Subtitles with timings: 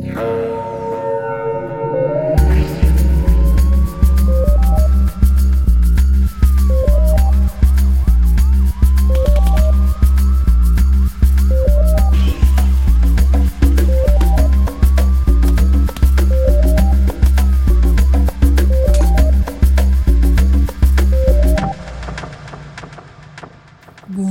[0.00, 0.77] you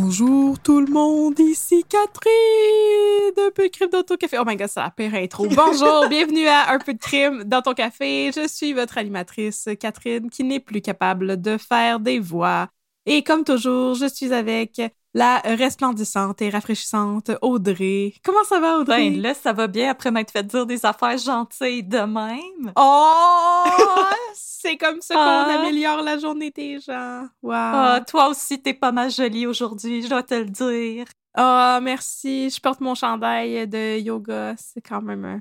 [0.08, 4.38] Bonjour tout le monde, ici Catherine Un peu de crime dans ton café.
[4.39, 5.47] Oh my god, c'est la pire intro.
[5.47, 8.31] Bonjour, bienvenue à Un peu de crime dans ton café.
[8.33, 12.69] Je suis votre animatrice Catherine qui n'est plus capable de faire des voix.
[13.05, 14.81] Et comme toujours, je suis avec
[15.13, 18.13] la resplendissante et rafraîchissante Audrey.
[18.23, 19.09] Comment ça va Audrey?
[19.11, 22.72] Ben là, ça va bien après m'être fait dire des affaires gentilles de même.
[22.75, 23.63] Oh!
[24.33, 25.59] c'est comme ça qu'on Ah.
[25.59, 27.28] améliore la journée des gens.
[27.41, 27.52] Wow.
[27.53, 31.05] Ah, toi aussi, t'es pas mal jolie aujourd'hui, je dois te le dire.
[31.33, 32.50] Ah, merci.
[32.50, 34.55] Je porte mon chandail de yoga.
[34.58, 35.39] C'est quand même un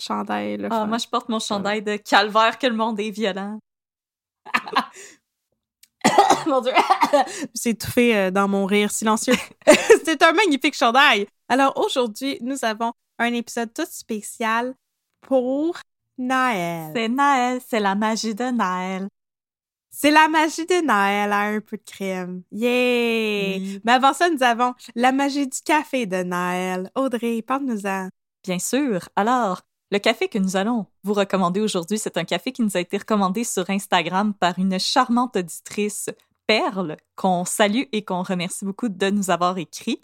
[0.00, 0.56] chandail.
[0.56, 3.58] Le Ah, moi, je porte mon chandail de calvaire que le monde est violent.
[6.48, 6.72] Mon Dieu.
[7.54, 9.34] C'est étouffé euh, dans mon rire silencieux.
[10.04, 11.26] C'est un magnifique chandail.
[11.48, 14.74] Alors aujourd'hui, nous avons un épisode tout spécial
[15.22, 15.76] pour
[16.18, 16.92] Noël.
[16.94, 19.08] C'est Noël, c'est la magie de Noël.
[19.90, 22.42] C'est la magie de Noël à un peu de crème.
[22.52, 23.58] Yeah!
[23.58, 23.80] Oui.
[23.84, 26.90] Mais avant ça, nous avons la magie du café de Noël.
[26.94, 28.08] Audrey, parle-nous-en.
[28.44, 29.08] Bien sûr.
[29.16, 32.80] Alors, le café que nous allons vous recommander aujourd'hui, c'est un café qui nous a
[32.80, 36.10] été recommandé sur Instagram par une charmante auditrice,
[36.46, 40.00] Perle, qu'on salue et qu'on remercie beaucoup de nous avoir écrit.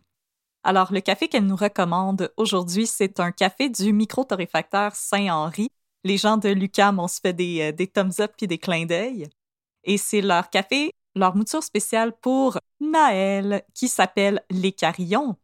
[0.64, 5.68] Alors, le café qu'elle nous recommande aujourd'hui, c'est un café du micro-torréfacteur Saint-Henri.
[6.04, 8.86] Les gens de Lucam, on se fait des, euh, des thumbs up puis des clins
[8.86, 9.28] d'œil.
[9.84, 15.36] Et c'est leur café, leur mouture spéciale pour Noël, qui s'appelle Les Carillons.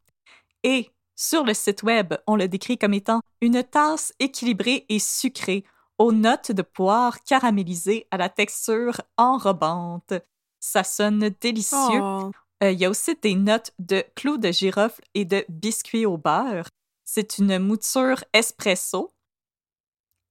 [0.63, 5.65] Et sur le site web, on le décrit comme étant une tasse équilibrée et sucrée,
[5.99, 10.15] aux notes de poire caramélisées à la texture enrobante.
[10.61, 12.01] Ça sonne délicieux.
[12.01, 12.31] Oh.
[12.63, 16.17] Euh, Il y a aussi des notes de clous de girofle et de biscuits au
[16.17, 16.69] beurre.
[17.05, 19.13] C'est une mouture espresso.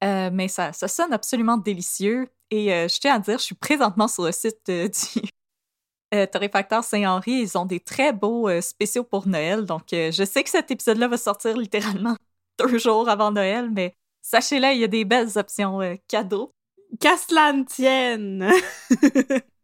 [0.04, 2.30] Euh, mais ça, ça sonne absolument délicieux.
[2.52, 7.32] Et euh, je tiens à dire, je suis présentement sur le site du Torréfacteur Saint-Henri.
[7.32, 9.66] Ils ont des très beaux spéciaux pour Noël.
[9.66, 12.16] Donc, je sais que cet épisode-là va sortir littéralement
[12.60, 16.54] deux jours avant Noël, mais sachez-le, il y a des belles options cadeaux.
[17.02, 18.50] Qu'à cela ne tienne.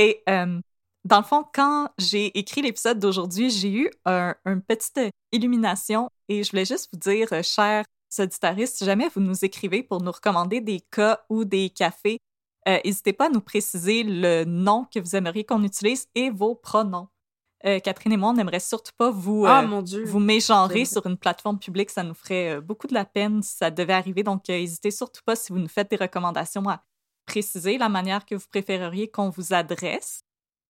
[0.00, 0.58] Et euh,
[1.04, 4.98] dans le fond, quand j'ai écrit l'épisode d'aujourd'hui, j'ai eu un, une petite
[5.30, 7.84] illumination et je voulais juste vous dire, euh, chers
[8.18, 12.18] auditaristes, si jamais vous nous écrivez pour nous recommander des cas ou des cafés,
[12.66, 16.54] euh, n'hésitez pas à nous préciser le nom que vous aimeriez qu'on utilise et vos
[16.54, 17.08] pronoms.
[17.66, 20.02] Euh, Catherine et moi, on n'aimerait surtout pas vous, Ah euh, mon Dieu.
[20.04, 21.90] vous mégenrer sur une plateforme publique.
[21.90, 24.22] Ça nous ferait beaucoup de la peine si ça devait arriver.
[24.22, 26.82] Donc, n'hésitez surtout pas si vous nous faites des recommandations à
[27.30, 30.22] préciser la manière que vous préféreriez qu'on vous adresse.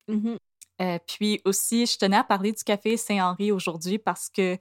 [0.09, 0.38] Mhm.
[0.82, 4.59] Euh, puis aussi, je tenais à parler du café Saint-Henri aujourd'hui parce que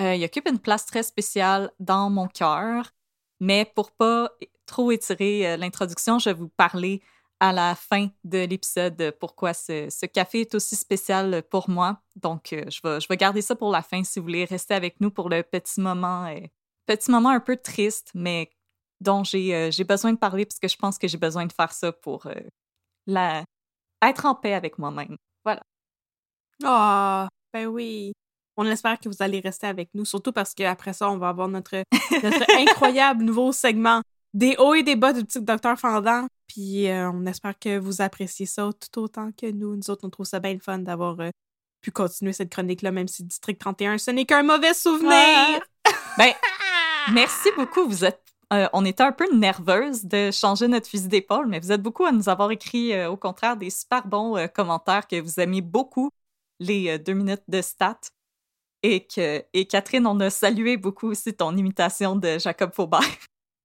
[0.00, 2.92] euh, il occupe une place très spéciale dans mon cœur.
[3.40, 4.30] Mais pour pas
[4.66, 7.02] trop étirer euh, l'introduction, je vais vous parler
[7.40, 12.02] à la fin de l'épisode pourquoi ce, ce café est aussi spécial pour moi.
[12.16, 14.74] Donc, euh, je, vais, je vais garder ça pour la fin si vous voulez rester
[14.74, 16.46] avec nous pour le petit moment, euh,
[16.86, 18.50] petit moment un peu triste, mais
[19.00, 21.52] dont j'ai euh, j'ai besoin de parler parce que je pense que j'ai besoin de
[21.52, 22.34] faire ça pour euh,
[23.06, 23.44] la,
[24.02, 25.16] être en paix avec moi-même.
[25.44, 25.62] Voilà.
[26.64, 28.12] Ah, ben oui.
[28.56, 31.48] On espère que vous allez rester avec nous, surtout parce qu'après ça, on va avoir
[31.48, 31.82] notre,
[32.22, 34.02] notre incroyable nouveau segment
[34.34, 36.26] des hauts et des bas du petit docteur Fendant.
[36.46, 39.76] Puis euh, on espère que vous appréciez ça tout autant que nous.
[39.76, 41.30] Nous autres, on trouve ça bien le fun d'avoir euh,
[41.80, 45.12] pu continuer cette chronique-là, même si District 31, ce n'est qu'un mauvais souvenir.
[45.12, 45.90] Ah.
[46.18, 46.32] Ben,
[47.12, 47.86] merci beaucoup.
[47.86, 48.29] Vous êtes.
[48.52, 52.04] Euh, on était un peu nerveuse de changer notre fusil d'épaule, mais vous êtes beaucoup
[52.04, 55.60] à nous avoir écrit, euh, au contraire, des super bons euh, commentaires que vous aimez
[55.60, 56.10] beaucoup
[56.58, 58.00] les deux minutes de stats.
[58.82, 63.00] Et, que, et Catherine, on a salué beaucoup aussi ton imitation de Jacob Faubert.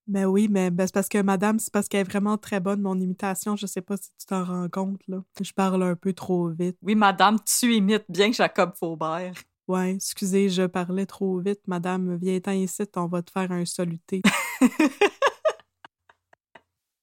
[0.08, 2.82] Mais oui, mais ben, c'est parce que madame, c'est parce qu'elle est vraiment très bonne,
[2.82, 3.56] mon imitation.
[3.56, 5.24] Je sais pas si tu t'en rends compte, là.
[5.42, 6.78] Je parle un peu trop vite.
[6.84, 9.34] Oui, madame, tu imites bien Jacob Faubert.
[9.68, 11.62] Ouais, excusez, je parlais trop vite.
[11.68, 14.22] Madame, viens-t'en ici, on va te faire un saluté.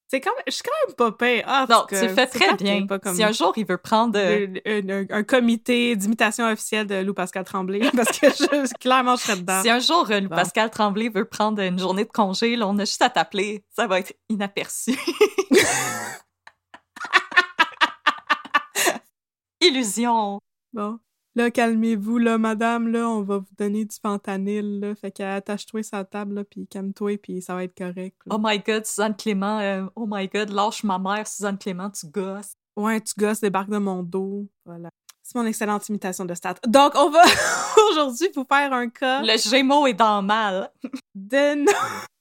[0.09, 1.43] c'est quand même, je suis quand même pas pire.
[1.47, 2.87] Ah, Non, tu fais très bien.
[2.87, 4.17] pas comme Si un jour il veut prendre.
[4.17, 9.17] euh, un, un- un comité d'imitation officielle de Lou Pascal Tremblay, parce que je, clairement,
[9.17, 9.61] je serais dedans.
[9.63, 10.29] Si un jour euh, Bon.
[10.29, 13.65] Pascal Tremblay veut prendre une journée de congé, là, on a juste à t'appeler.
[13.71, 14.97] Ça va être inaperçu.
[19.61, 20.41] Illusion.
[20.73, 20.99] Bon.
[21.35, 24.95] Là, calmez-vous, là, madame, là, on va vous donner du fentanyl, là.
[24.95, 28.17] Fait qu'attache-toi la table, là, puis calme-toi, puis ça va être correct.
[28.27, 28.37] là.
[28.37, 29.59] Oh my god, Suzanne Clément.
[29.61, 32.53] euh, oh my god, lâche ma mère, Suzanne Clément, tu gosses.
[32.77, 34.47] Ouais, tu gosses, débarque de mon dos.
[34.67, 34.91] Voilà.
[35.23, 36.57] C'est mon excellente imitation de stat.
[36.67, 37.23] Donc, on va
[37.93, 40.71] aujourd'hui vous faire un cas Le Gémeaux est dans le mal.
[41.15, 41.55] de...
[41.65, 41.73] no-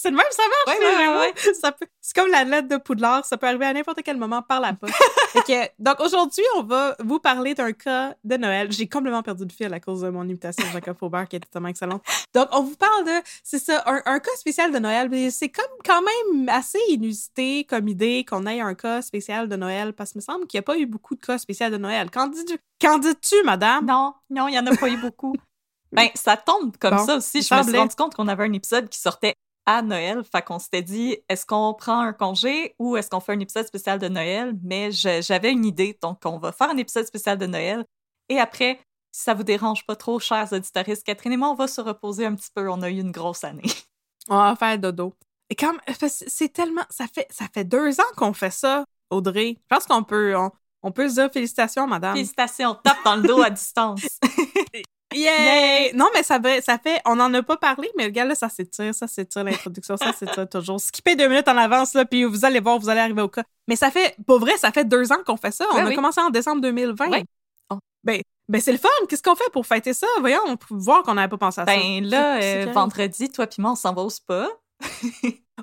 [0.00, 1.86] C'est le même, ça marche, Ouais, ouais, ouais, Ça peut...
[2.00, 4.72] C'est comme la lettre de Poudlard, ça peut arriver à n'importe quel moment par la
[4.72, 4.94] poste.
[5.80, 8.70] Donc, aujourd'hui, on va vous parler d'un cas de Noël.
[8.70, 11.48] J'ai complètement perdu le fil à cause de mon imitation de Jacob Faubert, qui était
[11.48, 12.04] tellement excellente.
[12.32, 15.10] Donc, on vous parle de, c'est ça, un, un cas spécial de Noël.
[15.32, 19.94] C'est comme quand même assez inusité comme idée qu'on ait un cas spécial de Noël,
[19.94, 22.08] parce que me semble qu'il n'y a pas eu beaucoup de cas spéciaux de Noël.
[22.12, 22.56] Qu'en dis-tu,
[23.00, 23.84] dis-tu, madame?
[23.84, 25.34] Non, non, il y en a pas eu beaucoup.
[25.90, 27.40] Ben, ça tombe comme Bon, ça aussi.
[27.40, 29.36] Je me suis rendu compte qu'on avait un épisode qui sortait
[29.68, 30.22] à Noël.
[30.24, 33.66] Fait qu'on s'était dit, est-ce qu'on prend un congé ou est-ce qu'on fait un épisode
[33.66, 34.54] spécial de Noël?
[34.64, 37.84] Mais j'avais une idée, donc on va faire un épisode spécial de Noël.
[38.30, 38.80] Et après,
[39.12, 42.24] si ça vous dérange pas trop, chers auditoristes, Catherine et moi, on va se reposer
[42.24, 42.70] un petit peu.
[42.70, 43.62] On a eu une grosse année.
[44.30, 45.14] On va faire dodo.
[45.48, 49.56] Et comme, c'est tellement, ça fait, ça fait deux ans qu'on fait ça, Audrey.
[49.58, 50.50] Je pense qu'on peut, on,
[50.82, 52.14] on peut se dire félicitations, madame.
[52.14, 54.02] Félicitations, tape dans le dos à distance.
[55.14, 55.92] Yay!
[55.94, 58.48] Non, mais ça, fait- ça fait, on en a pas parlé, mais regarde, là, ça
[58.48, 60.80] s'étire, ça s'étire, l'introduction, ça s'étire toujours.
[60.80, 63.42] Skippez deux minutes en avance, là, puis vous allez voir, vous allez arriver au cas.
[63.66, 65.64] Mais ça fait, pour vrai, ça fait deux ans qu'on fait ça.
[65.72, 67.08] On a commencé en décembre 2020.
[67.10, 67.24] Ouais.
[67.70, 67.78] Oh.
[68.04, 68.88] Ben, ben c'est le fun.
[69.08, 70.06] Qu'est-ce qu'on fait pour fêter ça?
[70.20, 71.74] Voyons, on peut voir qu'on n'avait pas pensé à ça.
[71.74, 74.48] ben là, euh, vendredi, toi puis moi, on s'en va au spa.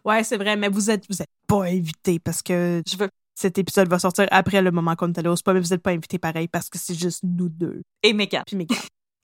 [0.04, 3.10] Ouais, c'est vrai, mais vous êtes, vous êtes pas invités parce que Je veux.
[3.34, 5.82] cet épisode va sortir après le moment qu'on est allé au spa, mais vous êtes
[5.82, 7.82] pas invités pareil parce que c'est juste nous deux.
[8.04, 8.44] Et Megan.
[8.46, 8.78] Puis Mégane.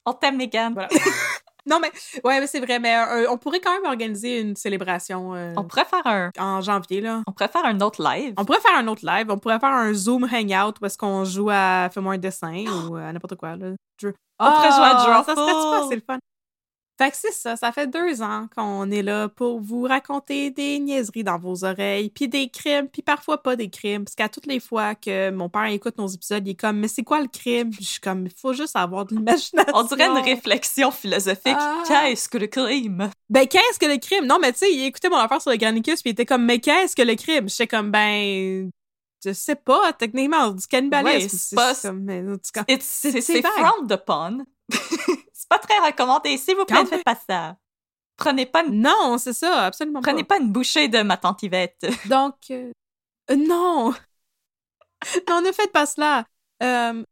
[0.06, 0.74] On t'aime, Megan.
[0.74, 0.90] Voilà.
[1.70, 1.92] non, mais,
[2.24, 5.64] ouais, mais c'est vrai, mais euh, on pourrait quand même organiser une célébration euh, On
[5.64, 7.22] pourrait faire un, en janvier, là.
[7.28, 8.34] on pourrait faire un autre live.
[8.38, 11.24] On pourrait faire un autre live, on pourrait faire un Zoom Hangout où est-ce qu'on
[11.24, 13.68] joue à Fais-moi un dessin ou à n'importe quoi, là.
[14.40, 15.36] On pourrait jouer à Ah, Drawful.
[15.36, 16.18] Ça serait super, c'est le fun.
[17.02, 20.78] Fait que c'est ça, ça fait deux ans qu'on est là pour vous raconter des
[20.78, 24.04] niaiseries dans vos oreilles, puis des crimes, puis parfois pas des crimes.
[24.04, 26.88] Parce qu'à toutes les fois que mon père écoute nos épisodes, il est comme, mais
[26.88, 27.72] c'est quoi le crime?
[27.72, 29.72] Puis je suis comme, il faut juste avoir de l'imagination.
[29.74, 31.56] On dirait une réflexion philosophique.
[31.58, 31.82] Ah.
[31.88, 33.10] Qu'est-ce que le crime?
[33.30, 34.26] Ben, qu'est-ce que le crime?
[34.26, 36.46] Non, mais tu sais, il écoutait mon affaire sur le Granicus, puis il était comme,
[36.46, 37.50] mais qu'est-ce que le crime?
[37.50, 38.70] J'étais comme, ben,
[39.26, 41.24] je sais pas, techniquement, du cannibalisme.
[41.26, 41.88] Ouais, c'est pas- C'est-
[42.82, 43.42] C'est c'est c'est
[45.52, 46.38] pas très recommandé.
[46.38, 47.58] S'il vous plaît, Quand ne faites pas ça.
[48.16, 51.86] Prenez pas une, Non, c'est ça, absolument prenez pas une bouchée de ma tante Yvette.
[52.08, 52.72] Donc, euh,
[53.30, 53.94] euh, non!
[55.30, 56.26] non, ne faites pas cela!
[56.64, 57.04] Euh,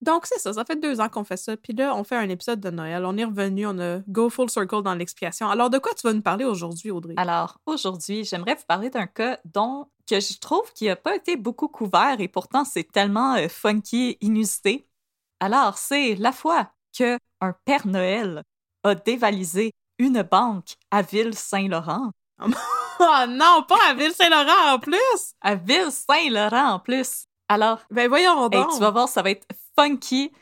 [0.00, 1.56] donc, c'est ça, ça fait deux ans qu'on fait ça.
[1.56, 3.04] Puis là, on fait un épisode de Noël.
[3.04, 5.48] On est revenu, on a go full circle dans l'explication.
[5.48, 7.14] Alors, de quoi tu vas nous parler aujourd'hui, Audrey?
[7.16, 11.36] Alors, aujourd'hui, j'aimerais vous parler d'un cas dont que je trouve qui n'a pas été
[11.36, 14.88] beaucoup couvert et pourtant c'est tellement euh, funky inusité.
[15.38, 18.42] Alors, c'est la fois que un Père Noël
[18.84, 22.10] a dévalisé une banque à Ville-Saint-Laurent.
[22.40, 22.46] Oh
[23.28, 25.34] non, pas à Ville-Saint-Laurent en plus!
[25.40, 27.24] À Ville-Saint-Laurent en plus.
[27.48, 28.72] Alors, Ben voyons Hey, donc!
[28.72, 29.46] tu vas voir, ça va être
[29.78, 30.32] funky.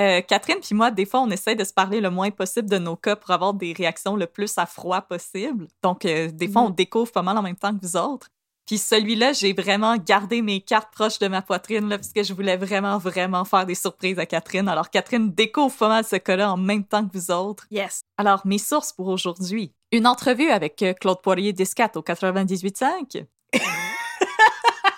[0.00, 2.76] Euh, Catherine puis moi, des fois, on essaie de se parler le moins possible de
[2.78, 5.68] nos cas pour avoir des réactions le plus à froid possible.
[5.82, 6.66] Donc, euh, des fois, Mhm.
[6.68, 8.28] on découvre pas mal en même temps que vous autres.
[8.66, 12.34] Puis celui-là, j'ai vraiment gardé mes cartes proches de ma poitrine, là, parce que je
[12.34, 14.68] voulais vraiment, vraiment faire des surprises à Catherine.
[14.68, 17.66] Alors, Catherine découvre pas mal ce cas-là en même temps que vous autres.
[17.70, 18.00] Yes!
[18.18, 19.72] Alors, mes sources pour aujourd'hui.
[19.92, 23.24] Une entrevue avec euh, Claude Poirier-Discat au 98.5.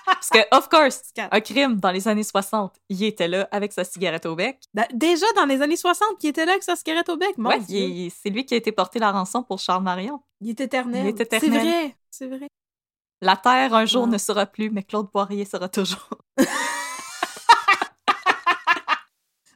[0.07, 3.85] Parce que, of course, un crime dans les années 60, il était là avec sa
[3.85, 4.59] cigarette au bec.
[4.75, 7.51] Da- Déjà dans les années 60, qui était là avec sa cigarette au bec, mon
[7.51, 10.21] ouais, il- c'est lui qui a été porté la rançon pour Charles Marion.
[10.41, 11.05] Il est éternel.
[11.05, 11.51] Il est éternel.
[11.53, 12.49] C'est vrai, c'est vrai.
[13.21, 14.11] La Terre, un jour, Ah.
[14.11, 16.09] ne sera plus, mais Claude Poirier sera toujours.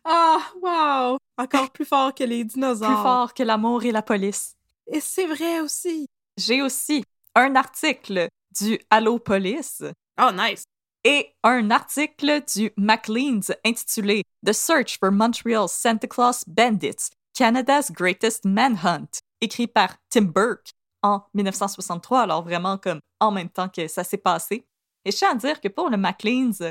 [0.05, 1.19] Ah, wow!
[1.39, 2.89] Encore plus fort que les dinosaures.
[2.89, 4.55] Plus fort que l'amour et la police.
[4.89, 6.07] Et c'est vrai aussi.
[6.37, 7.05] J'ai aussi
[7.37, 8.27] un article
[8.61, 9.83] du Allo Police
[10.21, 10.65] Oh, nice.
[11.05, 18.45] et un article du Maclean's intitulé The Search for Montreal Santa Claus Bandits, Canada's Greatest
[18.45, 19.09] Manhunt,
[19.41, 20.71] écrit par Tim Burke
[21.03, 24.67] en 1963, alors vraiment comme en même temps que ça s'est passé.
[25.05, 26.63] Et je tiens à dire que pour le Maclean's,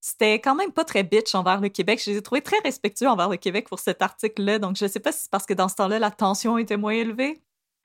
[0.00, 2.00] c'était quand même pas très bitch envers le Québec.
[2.04, 5.00] Je les ai trouvés très respectueux envers le Québec pour cet article-là, donc je sais
[5.00, 7.42] pas si c'est parce que dans ce temps-là, la tension était moins élevée,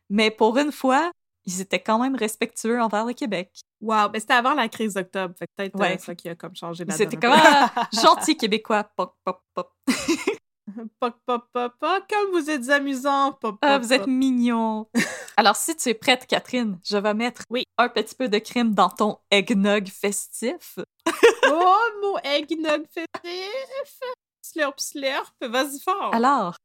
[0.10, 1.12] mais pour une fois,
[1.46, 3.52] ils étaient quand même respectueux envers le Québec.
[3.82, 5.96] Wow, mais c'était avant la crise d'octobre, fait peut-être Ouais.
[5.96, 8.84] euh, ça qui a comme changé la C'était donne comme un ah, gentil québécois.
[8.96, 9.74] Pop, pop, pop.
[11.00, 14.88] Pop, pop, pop, pop, comme vous êtes amusant, pop, Ah, pop, vous êtes mignon.
[15.38, 17.64] Alors, si tu es prête, Catherine, je vais mettre Oui.
[17.78, 20.80] un petit peu de crème dans ton eggnog festif.
[21.46, 24.00] Oh, mon eggnog festif!
[24.42, 26.16] Slurp, slurp, vas-y fort!
[26.16, 26.56] Alors,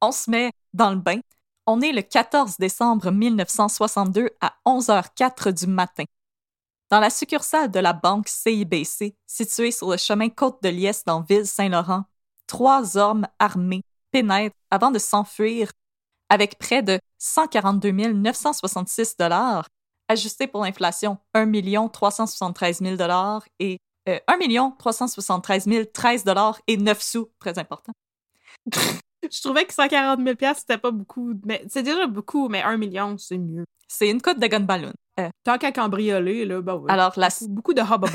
[0.00, 1.18] on se met dans le bain.
[1.66, 6.04] On est le 14 décembre 1962 à 11h04 du matin.
[6.90, 11.20] Dans la succursale de la banque CIBC, située sur le chemin Côte de Liesse dans
[11.20, 12.04] Ville-Saint-Laurent,
[12.48, 15.70] trois hommes armés pénètrent avant de s'enfuir
[16.28, 19.68] avec près de 142 966 dollars,
[20.08, 23.78] ajusté pour l'inflation 1 373 000 dollars et
[24.08, 27.92] euh, 1 373 013 dollars et 9 sous, très important.
[29.30, 33.18] Je trouvais que 140 000 c'était pas beaucoup, mais c'est déjà beaucoup, mais un million,
[33.18, 33.64] c'est mieux.
[33.88, 34.92] C'est une coupe de gun ballon.
[35.18, 36.86] Euh, Tant qu'à cambrioler, là, bah oui.
[36.88, 38.08] alors, la, beaucoup, beaucoup de hobba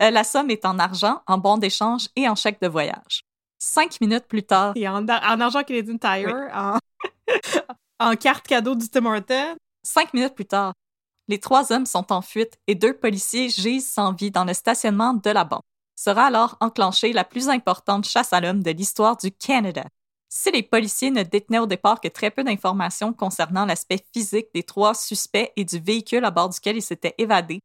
[0.00, 3.25] euh, la somme est en argent, en bons d'échange et en chèque de voyage.
[3.58, 6.78] Cinq minutes plus tard, Et en, en argent Canadian Tire, en,
[8.00, 9.56] en carte cadeau du Tim Hortons.
[9.82, 10.74] cinq minutes plus tard,
[11.28, 15.14] les trois hommes sont en fuite et deux policiers gisent sans vie dans le stationnement
[15.14, 15.62] de la banque.
[15.96, 19.84] Sera alors enclenchée la plus importante chasse à l'homme de l'histoire du Canada.
[20.28, 24.62] Si les policiers ne détenaient au départ que très peu d'informations concernant l'aspect physique des
[24.62, 27.60] trois suspects et du véhicule à bord duquel ils s'étaient évadés,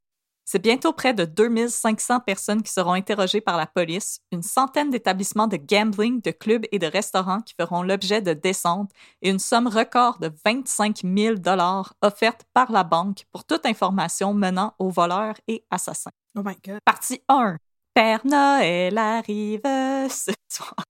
[0.51, 5.47] c'est bientôt près de 2500 personnes qui seront interrogées par la police, une centaine d'établissements
[5.47, 8.91] de gambling, de clubs et de restaurants qui feront l'objet de descentes
[9.21, 14.33] et une somme record de 25 000 dollars offerte par la banque pour toute information
[14.33, 16.11] menant aux voleurs et assassins.
[16.35, 16.79] Oh my god.
[16.83, 17.55] Partie 1.
[17.93, 20.83] Père Noël arrive ce soir.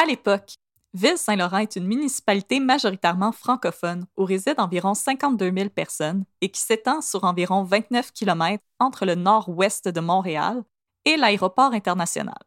[0.00, 0.54] À l'époque,
[0.94, 7.00] Ville-Saint-Laurent est une municipalité majoritairement francophone où résident environ 52 000 personnes et qui s'étend
[7.00, 10.62] sur environ 29 km entre le nord-ouest de Montréal
[11.06, 12.38] et l'aéroport international.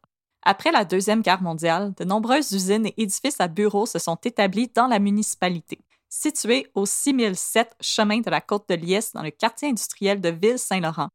[0.42, 4.70] Après la Deuxième Guerre mondiale, de nombreuses usines et édifices à bureaux se sont établis
[4.72, 5.80] dans la municipalité.
[6.08, 11.08] Située au 6007 chemin de la Côte de Liesse dans le quartier industriel de Ville-Saint-Laurent,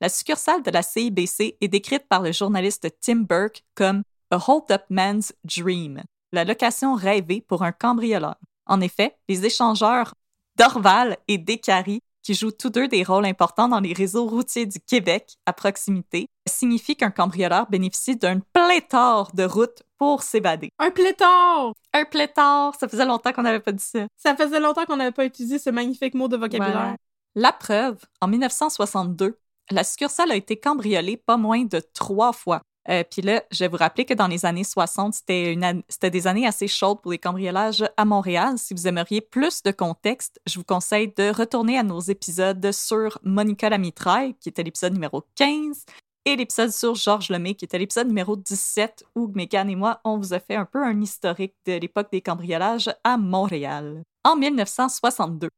[0.00, 4.82] la succursale de la CIBC est décrite par le journaliste Tim Burke comme A Hold-Up
[4.90, 8.36] Man's Dream, la location rêvée pour un cambrioleur.
[8.66, 10.14] En effet, les échangeurs
[10.56, 14.78] d'Orval et d'Écary, qui jouent tous deux des rôles importants dans les réseaux routiers du
[14.80, 20.70] Québec à proximité, signifie qu'un cambrioleur bénéficie d'un pléthore de routes pour s'évader.
[20.78, 21.74] Un pléthore!
[21.92, 24.06] Un pléthore, ça faisait longtemps qu'on n'avait pas dit ça.
[24.16, 26.92] Ça faisait longtemps qu'on n'avait pas utilisé ce magnifique mot de vocabulaire.
[26.92, 26.96] Ouais.
[27.34, 29.38] La preuve, en 1962,
[29.70, 32.62] la succursale a été cambriolée pas moins de trois fois.
[32.88, 35.82] Euh, Puis là, je vais vous rappeler que dans les années 60, c'était une an-
[35.88, 38.54] c'était des années assez chaudes pour les cambriolages à Montréal.
[38.58, 43.18] Si vous aimeriez plus de contexte, je vous conseille de retourner à nos épisodes sur
[43.22, 45.84] Monica la mitraille, qui était l'épisode numéro 15,
[46.24, 50.18] et l'épisode sur Georges Lemay, qui était l'épisode numéro 17, où Megan et moi, on
[50.18, 54.02] vous a fait un peu un historique de l'époque des cambriolages à Montréal.
[54.24, 55.48] En 1962,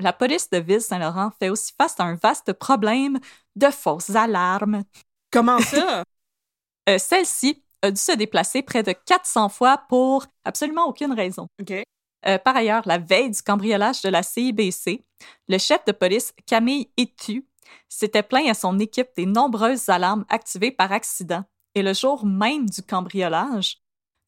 [0.00, 3.18] la police de Ville-Saint-Laurent fait aussi face à un vaste problème
[3.56, 4.82] de fausses alarmes.
[5.30, 6.02] Comment ça?
[6.88, 11.46] Euh, Celle-ci a dû se déplacer près de 400 fois pour absolument aucune raison.
[12.26, 15.04] Euh, par ailleurs, la veille du cambriolage de la CIBC,
[15.48, 17.44] le chef de police Camille Etu
[17.88, 21.44] s'était plaint à son équipe des nombreuses alarmes activées par accident.
[21.74, 23.78] Et le jour même du cambriolage,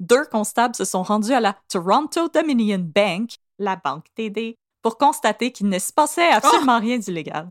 [0.00, 5.52] deux constables se sont rendus à la Toronto Dominion Bank, la banque TD, pour constater
[5.52, 7.48] qu'il ne se passait absolument rien d'illégal.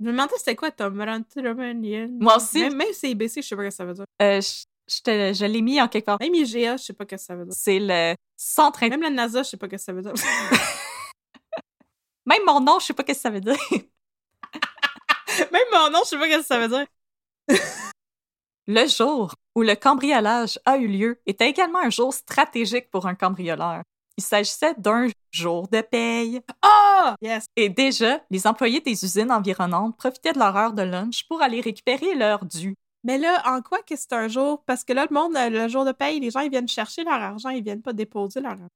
[0.00, 2.08] Je me demandais c'était quoi Tom Rantilomanian.
[2.20, 2.60] Moi aussi.
[2.60, 4.04] Même, même CIBC, je sais pas ce que ça veut dire.
[4.22, 6.18] Euh, je je te- je l'ai mis en quelque part.
[6.20, 7.54] Même IGA, je sais pas ce que ça veut dire.
[7.56, 8.84] C'est le centre.
[8.86, 10.12] Même la NASA, je sais pas ce que ça veut dire.
[12.26, 13.56] Même mon nom, je sais pas ce que ça veut dire.
[15.52, 16.86] Même mon nom, je sais pas ce que ça veut dire.
[18.66, 23.14] Le jour où le cambriolage a eu lieu était également un jour stratégique pour un
[23.14, 23.82] cambrioleur.
[24.16, 26.40] Il s'agissait d'un jour de paye.
[26.62, 27.16] Ah!
[27.20, 27.46] Yes.
[27.56, 31.60] Et déjà, les employés des usines environnantes profitaient de leur heure de lunch pour aller
[31.60, 32.74] récupérer leur dû.
[33.02, 34.62] Mais là, en quoi que c'est un jour?
[34.66, 37.04] Parce que là, le monde, euh, le jour de paye, les gens, ils viennent chercher
[37.04, 38.68] leur argent, ils viennent pas déposer leur argent.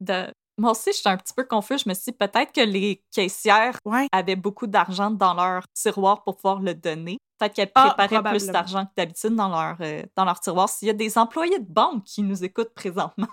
[0.00, 1.78] De- Moi aussi, j'étais un petit peu confus.
[1.78, 4.06] Je me suis dit peut-être que les caissières Ouais.
[4.12, 7.18] avaient beaucoup d'argent dans leur tiroir pour pouvoir le donner.
[7.38, 10.68] Peut-être qu'elles Ah, préparaient plus d'argent que d'habitude dans leur, euh, dans leur tiroir.
[10.68, 13.26] S'il y a des employés de banque qui nous écoutent présentement,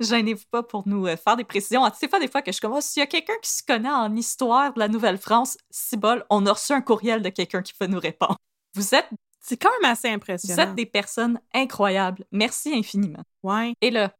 [0.00, 1.84] gênez-vous pas pour nous euh, faire des précisions.
[1.84, 2.86] Ah, C'est pas des fois que je commence.
[2.86, 6.46] S'il y a quelqu'un qui se connaît en histoire de la Nouvelle-France, si bol, on
[6.46, 8.36] a reçu un courriel de quelqu'un qui peut nous répondre.
[8.74, 9.08] Vous êtes,
[9.40, 10.62] C'est quand même assez vous impressionnant.
[10.62, 12.24] êtes des personnes incroyables.
[12.32, 13.22] Merci infiniment.
[13.42, 13.74] Ouais.
[13.80, 14.12] Et là,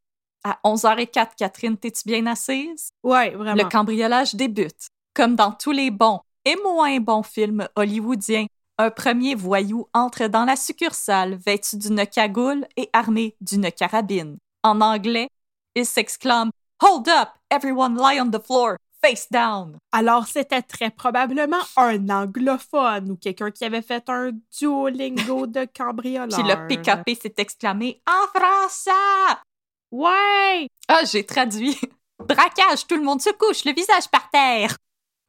[0.45, 2.91] à 11h04, Catherine, t'es-tu bien assise?
[3.03, 3.63] Ouais, vraiment.
[3.63, 4.89] Le cambriolage débute.
[5.15, 8.47] Comme dans tous les bons et moins bons films hollywoodiens,
[8.79, 14.39] un premier voyou entre dans la succursale vêtu d'une cagoule et armé d'une carabine.
[14.63, 15.29] En anglais,
[15.79, 16.51] il s'exclame
[16.83, 17.29] Hold up!
[17.51, 18.77] Everyone lie on the floor!
[19.03, 19.79] Face down!
[19.93, 26.29] Alors, c'était très probablement un anglophone ou quelqu'un qui avait fait un Duolingo de cambrioleur.
[26.29, 28.91] Puis le PKP s'est exclamé En français!
[29.91, 30.69] Ouais!
[30.89, 31.79] Ah, j'ai traduit.
[32.19, 34.77] Braquage, tout le monde se couche, le visage par terre.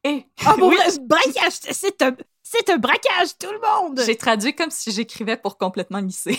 [0.04, 0.76] Et Ah, bon, Oui.
[1.02, 1.52] braquage!
[1.70, 4.02] C'est un, c'est un braquage, tout le monde!
[4.04, 6.38] j'ai traduit comme si j'écrivais pour complètement lisser.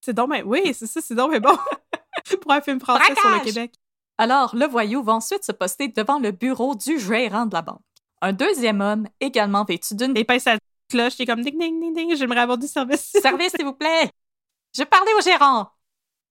[0.00, 1.56] C'est donc ben, oui, c'est ça, c'est donc ben bon.
[2.40, 3.40] Pour un film français sur le!
[3.40, 3.72] Québec.
[4.18, 7.80] Alors, le voyou va ensuite se poster devant le bureau du gérant de la banque.
[8.22, 10.56] Un deuxième homme, également vêtu d'une Et pince sa
[10.88, 13.12] cloche, qui est comme ding ding ding ding, j'aimerais avoir du service.
[13.22, 14.10] Service, s'il vous plaît!
[14.74, 15.70] Je parlais au gérant!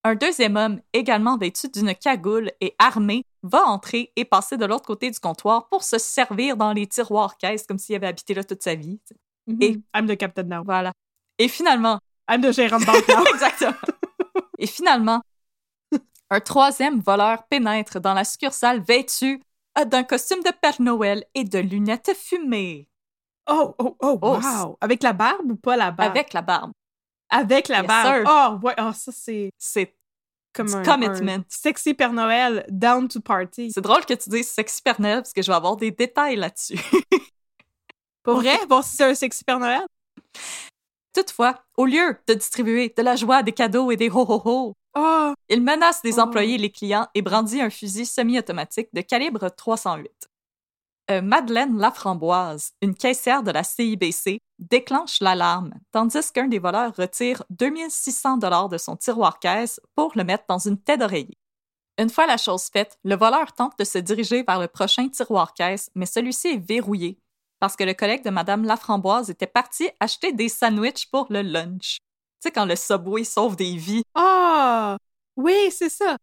[0.04, 4.86] Un deuxième homme, également vêtu d'une cagoule et armé, va entrer et passer de l'autre
[4.86, 8.44] côté du comptoir pour se servir dans les tiroirs caisses comme s'il avait habité là
[8.44, 9.00] toute sa vie.
[9.62, 10.64] Et Et- I'm the captain now.
[10.64, 10.92] Voilà.
[11.38, 12.00] Et finalement,
[12.30, 13.24] I'm the gérant de banque now.
[13.34, 13.74] Exactement.
[14.58, 15.22] Et finalement,
[16.29, 19.41] un troisième voleur pénètre dans la succursale vêtu
[19.88, 22.88] d'un costume de Père Noël et de lunettes fumées,
[23.48, 24.77] Oh, oh, oh, Oh, wow!
[24.82, 26.10] Avec la barbe ou pas la barbe?
[26.17, 26.72] avec la barbe.
[27.29, 28.24] Avec la Yes, barbe.
[28.25, 28.25] sir.
[28.27, 29.96] Oh, ouais, oh, ça, c'est C'est
[30.53, 31.32] comme un, commitment.
[31.41, 33.72] un sexy Père Noël down to party.
[33.72, 36.38] c'est drôle que tu dises sexy Père Noël parce que je vais avoir des détails
[36.38, 36.79] là-dessus.
[38.24, 38.57] Pour vrai?
[38.68, 39.85] Voir si c'est un sexy Père Noël?
[41.16, 45.62] Toutefois, au lieu de distribuer de la joie, des cadeaux et des ho-ho-ho, Oh, il
[45.62, 46.24] menace les Oh.
[46.24, 50.10] employés et les clients et brandit un fusil semi-automatique de calibre 308.
[51.12, 57.44] Euh, Madeleine Laframboise, une caissière de la CIBC, déclenche l'alarme, tandis qu'un des voleurs retire
[57.50, 61.38] 2600 dollars de son tiroir caisse pour le mettre dans une tête d'oreiller.
[61.98, 65.54] Une fois la chose faite, le voleur tente de se diriger vers le prochain tiroir
[65.54, 67.20] caisse, mais celui-ci est verrouillé
[67.66, 71.96] parce que le collègue de Madame Laframboise était parti acheter des sandwichs pour le lunch.
[71.96, 72.00] Tu
[72.42, 74.04] sais, quand le Subway sauve des vies.
[74.16, 74.96] oh!
[75.36, 76.16] Oui, c'est ça.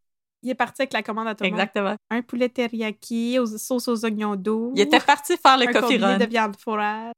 [0.45, 1.55] Il est parti avec la commande à tout monde.
[1.55, 1.97] Exactement.
[2.11, 4.73] Un poulet teriyaki, aux, sauce aux oignons doux.
[4.77, 6.17] Il était parti faire le coffee run.
[6.19, 7.13] de viande fourrage.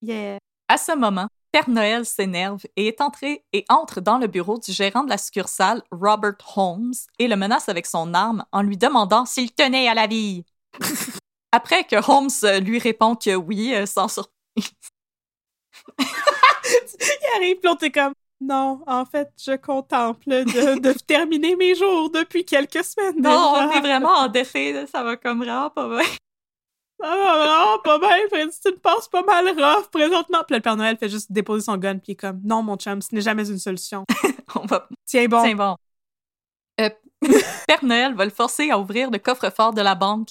[0.00, 0.38] Yeah.
[0.66, 4.72] À ce moment, Père Noël s'énerve et est entré et entre dans le bureau du
[4.72, 9.26] gérant de la succursale, Robert Holmes, et le menace avec son arme en lui demandant
[9.26, 10.46] s'il tenait à la vie.
[11.52, 14.32] Après que Holmes euh, lui répond que oui, euh, sans surprise.
[15.98, 22.10] Il arrive, puis est comme Non, en fait, je contemple de, de terminer mes jours
[22.10, 23.20] depuis quelques semaines.
[23.20, 26.08] Non, on est vraiment endetté, là, ça va comme vraiment pas bien.
[27.00, 30.42] Ça va vraiment pas bien, Freddy, tu te passes pas mal rough présentement.
[30.46, 32.76] Puis le Père Noël fait juste déposer son gun, puis il est comme Non, mon
[32.76, 34.04] chum, ce n'est jamais une solution.
[34.56, 35.42] On va Tiens bon.
[35.44, 35.76] C'est bon.
[36.80, 36.90] Euh,
[37.66, 40.30] Père Noël va le forcer à ouvrir le coffre-fort de la banque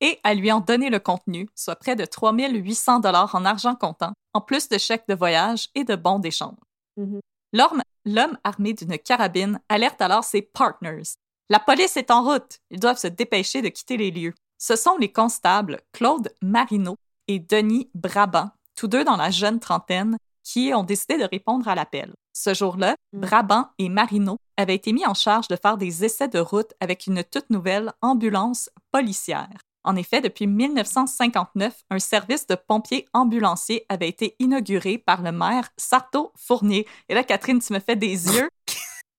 [0.00, 4.12] et à lui en donner le contenu, soit près de 3800 dollars en argent comptant,
[4.32, 6.56] en plus de chèques de voyage et de bons d'échange.
[6.96, 7.20] Mhm.
[7.52, 11.14] L'homme l'homme armé d'une carabine alerte alors ses partners.
[11.48, 12.58] La police est en route.
[12.70, 14.34] Ils doivent se dépêcher de quitter les lieux.
[14.58, 16.96] Ce sont les constables Claude Marino
[17.28, 21.74] et Denis Brabant, tous deux dans la jeune trentaine, qui ont décidé de répondre à
[21.74, 22.12] l'appel.
[22.34, 23.20] Ce jour-là, Mm.
[23.20, 27.06] Brabant et Marino avaient été mis en charge de faire des essais de route avec
[27.06, 29.48] une toute nouvelle ambulance policière.
[29.84, 35.68] En effet, depuis 1959, un service de pompiers ambulanciers avait été inauguré par le maire
[35.76, 36.86] Sarto Fournier.
[37.08, 38.48] Et là, Catherine, tu me fais des yeux.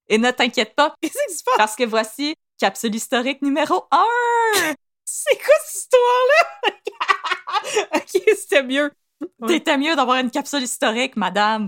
[0.07, 0.95] Et ne t'inquiète pas,
[1.57, 4.03] parce que voici capsule historique numéro 1.
[5.05, 6.71] C'est quoi cette histoire-là?
[7.95, 8.91] ok, c'était mieux.
[9.47, 11.67] T'étais mieux d'avoir une capsule historique, madame.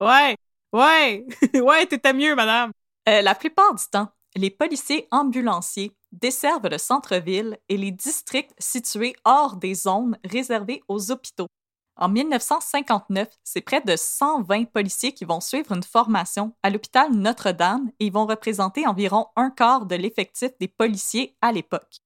[0.00, 0.36] Ouais,
[0.72, 2.72] ouais, ouais, t'étais mieux, madame.
[3.08, 9.16] Euh, la plupart du temps, les policiers ambulanciers desservent le centre-ville et les districts situés
[9.24, 11.48] hors des zones réservées aux hôpitaux.
[11.96, 17.90] En 1959, c'est près de 120 policiers qui vont suivre une formation à l'hôpital Notre-Dame
[18.00, 22.00] et ils vont représenter environ un quart de l'effectif des policiers à l'époque.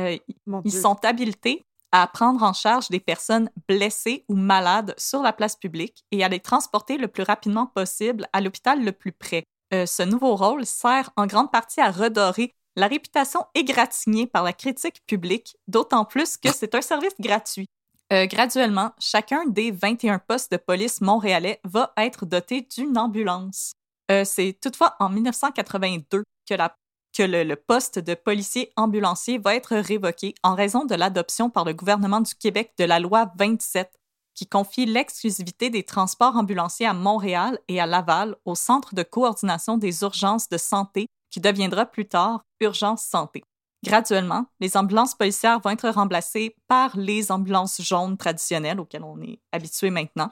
[0.00, 0.18] Euh,
[0.64, 5.56] ils sont habilités à prendre en charge des personnes blessées ou malades sur la place
[5.56, 9.44] publique et à les transporter le plus rapidement possible à l'hôpital le plus près.
[9.72, 14.52] Euh, ce nouveau rôle sert en grande partie à redorer la réputation égratignée par la
[14.52, 17.66] critique publique, d'autant plus que c'est un service gratuit.
[18.12, 23.72] Euh, graduellement, chacun des 21 postes de police montréalais va être doté d'une ambulance.
[24.10, 30.54] Euh, c'est toutefois en 1982 que, le, poste de policier ambulancier va être révoqué en
[30.54, 33.90] raison de l'adoption par le gouvernement du Québec de la loi 27
[34.34, 39.78] qui confie l'exclusivité des transports ambulanciers à Montréal et à Laval au Centre de coordination
[39.78, 43.42] des urgences de santé qui deviendra plus tard Urgence Santé.
[43.82, 49.40] Graduellement, les ambulances policières vont être remplacées par les ambulances jaunes traditionnelles auxquelles on est
[49.50, 50.30] habitué maintenant.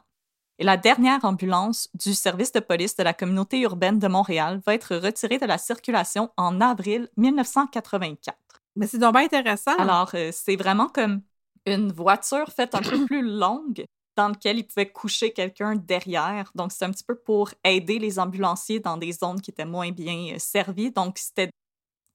[0.60, 4.74] Et la dernière ambulance du service de police de la communauté urbaine de Montréal va
[4.74, 8.38] être retirée de la circulation en avril 1984.
[8.76, 9.74] Mais c'est donc bien intéressant.
[9.78, 11.22] Alors, euh, c'est vraiment comme
[11.66, 16.50] une voiture faite un peu plus longue dans laquelle il pouvait coucher quelqu'un derrière.
[16.54, 19.90] Donc, c'est un petit peu pour aider les ambulanciers dans des zones qui étaient moins
[19.90, 20.90] bien euh, servies.
[20.90, 21.50] Donc, c'était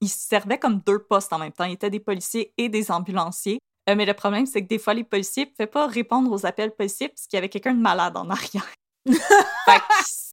[0.00, 1.64] ils servaient comme deux postes en même temps.
[1.64, 3.58] Ils étaient des policiers et des ambulanciers.
[3.88, 6.46] Euh, mais le problème, c'est que des fois, les policiers ne pouvaient pas répondre aux
[6.46, 8.68] appels policiers parce qu'il y avait quelqu'un de malade en arrière.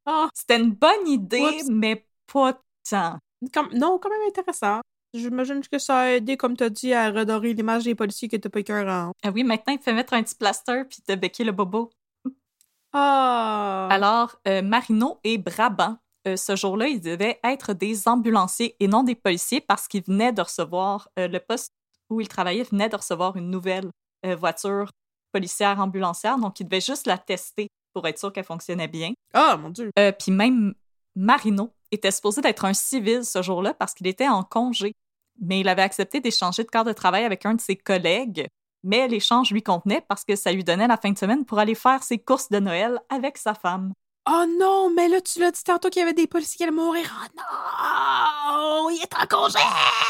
[0.05, 0.27] oh.
[0.33, 1.69] C'était une bonne idée, Oups.
[1.69, 3.17] mais pas tant.
[3.53, 4.81] Comme, non, quand même intéressant.
[5.15, 8.35] J'imagine que ça a aidé, comme tu as dit, à redorer l'image des policiers qui
[8.35, 9.11] étaient pas écœurants.
[9.23, 11.89] Ah oui, maintenant, il fait mettre un petit plaster puis te becquer le bobo.
[12.91, 13.87] Ah!
[13.91, 15.97] Alors, euh, Marino et Brabant,
[16.27, 20.33] euh, ce jour-là, ils devaient être des ambulanciers et non des policiers parce qu'ils venaient
[20.33, 21.71] de recevoir, euh, le poste
[22.09, 23.89] où ils travaillaient venait de recevoir une nouvelle
[24.39, 24.89] voiture
[25.31, 29.13] policière ambulancière, donc ils devaient juste la tester pour être sûr qu'elle fonctionnait bien.
[29.35, 29.91] Ah, mon Dieu!
[30.17, 30.73] Puis même
[31.15, 34.93] Marino était supposé d'être un civil ce jour-là parce qu'il était en congé,
[35.41, 38.47] mais il avait accepté d'échanger de quart de travail avec un de ses collègues.
[38.83, 41.75] Mais l'échange lui contenait parce que ça lui donnait la fin de semaine pour aller
[41.75, 43.93] faire ses courses de Noël avec sa femme.
[44.27, 46.71] Oh non, mais là, tu l'as dit tantôt qu'il y avait des policiers qui allaient
[46.71, 47.11] mourir.
[47.15, 49.59] Oh non, il est en congé!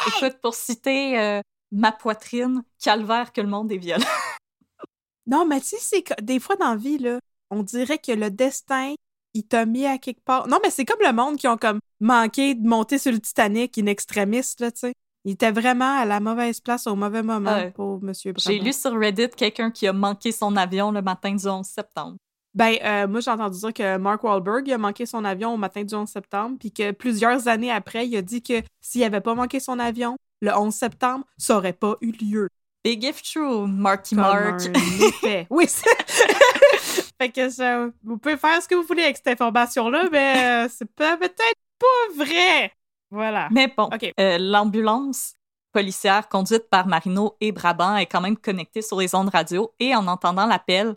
[0.08, 4.06] Écoute, pour citer euh, ma poitrine, calvaire que le monde est violent.
[5.28, 8.32] non, mais tu sais, c'est des fois dans la vie, là, on dirait que le
[8.32, 8.94] destin,
[9.34, 10.48] il t'a mis à quelque part.
[10.48, 13.78] Non, mais c'est comme le monde qui ont comme manqué de monter sur le Titanic
[13.78, 14.94] in extremis, là, tu sais.
[15.26, 18.98] Il était vraiment à la mauvaise place au mauvais moment pour Monsieur J'ai lu sur
[18.98, 22.18] Reddit quelqu'un qui a manqué son avion le matin du 11 septembre.
[22.54, 25.58] Ben, euh, moi, j'ai entendu dire que Mark Wahlberg il a manqué son avion au
[25.58, 29.20] matin du 11 septembre, puis que plusieurs années après, il a dit que s'il avait
[29.20, 32.48] pas manqué son avion, le 11 septembre, ça aurait pas eu lieu.
[32.86, 34.62] Big if true, Marky Comme Mark.
[34.68, 35.90] un oui, c'est...
[37.20, 40.70] fait que ça, vous pouvez faire ce que vous voulez avec cette information-là, mais euh,
[40.72, 42.72] c'est peut- peut-être pas vrai.
[43.16, 43.48] Voilà.
[43.52, 45.36] Mais bon, euh, l'ambulance
[45.72, 49.96] policière conduite par Marino et Brabant est quand même connectée sur les ondes radio et
[49.96, 50.96] en entendant l'appel,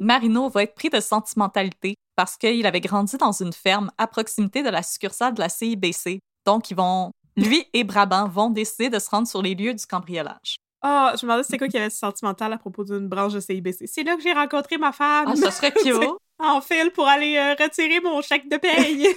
[0.00, 4.62] Marino va être pris de sentimentalité parce qu'il avait grandi dans une ferme à proximité
[4.62, 6.20] de la succursale de la CIBC.
[6.46, 9.86] Donc, ils vont, lui et Brabant vont décider de se rendre sur les lieux du
[9.86, 10.56] cambriolage.
[10.82, 13.86] Ah, je me demandais c'était quoi qui avait sentimental à propos d'une branche de CIBC.
[13.86, 15.28] C'est là que j'ai rencontré ma femme.
[15.28, 15.96] Ah, ça serait cute!
[16.38, 19.16] en fil pour aller euh, retirer mon chèque de paye.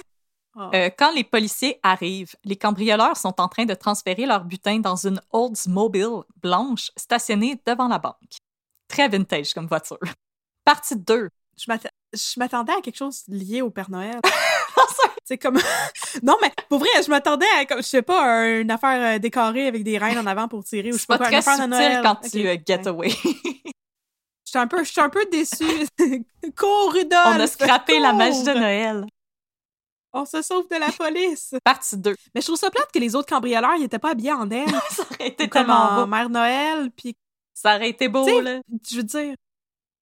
[0.58, 0.70] Ah.
[0.74, 4.96] Euh, quand les policiers arrivent, les cambrioleurs sont en train de transférer leur butin dans
[5.06, 8.38] une Oldsmobile blanche stationnée devant la banque.
[8.88, 9.98] Très vintage comme voiture.
[10.64, 11.28] Partie 2.
[11.56, 14.20] Je m'attendais à quelque chose lié au Père Noël.
[15.24, 15.58] C'est comme.
[16.22, 19.66] non, mais pour vrai, je m'attendais à, comme, je sais pas, une affaire euh, décorée
[19.66, 21.52] avec des reines en avant pour tirer ou je sais pas, pas quoi, une très
[21.52, 22.00] affaire de Noël.
[22.02, 23.10] quand tu euh, get away.
[23.10, 25.86] Je suis un peu, je suis un peu déçue.
[26.56, 27.26] Cours, Rudolph!
[27.26, 28.54] On a scrappé la magie de!
[28.54, 29.06] Noël.
[30.20, 31.54] On se sauve de la police.
[31.64, 32.14] Partie 2.
[32.34, 34.68] Mais je trouve ça plate que les autres cambrioleurs, ils étaient pas habillés en elle.
[34.90, 36.06] Ça aurait été comme tellement en beau.
[36.06, 37.16] Mère Noël, puis
[37.54, 38.60] Ça aurait été beau, Tu sais, là.
[38.90, 39.34] je veux dire.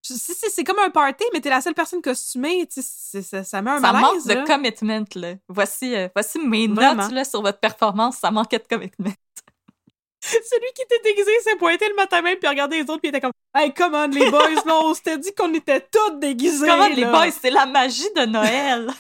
[0.09, 2.89] je- si, si, c'est comme un party, mais t'es la seule personne costumée, tu sais,
[2.89, 4.25] c'est- ça, ça met un Ça malaise.
[4.27, 5.35] manque de commitment, là.
[5.49, 7.03] Voici, euh, voici mes Vraiment.
[7.03, 8.17] notes, là, sur votre performance.
[8.19, 9.13] Ça manquait de commitment.
[10.23, 13.09] Celui qui était déguisé s'est pointé le matin même puis regardé les autres puis il
[13.11, 16.67] était comme Hey, come on, les boys, là, on s'était dit qu'on était tous déguisés.
[16.67, 17.13] Comment les là.
[17.13, 18.91] boys, c'est la magie de Noël.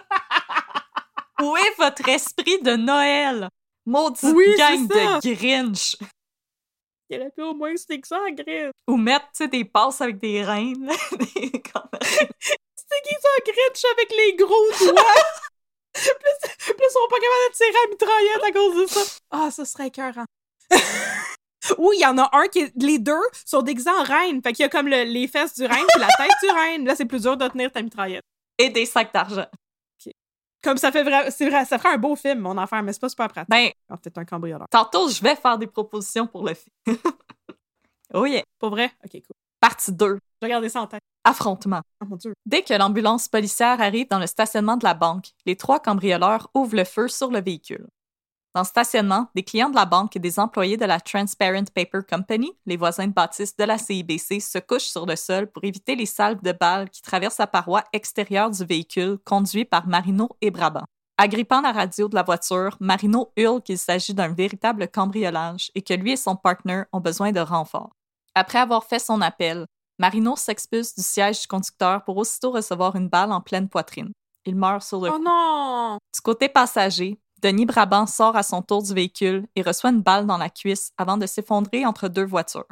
[1.42, 3.48] Où est votre esprit de Noël?
[3.84, 5.96] Maudite Oui, c'est gang de Grinch.
[7.08, 8.70] Il aurait pu au moins se ça en gris.
[8.88, 10.86] Ou mettre, tu sais, des passes avec des reines.
[11.12, 15.04] Des- C'était qui ça, Grinch avec les gros doigts?
[15.94, 16.12] plus,
[16.58, 19.00] plus ils sont pas capables de tirer à mitraillette à cause de ça.
[19.30, 20.24] Ah, ça serait écœurant.
[21.78, 22.72] Oui, il y en a un qui est.
[22.82, 24.40] Les deux sont déguisés en reine.
[24.42, 26.84] Fait qu'il y a comme le- les fesses du reine puis la tête du reine.
[26.86, 28.22] Là, c'est plus dur de tenir ta mitraillette.
[28.58, 29.46] Et des sacs d'argent.
[30.66, 31.30] Comme ça fait vrai.
[31.30, 33.48] C'est vrai, ça ferait un beau film, mon enfant, mais c'est pas super pratique.
[33.48, 33.70] Ben,
[34.02, 34.66] t'es un cambrioleur.
[34.68, 36.98] tantôt, je vais faire des propositions pour le film.
[38.14, 38.44] Oh yeah.
[38.60, 38.92] Pour vrai?
[39.04, 39.36] Ok, cool.
[39.60, 40.18] Partie 2.
[40.40, 41.00] Je regardais ça en tête.
[41.24, 41.80] Affrontement.
[42.00, 42.34] Oh mon dieu.
[42.46, 46.76] Dès que l'ambulance policière arrive dans le stationnement de la banque, les trois cambrioleurs ouvrent
[46.76, 47.88] le feu sur le véhicule.
[48.56, 52.00] Dans le stationnement, des clients de la banque et des employés de la Transparent Paper
[52.08, 55.94] Company, les voisins de bâtisse de la CIBC, se couchent sur le sol pour éviter
[55.94, 60.50] les salves de balles qui traversent la paroi extérieure du véhicule conduit par Marino et
[60.50, 60.86] Brabant.
[61.18, 65.92] Agrippant la radio de la voiture, Marino hurle qu'il s'agit d'un véritable cambriolage et que
[65.92, 67.90] lui et son partner ont besoin de renfort.
[68.34, 69.66] Après avoir fait son appel,
[69.98, 74.12] Marino s'expulse du siège du conducteur pour aussitôt recevoir une balle en pleine poitrine.
[74.46, 75.98] Il meurt sur le Oh non!
[76.14, 80.26] Du côté passager, Denis Brabant sort à son tour du véhicule et reçoit une balle
[80.26, 82.66] dans la cuisse avant de s'effondrer entre deux voitures.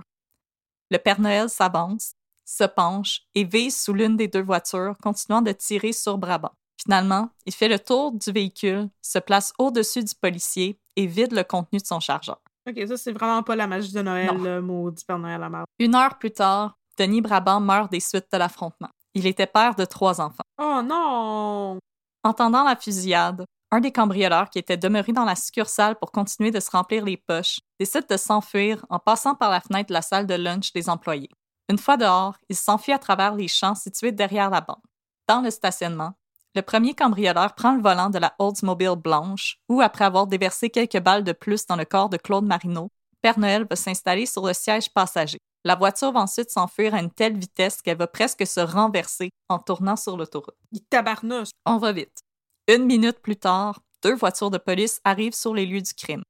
[0.90, 2.14] Le Père Noël s'avance,
[2.46, 6.53] se penche et vise sous l'une des deux voitures, continuant de tirer sur Brabant.
[6.83, 11.42] Finalement, il fait le tour du véhicule, se place au-dessus du policier et vide le
[11.44, 12.40] contenu de son chargeur.
[12.68, 14.42] Ok, ça, c'est vraiment pas la magie de Noël, Non.
[14.42, 15.64] le maudit Père Noël à mort.
[15.79, 18.88] Une heure plus tard, Denis Brabant meurt des suites de l'affrontement.
[19.14, 20.44] Il était père de trois enfants.
[20.59, 21.79] Oh non!
[22.24, 26.60] Entendant la fusillade, un des cambrioleurs qui était demeuré dans la succursale pour continuer de
[26.60, 30.28] se remplir les poches décide de s'enfuir en passant par la fenêtre de la salle
[30.28, 31.28] de lunch des employés.
[31.68, 34.84] Une fois dehors, il s'enfuit à travers les champs situés derrière la banque.
[35.26, 36.12] Dans le stationnement,
[36.54, 41.00] le premier cambrioleur prend le volant de la Oldsmobile blanche où, après avoir déversé quelques
[41.00, 44.52] balles de plus dans le corps de Claude Marino, Père Noël va s'installer sur le
[44.52, 45.38] siège passager.
[45.64, 49.58] La voiture va ensuite s'enfuir à une telle vitesse qu'elle va presque se renverser en
[49.58, 50.54] tournant sur l'autoroute.
[50.70, 51.48] Il tabarnouche.
[51.66, 52.20] On va vite.
[52.66, 56.22] Une minute plus tard, deux voitures de police arrivent sur les lieux du crime.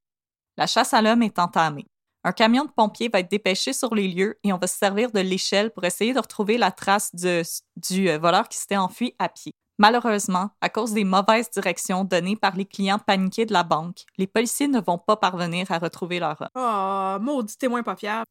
[0.57, 1.85] La chasse à l'homme est entamée.
[2.23, 5.11] Un camion de pompiers va être dépêché sur les lieux et on va se servir
[5.11, 7.43] de l'échelle pour essayer de retrouver la trace de-
[7.77, 9.53] du euh, voleur qui s'était enfui à pied.
[9.77, 14.25] Malheureusement, à cause des mauvaises directions données par les clients paniqués de la banque, les
[14.27, 16.49] policiers ne vont pas parvenir à retrouver leur homme.
[16.55, 18.25] Oh, maudit témoin pas fiable.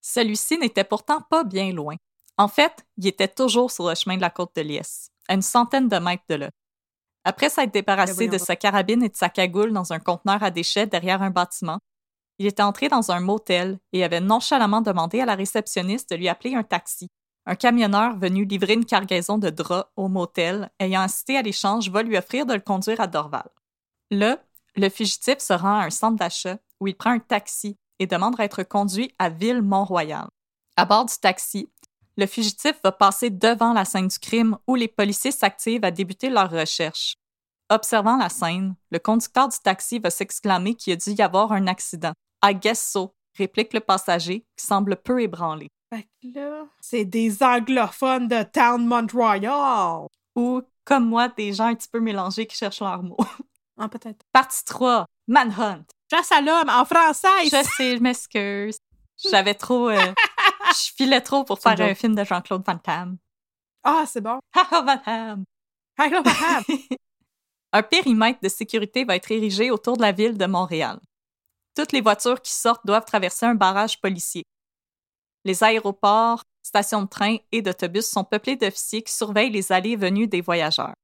[0.00, 1.96] Celui-ci n'était pourtant pas bien loin.
[2.38, 5.42] En fait, il était toujours sur le chemin de la côte de Liesse, à une
[5.42, 6.50] centaine de mètres de là.
[7.24, 10.50] Après s'être débarrassé voyons de sa carabine et de sa cagoule dans un conteneur à
[10.50, 11.78] déchets derrière un bâtiment,
[12.38, 16.28] il était entré dans un motel et avait nonchalamment demandé à la réceptionniste de lui
[16.28, 17.08] appeler un taxi.
[17.44, 22.02] Un camionneur venu livrer une cargaison de draps au motel, ayant assisté à l'échange, va
[22.02, 23.48] lui offrir de le conduire à Dorval.
[24.10, 24.38] Là,
[24.76, 28.40] le fugitif se rend à un centre d'achat où il prend un taxi et demande
[28.40, 30.28] à être conduit à Ville-Mont-Royal.
[30.76, 31.68] À bord du taxi,
[32.16, 36.28] le fugitif va passer devant la scène du crime où les policiers s'activent à débuter
[36.30, 37.14] leur recherche.
[37.70, 41.66] Observant la scène, le conducteur du taxi va s'exclamer qu'il a dû y avoir un
[41.68, 42.12] accident.
[42.44, 45.68] I guess so, réplique le passager, qui semble peu ébranlé.
[45.94, 50.06] Fait que là, c'est des anglophones de Town Montreal.
[50.36, 53.16] Ou, comme moi, des gens un petit peu mélangés qui cherchent leurs mots.
[53.82, 54.26] Ah, peut-être.
[54.30, 55.84] Partie 3, Manhunt.
[56.12, 57.28] Chasse à l'homme en français.
[57.44, 58.76] Je sais, je m'excuse.
[59.30, 59.88] J'avais trop.
[59.88, 60.12] euh,
[60.72, 63.18] je filais trop pour faire un film de Jean-Claude Van Damme.
[63.82, 64.38] Ah, c'est bon.
[64.70, 65.44] Van Damme!
[66.08, 66.64] Là, Baham.
[67.72, 70.98] Un périmètre de sécurité va être érigé autour de la ville de Montréal.
[71.76, 74.44] Toutes les voitures qui sortent doivent traverser un barrage policier.
[75.44, 79.96] Les aéroports, stations de train et d'autobus sont peuplés d'officiers qui surveillent les allées et
[79.96, 80.94] venues des voyageurs.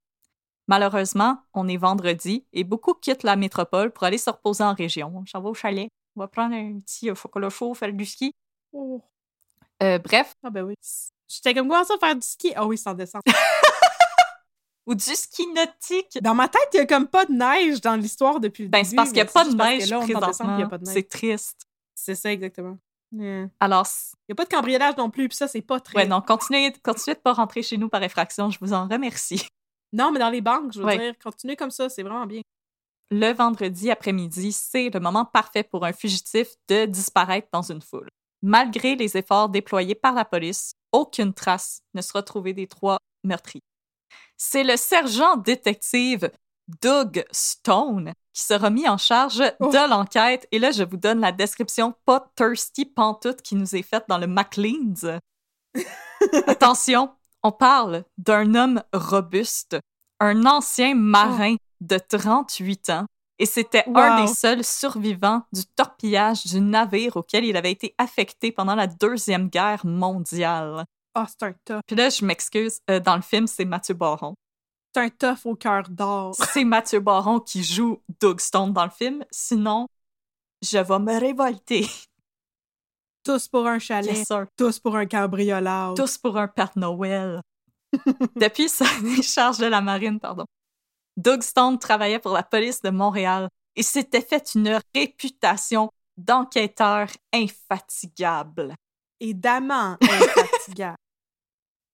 [0.67, 5.23] Malheureusement, on est vendredi et beaucoup quittent la métropole pour aller se reposer en région.
[5.27, 5.89] J'en vais au chalet.
[6.17, 8.33] On va prendre un petit chocolat chaud, faire du ski.
[8.73, 9.03] Oh.
[9.83, 10.75] Euh, bref, Ah, ben oui.
[11.29, 12.53] J'étais comme, comment ça faire du ski?
[12.57, 13.25] Ah oui, c'est en décembre.
[14.87, 16.19] ou du ski nautique.
[16.23, 18.79] Dans ma tête, il y a comme pas de neige dans l'histoire depuis le Ben,
[18.79, 18.91] début.
[18.91, 20.69] c'est parce qu'il n'y a pas de neige là, présentement.
[20.85, 21.63] C'est triste.
[21.95, 22.79] C'est ça, exactement.
[23.13, 23.47] Yeah.
[23.61, 23.87] Alors,
[24.29, 25.97] Il n'y a pas de cambriolage non plus, puis ça, c'est pas très.
[25.97, 29.47] ouais, non, continuez, continuez de pas rentrer chez nous par effraction, je vous en remercie.
[29.93, 30.99] Non, mais dans les banques, je veux Ouais.
[30.99, 32.43] dire, continuez comme ça, c'est vraiment bien.
[33.13, 38.09] Le vendredi après-midi, c'est le moment parfait pour un fugitif de disparaître dans une foule.
[38.43, 43.63] Malgré les efforts déployés par la police, aucune trace ne sera trouvée des trois meurtriers.
[44.37, 46.31] C'est le sergent détective
[46.83, 49.71] Doug Stone qui sera mis en charge Oh.
[49.71, 50.47] de l'enquête.
[50.53, 54.19] Et là, je vous donne la description pas thirsty pantoute qui nous est faite dans
[54.19, 55.07] le McLean's.
[56.47, 57.11] Attention,
[57.43, 59.77] on parle d'un homme robuste,
[60.21, 63.07] un ancien marin de 38 ans,
[63.39, 68.51] et c'était un des seuls survivants du torpillage du navire auquel il avait été affecté
[68.53, 70.85] pendant la Deuxième Guerre mondiale.
[71.15, 71.81] Ah, c'est un tough.
[71.87, 74.35] Puis là, je m'excuse, euh, dans le film, c'est Mathieu Baron.
[74.95, 76.35] C'est un tough au cœur d'or.
[76.53, 79.25] C'est Mathieu Baron qui joue Doug Stone dans le film.
[79.31, 79.89] Sinon,
[80.63, 81.87] je vais me révolter.
[83.23, 84.17] Tous pour un chalet.
[84.17, 84.29] Yes.
[84.57, 85.97] Tous pour un cambriolage.
[85.97, 87.43] Tous pour un Père Noël.
[88.37, 90.47] Depuis sa décharge de la marine, pardon.
[91.17, 98.75] Doug Stone travaillait pour la police de Montréal et s'était fait une réputation d'enquêteur infatigable.
[99.21, 100.97] et d'amant infatigable.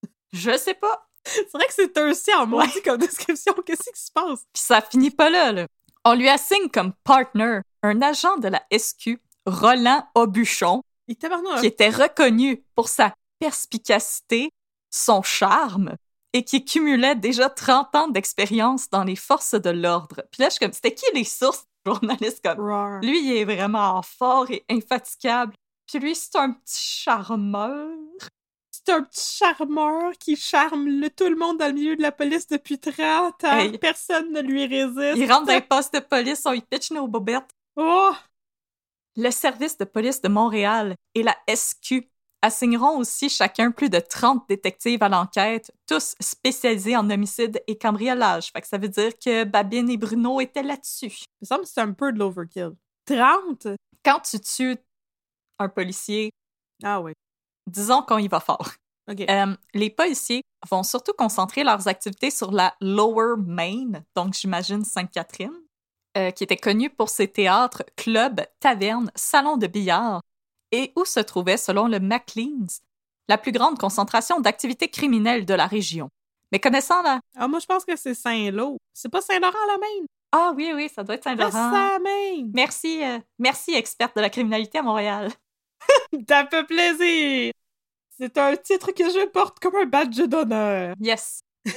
[0.32, 1.06] Je sais pas.
[1.24, 3.52] C'est vrai que c'est un aussi en maudit comme description.
[3.64, 4.40] Qu'est-ce qui se passe?
[4.52, 5.66] Puis ça finit pas là, là.
[6.04, 12.64] On lui assigne comme partner un agent de la SQ, Roland Aubuchon, qui était reconnu
[12.74, 14.50] pour sa perspicacité,
[14.90, 15.94] son charme,
[16.32, 20.22] et qui cumulait déjà 30 ans d'expérience dans les forces de l'ordre.
[20.30, 23.00] Puis là, je suis comme, c'était qui les sources journalistes comme Roar.
[23.02, 25.54] Lui, il est vraiment fort et infatigable.
[25.86, 27.88] Puis lui, c'est un petit charmeur.
[28.70, 32.12] C'est un petit charmeur qui charme le, tout le monde dans le milieu de la
[32.12, 33.58] police depuis 30 ans.
[33.58, 33.78] Hey.
[33.78, 35.16] Personne ne lui résiste.
[35.16, 37.50] Il rentre dans les postes de police, on y pitch nos bobettes.
[37.76, 38.12] Oh!
[39.16, 42.08] Le service de police de Montréal et la SQ
[42.42, 48.50] assigneront aussi chacun plus de 30 détectives à l'enquête, tous spécialisés en homicide et cambriolage.
[48.52, 51.07] Fait que ça veut dire que Babine et Bruno étaient là-dessus.
[51.40, 52.72] Il me semble que c'est un peu de l'overkill.
[53.07, 53.68] 30?
[54.05, 54.76] Quand tu tues
[55.59, 56.31] un policier,
[56.83, 57.12] Ah oui.
[57.70, 58.70] disons qu'on y va fort.
[59.11, 65.52] Euh, les policiers vont surtout concentrer leurs activités sur la Lower Main, donc j'imagine Sainte-Catherine,
[66.16, 70.20] euh, qui était connue pour ses théâtres, clubs, tavernes, salons de billard,
[70.72, 72.80] et où se trouvait, selon le Maclean's,
[73.28, 76.08] la plus grande concentration d'activités criminelles de la région.
[76.50, 77.20] Mais connaissant la...
[77.37, 78.78] Ah, moi, je pense que c'est Saint-Lô.
[78.92, 80.06] C'est pas Saint-Laurent-la-Main?
[80.32, 81.98] Ah oui, oui, ça doit être Saint-Laurent.
[82.52, 85.30] Merci, euh, merci, experte de la criminalité à Montréal.
[86.26, 87.52] T'as fait plaisir!
[88.18, 90.94] C'est un titre que je porte comme un badge d'honneur.
[91.00, 91.40] Yes.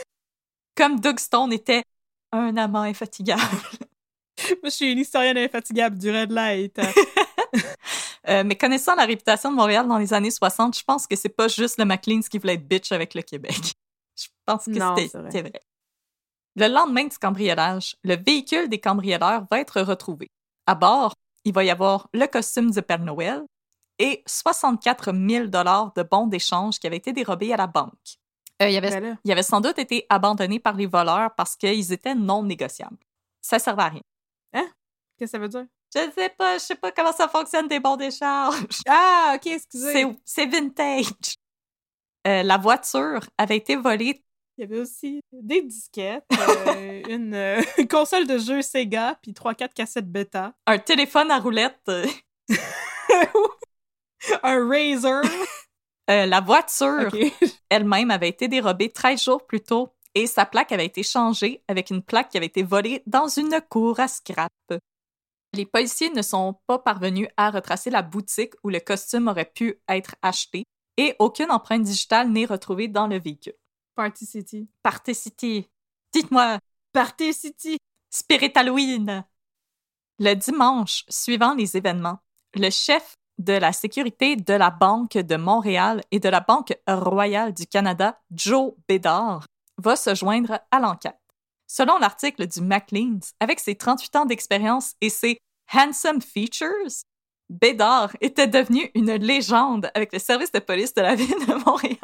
[0.76, 1.84] Comme Doug Stone était
[2.32, 3.42] un amant infatigable.
[4.62, 6.78] Moi, je suis une historienne infatigable du Red Light.
[8.28, 11.30] Euh, mais connaissant la réputation de Montréal dans les années 60, je pense que c'est
[11.30, 13.56] pas juste le McLean's qui voulait être bitch avec le Québec.
[14.18, 15.62] Je pense que c'était vrai.
[16.56, 20.32] Le lendemain du cambriolage, le véhicule des cambrioleurs va être retrouvé.
[20.66, 23.44] À bord, il va y avoir le costume du Père Noël
[24.00, 27.92] et 64 000 de bons d'échange qui avaient été dérobés à la banque.
[28.62, 31.92] Euh, il, avait, Ben il avait sans doute été abandonné par les voleurs parce qu'ils
[31.92, 32.98] étaient non négociables.
[33.42, 34.02] Ça servait à rien.
[35.18, 35.66] Qu'est-ce que ça veut dire?
[35.96, 38.56] Je sais pas, je sais pas comment ça fonctionne des bons d'échange.
[38.88, 40.06] Ah, ok, excusez.
[40.26, 41.06] C'est- vintage.
[42.28, 44.24] Euh, la voiture avait été volée.
[44.58, 49.74] Il y avait aussi des disquettes, euh, une euh, console de jeu Sega, puis 3-4
[49.74, 50.54] cassettes bêta.
[50.66, 51.92] Un téléphone à roulette.
[54.44, 55.22] un Razer.
[56.08, 57.12] la voiture
[57.70, 61.90] elle-même avait été dérobée 13 jours plus tôt et sa plaque avait été changée avec
[61.90, 64.52] une plaque qui avait été volée dans une cour à scrap.
[65.56, 69.80] Les policiers ne sont pas parvenus à retracer la boutique où le costume aurait pu
[69.88, 70.66] être acheté
[70.98, 73.56] et aucune empreinte digitale n'est retrouvée dans le véhicule.
[73.96, 74.68] Party City.
[74.84, 75.70] Party City.
[76.12, 76.60] Dites-moi,
[76.92, 77.78] Party City.
[78.10, 79.24] Spirit Halloween.
[80.20, 82.20] Le dimanche suivant les événements,
[82.54, 87.54] le chef de la sécurité de la Banque de Montréal et de la Banque royale
[87.54, 89.46] du Canada, Joe Bédard,
[89.78, 91.20] va se joindre à l'enquête.
[91.68, 95.38] Selon l'article du Maclean's, avec ses 38 ans d'expérience et ses
[95.74, 97.04] handsome features,
[97.50, 101.98] Bédard était devenu une légende avec le service de police de la ville de Montréal.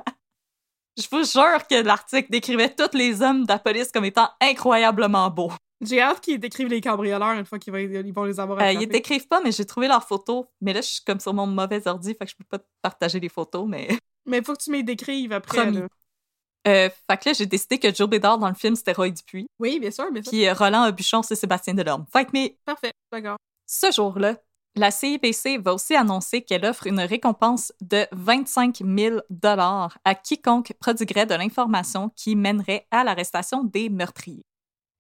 [0.98, 5.30] Je vous jure que l'article décrivait tous les hommes de la police comme étant incroyablement
[5.30, 5.52] beaux.
[5.82, 9.28] J'ai hâte qu'ils décrivent les cambrioleurs une fois qu'ils vont, les avoir Euh, ils décrivent
[9.28, 10.46] pas, mais j'ai trouvé leurs photos.
[10.60, 12.68] Mais là, je suis comme sur mon mauvais ordi, fait que je peux pas te
[12.82, 13.88] partager les photos, mais...
[14.28, 15.64] Mais il faut que tu m'y décrives après.
[15.64, 15.80] Promis.
[15.80, 15.88] là.
[16.68, 19.48] Euh, fait que là, j'ai décidé que Joe Bédard, dans le film, c'était Roy Dupuis.
[19.58, 20.30] Oui, bien sûr, bien sûr.
[20.30, 22.06] Puis euh, Roland Aubuchon, c'est Sébastien Delorme.
[22.14, 23.38] Fait que, mais Parfait, d'accord.
[23.74, 24.36] Ce jour-là,
[24.76, 29.20] la CIBC va aussi annoncer qu'elle offre une récompense de 25 000
[30.04, 34.44] à quiconque prodiguerait de l'information qui mènerait à l'arrestation des meurtriers.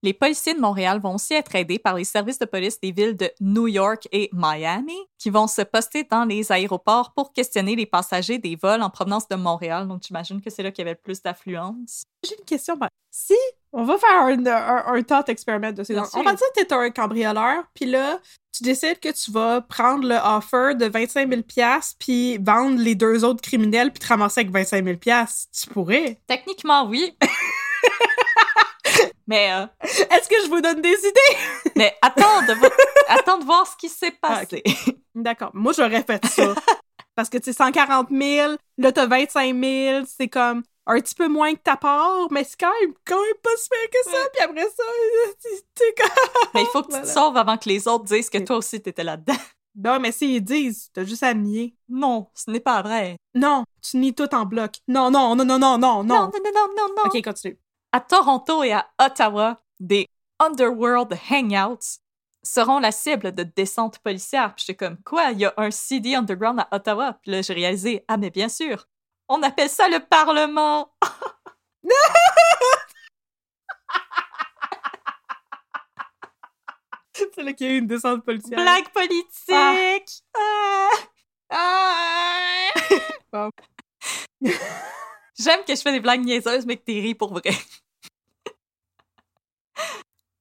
[0.03, 3.17] Les policiers de Montréal vont aussi être aidés par les services de police des villes
[3.17, 7.85] de New York et Miami, qui vont se poster dans les aéroports pour questionner les
[7.85, 9.87] passagers des vols en provenance de Montréal.
[9.87, 12.03] Donc, j'imagine que c'est là qu'il y avait le plus d'affluence.
[12.23, 12.79] J'ai une question.
[13.11, 13.35] si
[13.73, 16.19] on va faire un, un, un thought experiment donc, sûr.
[16.19, 18.19] on va dire que t'es un cambrioleur, puis là,
[18.53, 21.41] tu décides que tu vas prendre le offer de 25 000
[21.99, 26.19] puis vendre les deux autres criminels, puis te ramasser avec 25 000 Tu pourrais.
[26.27, 27.15] Techniquement, oui.
[29.27, 31.71] mais, euh, Est-ce que je vous donne des idées?
[31.75, 32.73] mais attends de, vo-
[33.07, 34.63] attends de voir ce qui s'est Ah, passé.
[35.15, 35.51] D'accord.
[35.53, 36.53] Moi, j'aurais fait ça.
[37.15, 41.27] Parce que, tu sais, 140 000, là, t'as 25 000, c'est comme un petit peu
[41.27, 44.17] moins que ta part, mais c'est quand même, quand même pas si pire que ça.
[44.17, 44.29] Ouais.
[44.33, 44.83] Puis après ça,
[45.41, 46.49] tu- t'es comme...
[46.53, 48.81] Mais il faut que tu te sauves avant que les autres disent que toi aussi
[48.81, 49.33] t'étais là-dedans.
[49.73, 51.77] Non, mais s'ils disent, t'as juste à nier.
[51.87, 53.15] Non, ce n'est pas vrai.
[53.33, 54.73] Non, tu nies tout en bloc.
[54.89, 56.03] Non, non, non, non, non, non, non.
[56.03, 56.87] non, non, non, non.
[56.97, 57.03] non.
[57.05, 57.57] Ok, continue.
[57.93, 60.09] À Toronto et à Ottawa, des
[60.39, 61.99] Underworld Hangouts
[62.43, 64.53] seront la cible de descentes policières.
[64.55, 67.13] Puis j'étais comme, quoi, il y a un CD underground à Ottawa?
[67.21, 68.89] Puis là, j'ai réalisé, ah, mais bien sûr,
[69.31, 70.93] on appelle ça le Parlement!
[77.13, 78.59] C'est là qu'il y a eu une descente policière.
[78.59, 80.23] Blague politique!
[80.35, 80.89] Ah!
[81.49, 82.71] Ah!
[83.31, 83.49] Bon.
[85.39, 87.51] J'aime que je fais des blagues niaiseuses, mais que t'es ris pour vrai.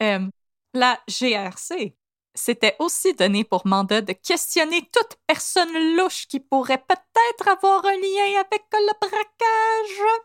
[0.02, 0.26] Euh,
[0.72, 1.94] la GRC
[2.40, 7.96] s'était aussi donné pour mandat de questionner toute personne louche qui pourrait peut-être avoir un
[7.96, 10.24] lien avec le braquage.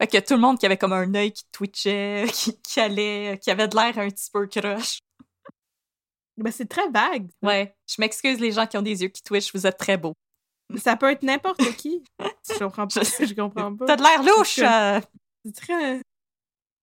[0.00, 3.38] Fait que tout le monde qui avait comme un œil qui twitchait, qui, qui allait,
[3.42, 4.98] qui avait de l'air un petit peu crush.
[6.36, 7.28] Ben, c'est très vague.
[7.42, 10.14] Ouais, je m'excuse les gens qui ont des yeux qui twitchent, vous êtes très beaux.
[10.78, 12.02] Ça peut être n'importe qui.
[12.48, 13.02] Je comprends pas.
[13.02, 13.84] Je comprends pas.
[13.86, 14.58] T'as de l'air louche!
[14.58, 15.00] euh.
[15.44, 16.00] C'est très...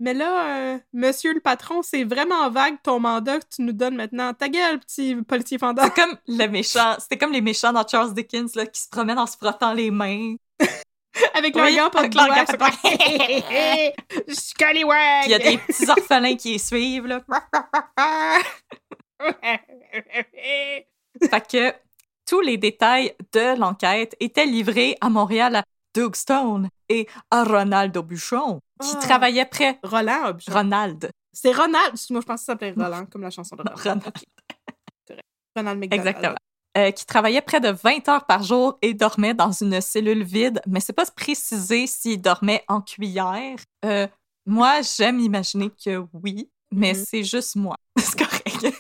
[0.02, 3.96] Mais là, euh, monsieur le patron, c'est vraiment vague ton mandat que tu nous donnes
[3.96, 4.34] maintenant.
[4.34, 5.84] Ta gueule, petit policier fendant.
[5.84, 9.20] C'est comme le méchant, c'était comme les méchants dans Charles Dickens là, qui se promènent
[9.20, 10.36] en se frottant les mains.
[11.34, 12.02] Avec Oui, leur gant
[14.28, 17.22] Je suis il y a des petits orphelins qui les suivent là.
[21.30, 21.74] Fait que
[22.26, 27.98] tous les détails de l'enquête étaient livrés à Montréal à Doug Stone et à Ronald
[27.98, 29.00] Aubuchon, qui Ah.
[29.00, 29.80] travaillait près.
[29.84, 30.52] Roland, objet.
[30.52, 31.12] Ronald.
[31.34, 31.96] C'est Ronald.
[32.10, 33.76] Moi, je pense que ça s'appelait Roland, comme la chanson de Roland.
[33.78, 34.14] Ronald.
[35.56, 36.08] Ronald McDonald.
[36.08, 36.36] Exactement.
[36.78, 40.62] Euh, qui travaillait près de 20 heures par jour et dormait dans une cellule vide,
[40.68, 43.58] mais c'est pas précisé s'il dormait en cuillère.
[43.84, 44.08] Euh,
[44.46, 47.04] moi, j'aime imaginer que oui, mais Mhm.
[47.08, 47.76] c'est juste moi.
[47.98, 48.76] C'est correct.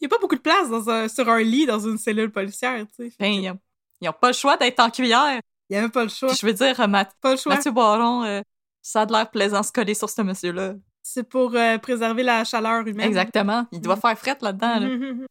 [0.00, 2.30] Il n'y a pas beaucoup de place dans un- sur un lit dans une cellule
[2.30, 3.16] policière, tu sais.
[3.18, 3.58] Ben, ils ont-
[4.00, 5.40] ils ont pas le choix d'être en cuillère.
[5.70, 6.28] Il n'y avait pas le choix.
[6.28, 7.54] Puis je veux dire, euh, Math- Pas le choix.
[7.54, 8.42] Mathieu Baron, euh,
[8.82, 10.74] ça a de l'air plaisant se coller sur ce monsieur-là.
[11.02, 13.06] C'est pour euh, préserver la chaleur humaine.
[13.06, 13.66] Exactement.
[13.72, 14.00] Il doit Mhm.
[14.00, 14.78] faire frette là-dedans.
[14.80, 14.88] là.
[14.88, 15.26] Mhm,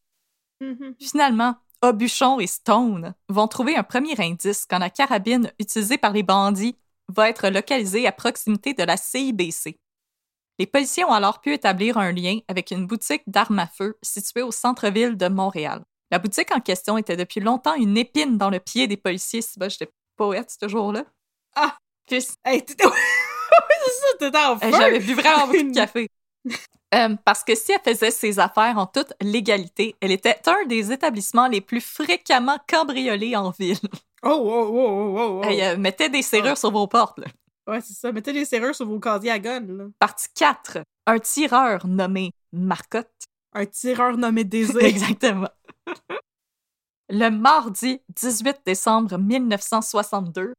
[0.62, 0.96] mhm, mhm.
[1.00, 6.24] Finalement, Aubuchon et Stone vont trouver un premier indice quand la carabine utilisée par les
[6.24, 6.78] bandits
[7.10, 9.78] va être localisée à proximité de la CIBC.
[10.60, 14.44] Les policiers ont alors pu établir un lien avec une boutique d'armes à feu située
[14.44, 15.82] au centre-ville de Montréal.
[16.12, 19.42] La boutique en question était depuis longtemps une épine dans le pied des policiers.
[19.42, 21.04] Si ben, j'étais poète ce jour-là.
[21.56, 21.78] Ah!
[22.08, 22.86] Puis, Hey, t'étais...
[23.54, 24.72] Oui, c'est ça, t'étais en feu!
[24.72, 26.08] J'avais bu vraiment beaucoup de café.
[26.96, 30.92] Euh, parce que si elle faisait ses affaires en toute légalité, elle était un des
[30.92, 33.78] établissements les plus fréquemment cambriolés en ville.
[34.24, 35.48] Oh, oh, oh, oh, oh, oh.
[35.48, 36.56] Elle euh, mettait des serrures Ah.
[36.56, 37.20] sur vos portes.
[37.20, 37.26] là.
[37.68, 38.12] Ouais, c'est ça.
[38.12, 39.86] Mettez des serrures sur vos casiers à gun, là.
[40.00, 40.80] Partie 4.
[41.08, 43.10] Un tireur nommé Marcotte.
[43.54, 44.78] Un tireur nommé Désir.
[44.84, 45.50] Exactement.
[47.10, 50.54] Le mardi 18 décembre 1962.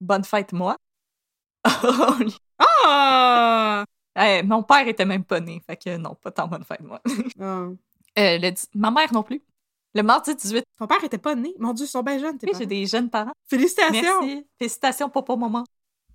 [0.00, 0.76] Bonne fête, moi.
[2.58, 3.84] Ah!
[4.18, 7.00] Eh, mon père était même pas né, fait que non, pas tant bonne fête, moi.
[7.40, 7.66] Ah.
[8.18, 9.42] Euh, le ma mère non plus.
[9.94, 11.52] Le mardi 18 Ton père était pas né?
[11.58, 13.32] Mon Dieu, ils sont bien jeunes, tes Oui, j'ai des jeunes parents.
[13.48, 14.22] Félicitations!
[14.22, 14.46] Merci.
[14.58, 15.64] Félicitations, papa, maman.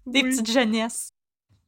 [0.07, 0.29] Des Oui.
[0.31, 1.11] petites jeunesses.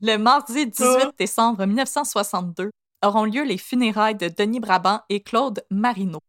[0.02, 1.12] Le mardi 18 Ah.
[1.20, 2.72] décembre 1962
[3.06, 6.20] auront lieu les funérailles de Denis Brabant et Claude Marino.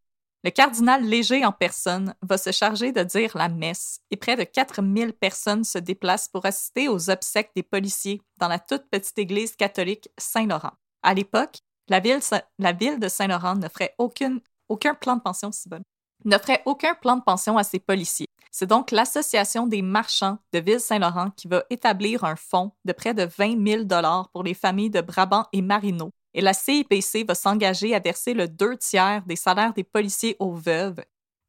[0.45, 4.43] Le cardinal Léger en personne va se charger de dire la messe et près de
[4.43, 9.55] 4000 personnes se déplacent pour assister aux obsèques des policiers dans la toute petite église
[9.55, 10.73] catholique Saint-Laurent.
[11.01, 15.81] À l'époque, la ville, de Saint-Laurent n'offrait aucun plan de pension si bon
[16.25, 18.27] n'offrait aucun plan de pension à ses policiers.
[18.51, 23.23] C'est donc l'Association des marchands de Ville-Saint-Laurent qui va établir un fonds de près de
[23.23, 26.11] 20 000 dollars pour les familles de Brabant et Marino.
[26.35, 30.53] Et la CIPC va s'engager à verser le deux tiers des salaires des policiers aux
[30.53, 31.01] veuves,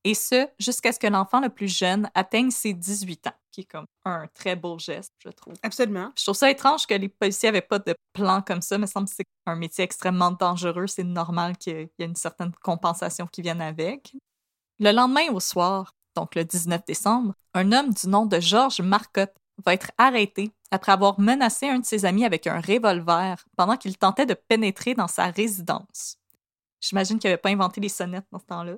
[0.07, 3.65] et ce, jusqu'à ce que l'enfant le plus jeune atteigne ses 18 ans, qui est
[3.65, 5.55] comme un très beau geste, je trouve.
[5.65, 6.13] Absolument.
[6.17, 8.77] Je trouve ça étrange que les policiers n'avaient pas de plan comme ça.
[8.77, 10.87] Il me semble que c'est un métier extrêmement dangereux.
[10.87, 14.13] C'est normal qu'il y ait une certaine compensation qui vienne avec.
[14.79, 19.35] Le lendemain au soir, donc le 19 décembre, un homme du nom de Georges Marcotte
[19.65, 23.97] va être arrêté après avoir menacé un de ses amis avec un revolver pendant qu'il
[23.97, 26.19] tentait de pénétrer dans sa résidence.
[26.81, 28.75] J'imagine qu'il n'avait pas inventé les sonnettes dans ce temps-là.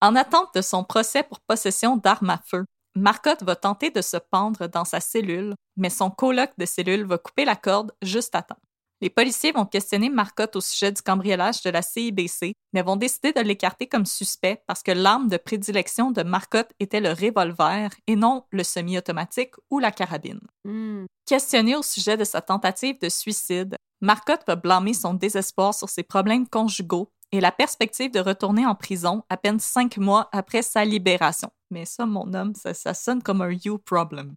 [0.00, 4.16] En attente de son procès pour possession d'armes à feu, Marcotte va tenter de se
[4.16, 8.42] pendre dans sa cellule, mais son coloc de cellule va couper la corde juste à
[8.42, 8.58] temps.
[9.02, 13.32] Les policiers vont questionner Marcotte au sujet du cambriolage de la CIBC, mais vont décider
[13.32, 18.16] de l'écarter comme suspect parce que l'arme de prédilection de Marcotte était le revolver et
[18.16, 20.40] non le semi-automatique ou la carabine.
[20.64, 21.04] Hmm.
[21.26, 26.02] Questionné au sujet de sa tentative de suicide, Marcotte va blâmer son désespoir sur ses
[26.02, 30.84] problèmes conjugaux et la perspective de retourner en prison à peine cinq mois après sa
[30.84, 31.50] libération.
[31.70, 34.36] Mais ça, mon homme, ça, ça sonne comme un you problem.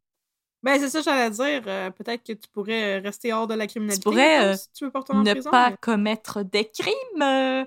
[0.61, 1.63] Ben, c'est ça, j'allais dire.
[1.67, 4.03] euh, Peut-être que tu pourrais euh, rester hors de la criminalité.
[4.03, 7.65] pourrais, mettons, euh, si tu veux pas ne prison, pas mais commettre des crimes.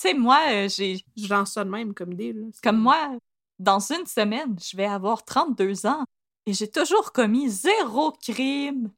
[0.00, 2.32] Tu sais, moi, j'ai Je lance ça de même comme idée.
[2.32, 2.46] Là.
[2.62, 3.10] Comme moi,
[3.58, 6.04] dans une semaine, je vais avoir 32 ans
[6.46, 8.92] et j'ai toujours commis zéro crime.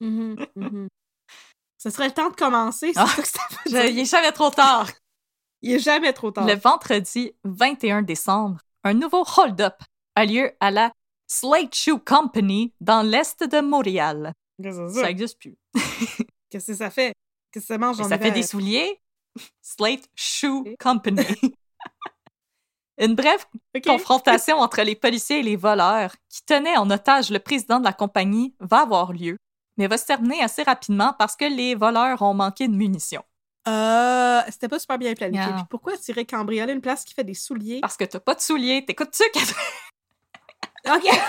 [0.00, 0.88] Mhm.
[1.78, 2.92] Ce serait le temps de commencer.
[2.96, 3.84] Ah, ça que ça veut Je- dire.
[3.86, 4.88] il est jamais trop tard.
[5.62, 6.46] Il est jamais trop tard.
[6.46, 9.74] Le vendredi 21 décembre, un nouveau hold-up
[10.16, 10.92] a lieu à la
[11.32, 14.34] Slate Shoe Company dans l'est de Montréal.
[14.62, 15.02] Ça ça?
[15.04, 15.56] n'existe plus.
[16.50, 17.14] Qu'est-ce que ça fait?
[17.50, 19.00] Qu'est-ce que ça mange en ça fait des souliers.
[19.62, 20.62] Slate Shoe.
[20.78, 21.24] Company.
[22.98, 23.46] Une brève
[23.82, 27.94] confrontation entre les policiers et les voleurs qui tenaient en otage le président de la
[27.94, 29.38] compagnie va avoir lieu,
[29.78, 33.24] mais va se terminer assez rapidement parce que les voleurs ont manqué de munitions.
[33.68, 35.46] Euh, c'était pas super bien planifié.
[35.46, 35.56] Yeah.
[35.56, 37.80] Puis pourquoi irais cambrioler une place qui fait des souliers?
[37.80, 38.84] Parce que t'as pas de souliers.
[38.84, 39.56] T'écoutes-tu, Catherine?
[40.86, 41.04] OK.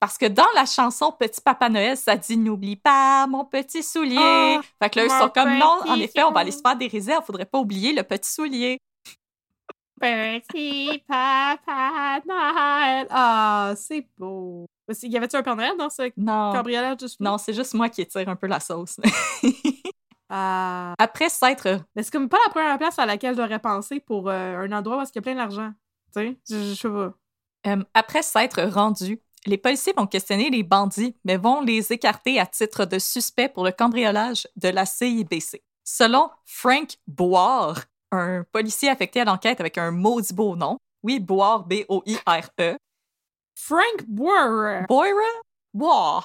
[0.00, 4.16] Parce que dans la chanson Petit Papa Noël, ça dit N'oublie pas mon petit soulier.
[4.18, 6.76] Ah, fait que là, ils sont comme non, en effet, on va aller se faire
[6.76, 7.24] des réserves.
[7.24, 8.78] Faudrait pas oublier le petit soulier.
[10.00, 13.06] Petit Papa Noël.
[13.10, 14.66] Ah, c'est beau.
[15.02, 16.52] Y avait-tu un Père Noël dans ce Non.
[16.52, 17.06] cambriolage de?
[17.20, 18.96] Non, c'est juste moi qui étire un peu la sauce.
[20.34, 20.94] Ah.
[20.98, 24.60] Après s'être Mais c'est comme pas la première place à laquelle j'aurais pensé pour euh,
[24.60, 25.72] un endroit où il y a plein d'argent.
[26.14, 26.36] Tu sais?
[26.48, 27.14] Je, je sais pas.
[27.66, 32.46] Euh, après s'être rendus, les policiers vont questionner les bandits, mais vont les écarter à
[32.46, 35.62] titre de suspects pour le cambriolage de la CIBC.
[35.84, 41.64] Selon Frank Boire, un policier affecté à l'enquête avec un maudit beau nom, oui, Boire,
[41.64, 42.76] B-O-I-R-E,
[43.54, 44.84] Frank Boer.
[44.88, 45.12] Boira?
[45.74, 46.24] Boire.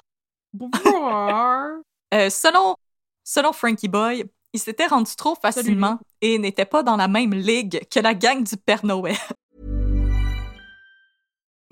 [0.54, 1.82] Boer.
[2.14, 2.78] Euh, selon,
[3.26, 4.24] selon Frankie Boy,
[4.54, 8.42] il s'était rendu trop facilement et n'était pas dans la même ligue que la gang
[8.42, 9.18] du Père Noël.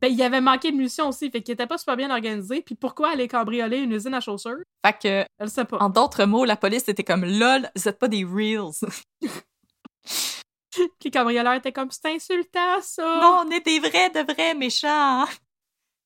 [0.00, 2.60] Ben, il y avait manqué de munitions aussi, fait qu'il était pas super bien organisé.
[2.62, 4.58] Puis pourquoi aller cambrioler une usine à chaussures?
[4.84, 5.78] Fait que, Je le sais pas.
[5.78, 8.72] en d'autres mots, la police était comme lol, vous êtes pas des reals.
[9.20, 9.30] Puis
[11.04, 13.20] le cambrioleur était comme, c'est insultant, ça!
[13.22, 15.24] non, on est des vrais de vrais méchants.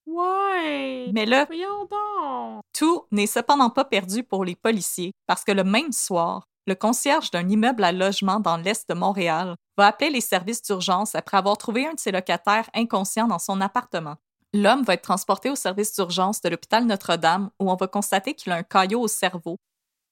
[0.07, 1.11] Ouais!
[1.13, 2.63] Mais là, Voyons donc!
[2.73, 7.31] tout n'est cependant pas perdu pour les policiers parce que le même soir, le concierge
[7.31, 11.59] d'un immeuble à logement dans l'est de Montréal va appeler les services d'urgence après avoir
[11.59, 14.17] trouvé un de ses locataires inconscient dans son appartement.
[14.53, 18.53] L'homme va être transporté au service d'urgence de l'hôpital Notre-Dame où on va constater qu'il
[18.53, 19.57] a un caillot au cerveau.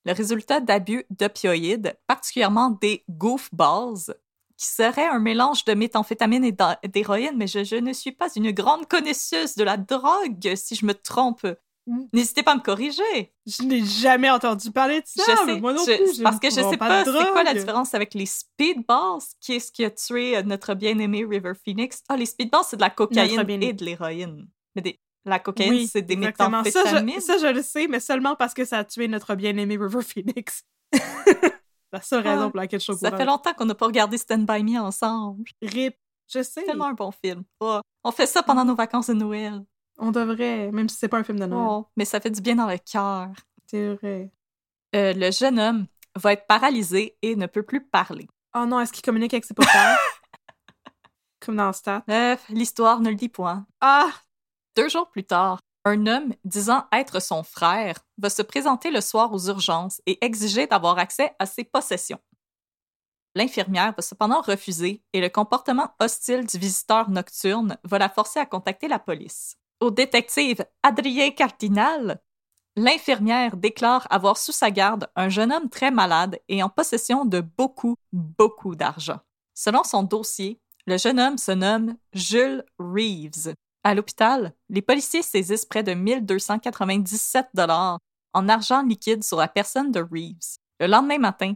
[0.05, 4.15] Le résultat d'abus d'opioïdes, particulièrement des goofballs,
[4.57, 8.87] qui serait un mélange de méthamphétamine et d'héroïne, mais je ne suis pas une grande
[8.87, 11.47] connaisseuse de la drogue, si je me trompe.
[11.87, 12.03] Mm.
[12.13, 13.33] N'hésitez pas à me corriger.
[13.47, 15.23] Je n'ai jamais entendu parler de ça!
[15.45, 17.43] je sais, moi non je- plus, parce que ne je prends sais pas, c'est quoi
[17.43, 21.53] la différence avec les speedballs, qui est ce qui a tué euh, notre bien-aimé River
[21.65, 22.03] Phoenix?
[22.09, 24.47] Ah, les speedballs, c'est de la cocaïne et de l'héroïne.
[24.75, 26.63] Mais des- la cocaïne, Oui, c'est des exactement.
[26.63, 27.15] Ça méthamphétamines.
[27.15, 30.01] je, ça, je le sais, mais seulement parce que ça a tué notre bien-aimé River
[30.03, 30.63] Phoenix.
[31.91, 33.17] la seule raison Ah, pour laquelle je suis au Ça courant.
[33.17, 35.43] fait longtemps qu'on n'a pas regardé Stand By Me ensemble.
[35.61, 35.95] Rip.
[36.31, 36.61] Je sais.
[36.61, 37.43] C'est tellement un bon film.
[37.59, 39.63] Oh, on fait ça pendant nos vacances de Noël.
[39.99, 41.67] On devrait, même si c'est pas un film de Noël.
[41.69, 43.29] Oh, mais ça fait du bien dans le cœur.
[43.67, 44.31] C'est vrai.
[44.95, 45.85] Euh, le jeune homme
[46.15, 48.27] va être paralysé et ne peut plus parler.
[48.55, 49.97] Oh non, est-ce qu'il communique avec ses portables?
[51.45, 52.03] Comme dans Stat.
[52.09, 53.67] Euh, L'histoire ne le dit point.
[53.81, 54.09] Ah!
[54.75, 59.31] Deux jours plus tard, un homme disant être son frère va se présenter le soir
[59.33, 62.19] aux urgences et exiger d'avoir accès à ses possessions.
[63.35, 68.45] L'infirmière va cependant refuser et le comportement hostile du visiteur nocturne va la forcer à
[68.45, 69.58] contacter la police.
[69.79, 72.19] Au détective Adrien Cardinal,
[72.75, 77.39] l'infirmière déclare avoir sous sa garde un jeune homme très malade et en possession de
[77.39, 79.19] beaucoup, beaucoup d'argent.
[79.53, 83.53] Selon son dossier, le jeune homme se nomme Jules Reeves.
[83.85, 87.99] À l'hôpital, les policiers saisissent près de 1297 dollars
[88.33, 90.57] en argent liquide sur la personne de Reeves.
[90.81, 91.53] Le lendemain matin,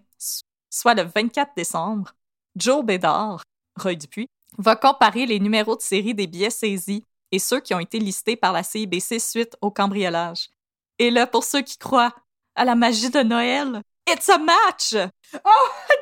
[0.70, 2.14] soit le 24 décembre,
[2.56, 3.44] Joe Bédard,
[3.78, 7.04] Roy Dupuis, va comparer les numéros de série des billets saisis
[7.34, 10.50] et ceux qui ont été listés par la CIBC suite au cambriolage.
[11.00, 12.14] Et là, pour ceux qui croient
[12.54, 14.94] à la magie de Noël, it's a match!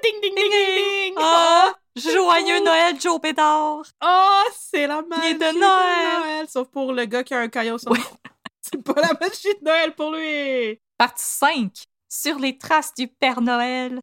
[0.04, 1.14] Ding, ding, ding, ding, ding!
[1.18, 1.74] Ah!
[1.96, 3.84] Joyeux Noël, Joe Bédard!
[4.04, 6.20] Oh, c'est la magie de Noël.
[6.20, 6.48] Noël!
[6.50, 8.18] Sauf pour le gars qui a un caillot sur front.
[8.62, 10.82] C'est pas la magie de Noël pour lui!
[10.98, 11.72] Partie 5.
[12.10, 14.02] Sur les traces du Père Noël.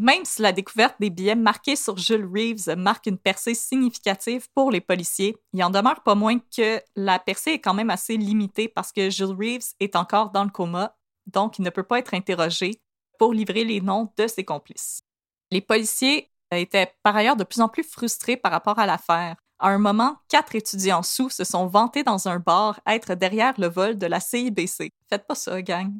[0.00, 4.70] Même si la découverte des billets marqués sur Jules Reeves marque une percée significative pour
[4.70, 8.66] les policiers, il en demeure pas moins que la percée est quand même assez limitée
[8.66, 10.96] parce que Jules Reeves est encore dans le coma,
[11.26, 12.80] donc il ne peut pas être interrogé
[13.18, 15.02] pour livrer les noms de ses complices.
[15.50, 19.36] Les policiers étaient par ailleurs de plus en plus frustrés par rapport à l'affaire.
[19.58, 23.66] À un moment, quatre étudiants sous se sont vantés dans un bar être derrière le
[23.66, 24.92] vol de la CIBC.
[25.10, 25.92] Faites pas ça, gang.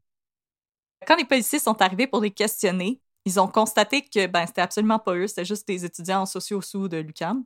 [1.07, 4.99] Quand les policiers sont arrivés pour les questionner, ils ont constaté que ben, c'était absolument
[4.99, 7.45] pas eux, c'était juste des étudiants sociaux sous de l'UQAM.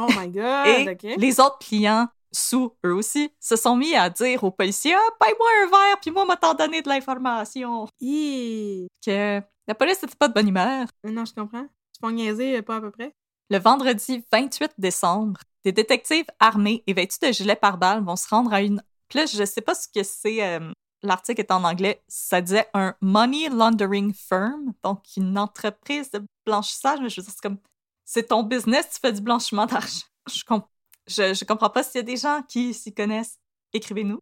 [0.00, 0.66] Oh my god!
[1.04, 5.10] Et les autres clients sous, eux aussi, se sont mis à dire aux policiers Ah,
[5.20, 7.86] paye-moi un verre, puis moi, m'a t'en donné de l'information.
[8.00, 8.88] Hi.
[9.04, 10.86] Que la police n'était pas de bonne humeur.
[11.04, 11.64] Non, je comprends.
[11.92, 13.14] Tu peux niaiser, pas à peu près?
[13.50, 18.52] Le vendredi 28 décembre, des détectives armés et vêtus de gilets pare-balles vont se rendre
[18.54, 18.82] à une.
[19.08, 20.42] Puis là, je sais pas ce que c'est.
[20.42, 20.72] euh,
[21.02, 22.02] L'article est en anglais.
[22.08, 27.00] Ça disait un money laundering firm, donc une entreprise de blanchissage.
[27.00, 27.58] Mais je veux dire, c'est comme.
[28.04, 30.06] C'est ton business, tu fais du blanchiment d'argent.
[30.28, 30.66] Je, comp-
[31.06, 33.38] je, je comprends pas s'il y a des gens qui s'y connaissent.
[33.72, 34.18] Écrivez-nous.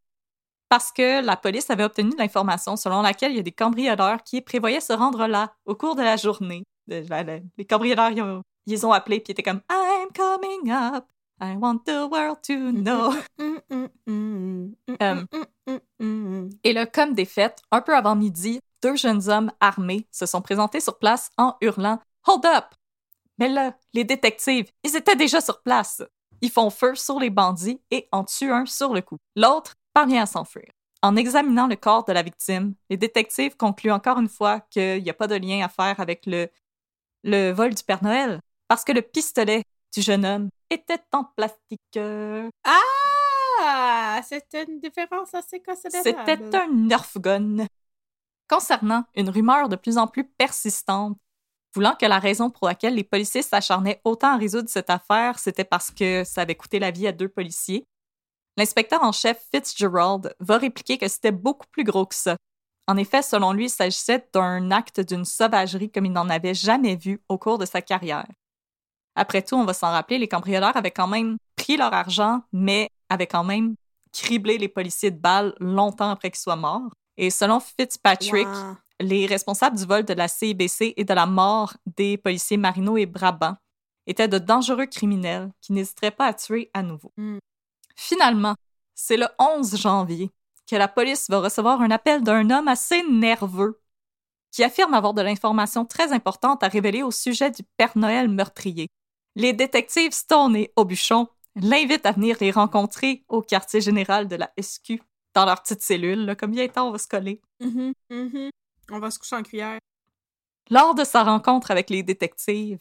[0.69, 4.41] Parce que la police avait obtenu l'information selon laquelle il y a des cambrioleurs qui
[4.41, 6.63] prévoyaient se rendre là au cours de la journée.
[6.87, 11.05] Les cambrioleurs, ils ont, ils ont appelé puis ils étaient comme I'm coming up.
[11.43, 13.15] I want the world to know.
[16.63, 20.43] Et là, comme des fêtes, un peu avant midi, deux jeunes hommes armés se sont
[20.43, 22.67] présentés sur place en hurlant Hold up!
[23.39, 26.03] Mais là, les détectives, ils étaient déjà sur place.
[26.43, 29.17] Ils font feu sur les bandits et en tuent un sur le coup.
[29.35, 30.71] L'autre parvient à s'enfuir.
[31.03, 35.09] En examinant le corps de la victime, les détectives concluent encore une fois qu'il n'y
[35.09, 36.49] a pas de lien à faire avec le,
[37.25, 39.65] le vol du Père Noël, parce que le pistolet
[39.95, 41.99] du jeune homme était en plastique.
[42.65, 44.21] Ah!
[44.23, 46.25] C'était une différence assez considérable.
[46.27, 47.67] C'était un Nerf gun.
[48.49, 51.19] Concernant une rumeur de plus en plus persistante,
[51.75, 55.65] voulant que la raison pour laquelle les policiers s'acharnaient autant à résoudre cette affaire, c'était
[55.65, 57.87] parce que ça avait coûté la vie à deux policiers,
[58.57, 62.37] l'inspecteur en chef Fitzgerald va répliquer que c'était beaucoup plus gros que ça.
[62.87, 66.97] En effet, selon lui, il s'agissait d'un acte d'une sauvagerie comme il n'en avait jamais
[66.97, 68.27] vu au cours de sa carrière.
[69.15, 72.89] Après tout, on va s'en rappeler, les cambrioleurs avaient quand même pris leur argent, mais
[73.09, 73.75] avaient quand même
[74.13, 76.91] criblé les policiers de balles longtemps après qu'ils soient morts.
[77.17, 78.77] Et selon Fitzpatrick, Wow.
[79.01, 83.07] les responsables du vol de la CIBC et de la mort des policiers Marino et
[83.07, 83.57] Brabant
[84.07, 87.13] étaient de dangereux criminels qui n'hésiteraient pas à tuer à nouveau.
[87.17, 87.39] Mm.
[87.97, 88.55] Finalement,
[88.95, 90.31] c'est le 11 janvier
[90.69, 93.81] que la police va recevoir un appel d'un homme assez nerveux
[94.53, 98.89] qui affirme avoir de l'information très importante à révéler au sujet du Père Noël meurtrier.
[99.37, 104.51] Les détectives Stone et Aubuchon l'invitent à venir les rencontrer au quartier général de la
[104.61, 105.01] SQ,
[105.35, 107.41] dans leur petite cellule, là, comme temps on va se coller.
[107.61, 108.51] Mhm, mhm.
[108.91, 109.79] On va se coucher en cuillère.
[110.71, 112.81] Lors de sa rencontre avec les détectives,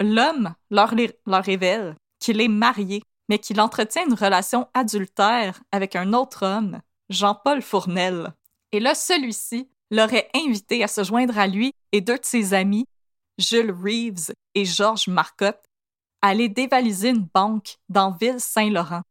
[0.00, 0.94] l'homme leur,
[1.26, 6.80] leur révèle qu'il est marié, mais qu'il entretient une relation adultère avec un autre homme,
[7.08, 8.32] Jean-Paul Fournel.
[8.72, 12.86] Et là, celui-ci l'aurait invité à se joindre à lui et deux de ses amis,
[13.38, 15.64] Jules Reeves et Georges Marcotte,
[16.28, 19.02] aller dévaliser une banque dans Ville-Saint-Laurent.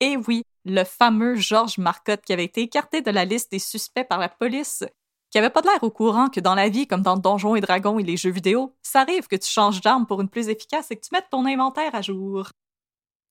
[0.00, 4.06] Et oui, le fameux Georges Marcotte qui avait été écarté de la liste des suspects
[4.06, 4.84] par la police
[5.30, 7.62] qui avait pas de l'air au courant que dans la vie, comme dans Donjons et
[7.62, 10.90] Dragons et les jeux vidéo, ça arrive que tu changes d'arme pour une plus efficace
[10.90, 12.50] et que tu mettes ton inventaire à jour.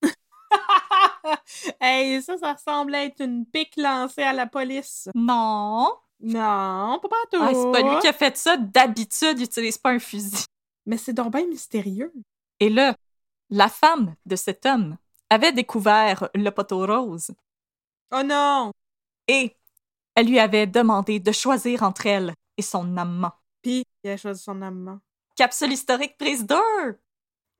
[1.79, 5.07] hey, ça, ça ressemble à être une pique lancée à la police.
[5.13, 5.91] Non.
[6.19, 7.37] Non, pas partout.
[7.39, 8.57] Ah, c'est pas lui qui a fait ça.
[8.57, 10.45] D'habitude, il utilise pas un fusil.
[10.87, 12.11] Mais c'est donc bien mystérieux.
[12.61, 12.95] Et là,
[13.49, 14.95] la femme de cet homme
[15.29, 17.31] avait découvert le poteau rose
[18.13, 18.71] Oh non!
[19.27, 19.57] et
[20.15, 23.31] elle lui avait demandé de choisir entre elle et son amant.
[23.61, 24.99] Puis, il a choisi son amant.
[25.35, 26.55] Capsule historique prise 2!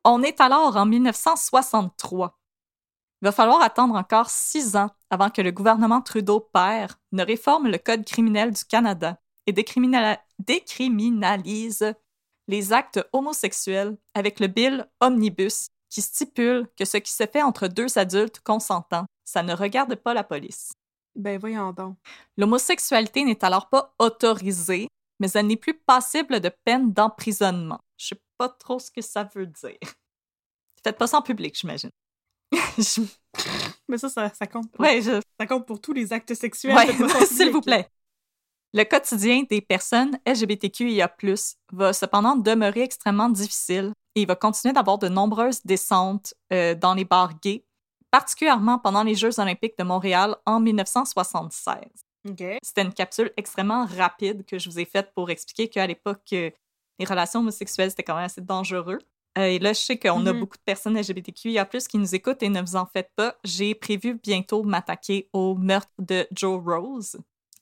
[0.03, 2.37] On est alors en 1963.
[3.21, 7.69] Il va falloir attendre encore six ans avant que le gouvernement Trudeau père ne réforme
[7.69, 11.95] le Code criminel du Canada et décriminalise
[12.51, 17.67] les actes homosexuels avec le Bill Omnibus qui stipule que ce qui se fait entre
[17.67, 20.73] deux adultes consentants, ça ne regarde pas la police.
[21.15, 21.97] Ben, voyons donc.
[22.37, 24.87] L'homosexualité n'est alors pas autorisée,
[25.19, 27.79] mais elle n'est plus passible de peine d'emprisonnement.
[27.97, 29.79] Je sais pas trop ce que ça veut dire.
[30.83, 31.91] Faites pas ça en public, j'imagine.
[33.87, 35.21] Mais ça, ça, ça compte pour, ouais, je...
[35.39, 36.75] ça compte pour tous les actes sexuels.
[36.75, 37.89] ouais, s'il vous plaît.
[38.73, 41.13] Le quotidien des personnes LGBTQIA+,
[41.73, 46.93] va cependant demeurer extrêmement difficile et il va continuer d'avoir de nombreuses descentes euh, dans
[46.93, 47.65] les bars gays,
[48.11, 51.75] particulièrement pendant les Jeux olympiques de Montréal en 1976.
[52.29, 52.43] OK.
[52.61, 56.49] C'était une capsule extrêmement rapide que je vous ai faite pour expliquer qu'à l'époque, euh,
[56.99, 58.99] les relations homosexuelles, c'était quand même assez dangereux.
[59.37, 60.39] Euh, et là, je sais qu'on a Mhm.
[60.39, 63.35] beaucoup de personnes LGBTQIA+, qui nous écoutent et ne vous en faites pas.
[63.43, 67.17] J'ai prévu bientôt m'attaquer au meurtre de Joe Rose.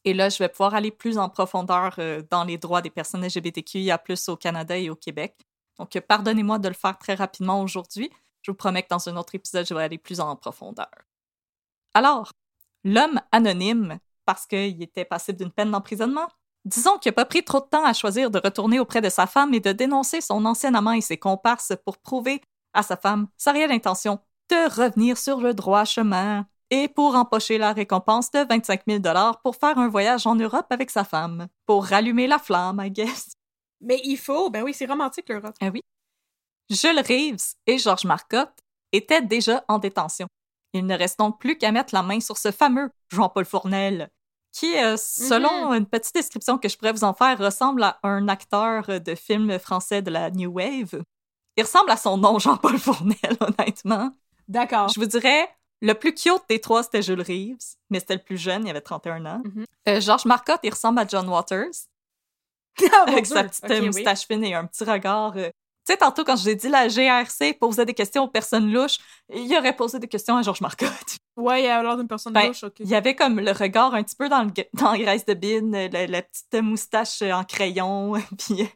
[0.06, 3.26] Et là, je vais pouvoir aller plus en profondeur euh, dans les droits des personnes
[3.26, 5.36] LGBTQIA+, au Canada et au Québec.
[5.78, 8.10] Donc, euh, pardonnez-moi de le faire très rapidement aujourd'hui.
[8.42, 10.90] Je vous promets que dans un autre épisode, je vais aller plus en profondeur.
[11.94, 12.32] Alors,
[12.84, 16.28] l'homme anonyme, parce qu'il était passible d'une peine d'emprisonnement,
[16.66, 19.28] disons qu'il n'a pas pris trop de temps à choisir de retourner auprès de sa
[19.28, 22.42] femme et de dénoncer son ancien amant et ses comparses pour prouver
[22.74, 24.20] à sa femme sa réelle intention
[24.50, 29.02] de revenir sur le droit chemin et pour empocher la récompense de 25 000
[29.44, 33.34] pour faire un voyage en Europe avec sa femme, pour rallumer la flamme, I guess.
[33.82, 35.56] Mais il faut, ben oui, c'est romantique l'Europe.
[35.62, 35.82] Ah oui.
[36.70, 38.60] Jules Reeves et Georges Marcotte
[38.92, 40.28] étaient déjà en détention.
[40.74, 44.10] Il ne reste donc plus qu'à mettre la main sur ce fameux Jean-Paul Fournel,
[44.52, 48.28] qui, euh, selon une petite description que je pourrais vous en faire, ressemble à un
[48.28, 51.02] acteur de film français de la New Wave.
[51.58, 54.12] Il ressemble à son nom, Jean-Paul Fournel, honnêtement.
[54.48, 54.90] D'accord.
[54.90, 55.50] Je vous dirais,
[55.82, 58.82] le plus cute des trois, c'était Jules Reeves, mais c'était le plus jeune, il avait
[58.82, 59.42] 31 ans.
[59.46, 59.66] Mhm.
[59.88, 61.72] Euh, Georges Marcotte, il ressemble à John Waters,
[62.94, 63.36] Ah, avec Dieu.
[63.36, 63.86] sa petite euh, oui.
[63.88, 65.34] moustache fine et un petit regard.
[65.38, 65.50] euh.
[65.86, 68.98] Tu sais, tantôt, quand je l'ai dit, la GRC posait des questions aux personnes louches,
[69.34, 70.90] il aurait posé des questions à Georges Marcotte.
[71.38, 72.74] Ouais, il a l'air d'une personne Ben, louche, ok.
[72.82, 75.34] Il y avait comme le regard un petit peu dans, le, dans la graisse de
[75.34, 78.68] bine, la, la petite moustache en crayon, puis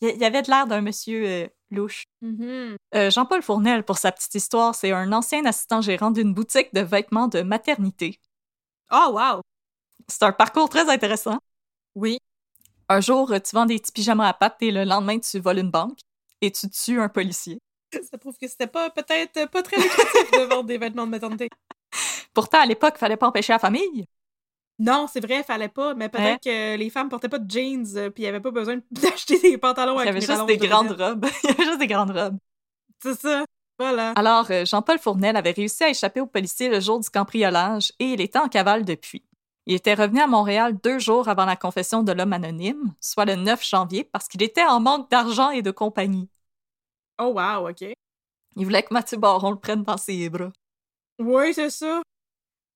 [0.00, 2.04] il y- il y avait de l'air d'un monsieur louche.
[2.22, 2.76] Mhm.
[2.94, 6.80] Euh, Jean-Paul Fournel, pour sa petite histoire, c'est un ancien assistant gérant d'une boutique de
[6.80, 8.18] vêtements de maternité.
[8.90, 9.42] Oh, wow.
[10.08, 11.38] C'est un parcours très intéressant.
[11.94, 12.18] Oui.
[12.88, 15.70] Un jour, tu vends des petits pyjamas à pattes et le lendemain, tu voles une
[15.70, 15.98] banque
[16.40, 17.58] et tu tues un policier.
[18.10, 21.48] Ça prouve que c'était pas, peut-être, pas très lucratif de vendre des vêtements de maternité.
[22.34, 24.06] Pourtant, à l'époque, il fallait pas empêcher la famille.
[24.78, 26.74] Non, c'est vrai, fallait pas, mais peut-être Hein?
[26.74, 29.38] que les femmes portaient pas de jeans, euh, puis il y avait pas besoin d'acheter
[29.40, 31.26] des pantalons Il y avec avait des juste rallonges des de grandes robes.
[31.42, 32.38] Il y avait juste des grandes robes.
[33.02, 33.44] C'est ça.
[33.78, 34.12] Voilà.
[34.16, 38.06] Alors, euh, Jean-Paul Fournel avait réussi à échapper aux policiers le jour du cambriolage et
[38.06, 39.24] il était en cavale depuis.
[39.66, 43.34] Il était revenu à Montréal deux jours avant la confession de l'homme anonyme, soit le
[43.36, 46.28] 9 janvier, parce qu'il était en manque d'argent et de compagnie.
[47.20, 47.84] Oh, wow, ok.
[48.56, 50.50] Il voulait que Mathieu Baron le prenne dans ses bras.
[51.18, 52.00] Oui, c'est ça.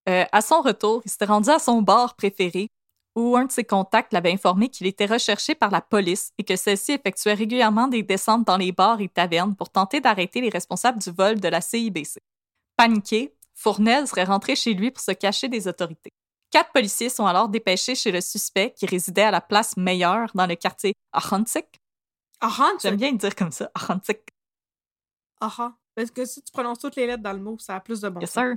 [0.08, 2.68] Euh, à son retour, il s'était rendu à son bar préféré,
[3.14, 6.56] où un de ses contacts l'avait informé qu'il était recherché par la police et que
[6.56, 10.98] celle-ci effectuait régulièrement des descentes dans les bars et tavernes pour tenter d'arrêter les responsables
[10.98, 12.18] du vol de la CIBC.
[12.76, 16.10] Paniqué, Fournel serait rentré chez lui pour se cacher des autorités.
[16.50, 20.46] Quatre policiers sont alors dépêchés chez le suspect qui résidait à la place Meilleure dans
[20.46, 21.66] le quartier Ahantik.
[22.40, 24.20] Ah, ah, J'aime bien le dire comme ça, Ahantik.
[25.40, 25.72] Ah, ah.
[25.94, 28.08] Parce que si tu prononces toutes les lettres dans le mot, ça a plus de
[28.08, 28.44] bon Yes, sens.
[28.44, 28.54] sir.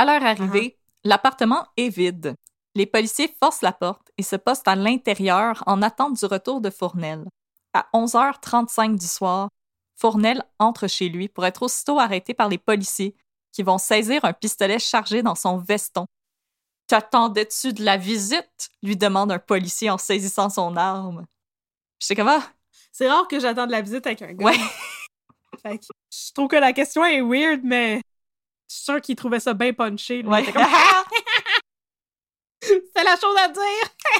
[0.00, 2.34] À leur arrivée, l'appartement est vide.
[2.74, 6.70] Les policiers forcent la porte et se postent à l'intérieur en attente du retour de
[6.70, 7.26] Fournel.
[7.74, 9.50] À 11h35 du soir,
[9.96, 13.14] Fournel entre chez lui pour être aussitôt arrêté par les policiers
[13.52, 16.06] qui vont saisir un pistolet chargé dans son veston.
[16.86, 18.70] T'attendais-tu de la visite?
[18.82, 21.26] lui demande un policier en saisissant son arme.
[22.00, 22.40] Je sais comment?
[22.90, 24.46] C'est rare que j'attende la visite avec un gars.
[24.46, 24.58] Ouais.
[25.62, 28.00] Fait que je trouve que la question est weird, mais
[28.70, 30.22] je suis sûre qu'il trouvait ça bien punché.
[30.24, 30.44] Ouais.
[30.52, 30.62] Comme,
[32.62, 33.62] C'est la chose à dire!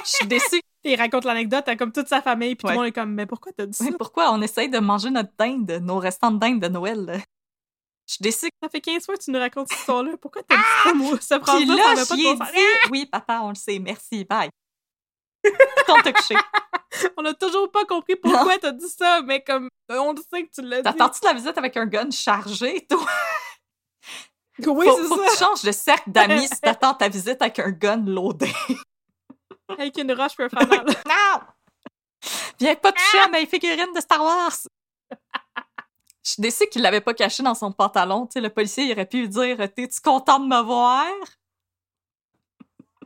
[0.03, 0.59] Je suis déçue.
[0.83, 2.73] Puis il raconte l'anecdote à comme toute sa famille, puis Ouais.
[2.73, 3.85] tout le monde est comme, mais pourquoi t'as dit ça?
[3.85, 7.21] Ouais, pourquoi on essaye de manger notre dinde, nos restants de dinde de Noël?
[8.07, 10.17] Je suis déçue Ça fait 15 fois que tu nous racontes cette histoire-là.
[10.19, 11.17] Pourquoi t'as dit ça, moi?
[11.21, 12.27] Ce Puis phrase-là, là, ça pas dit,
[12.91, 14.49] oui, papa, on le sait, merci, bye.
[17.17, 20.51] On a toujours pas compris pourquoi t'as dit ça, mais comme, on le sait que
[20.51, 20.97] tu l'as T'as dit.
[20.97, 23.05] parti de la visite avec un gun chargé, toi?
[24.67, 25.15] Oui, c'est ça.
[25.31, 28.51] tu changes de cercle d'amis si t'attends ta visite avec un gun loadé.
[29.69, 30.85] Avec une roche peut faire mal.
[31.07, 31.39] non!
[32.59, 34.51] Viens pas toucher à mes figurines de Star Wars!
[36.23, 38.27] Je suis déçue qu'il l'avait pas caché dans son pantalon.
[38.27, 41.05] Tu sais, le policier, il aurait pu lui dire T'es-tu content de me voir?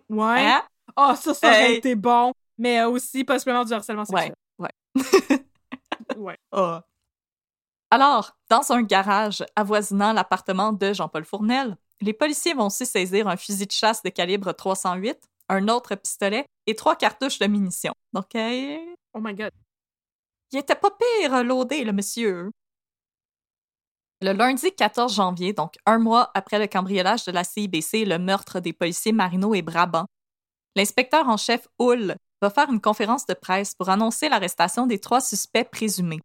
[0.09, 0.45] Ouais.
[0.47, 0.63] Hein?
[0.97, 1.77] Oh, ça, ça aurait Hey.
[1.77, 2.33] été bon.
[2.57, 4.35] Mais aussi, possiblement du harcèlement Ouais, sexuel.
[4.59, 4.71] ouais.
[6.17, 6.37] Ouais.
[6.51, 6.83] Ah.
[7.95, 13.37] Alors, dans un garage avoisinant l'appartement de Jean-Paul Fournel, les policiers vont aussi saisir un
[13.37, 15.17] fusil de chasse de calibre 308,
[15.47, 17.93] un autre pistolet et trois cartouches de munitions.
[18.11, 18.79] Donc, euh,
[19.13, 19.51] Oh my god.
[20.51, 22.51] il était pas pire loadé, le monsieur.
[24.21, 28.19] Le lundi 14 janvier, donc un mois après le cambriolage de la CIBC et le
[28.19, 30.05] meurtre des policiers Marino et Brabant,
[30.75, 35.21] l'inspecteur en chef Hull va faire une conférence de presse pour annoncer l'arrestation des trois
[35.21, 36.19] suspects présumés.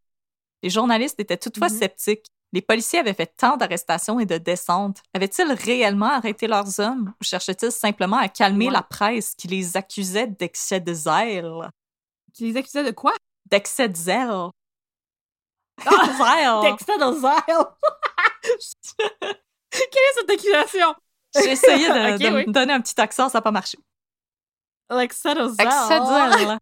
[0.62, 1.76] Les journalistes étaient toutefois Mhm.
[1.78, 2.26] sceptiques.
[2.52, 5.02] Les policiers avaient fait tant d'arrestations et de descentes.
[5.14, 8.72] Avaient-ils réellement arrêté leurs hommes ou cherchaient-ils simplement à calmer Ouais.
[8.72, 11.70] la presse qui les accusait d'excès de zèle?
[12.34, 13.14] Qui les accusait de quoi?
[13.50, 14.30] D'excès de zèle.
[15.86, 16.06] Ah,
[16.62, 16.70] Zèle!
[16.72, 17.64] D'excès de zèle!
[19.70, 20.94] Quelle est cette accusation?
[21.36, 22.46] J'ai essayé de, Ok, de oui.
[22.48, 23.78] me donner un petit accent, ça n'a pas marché.
[24.90, 25.66] L'excès de zèle.
[25.66, 26.04] Excès de
[26.36, 26.58] zèle.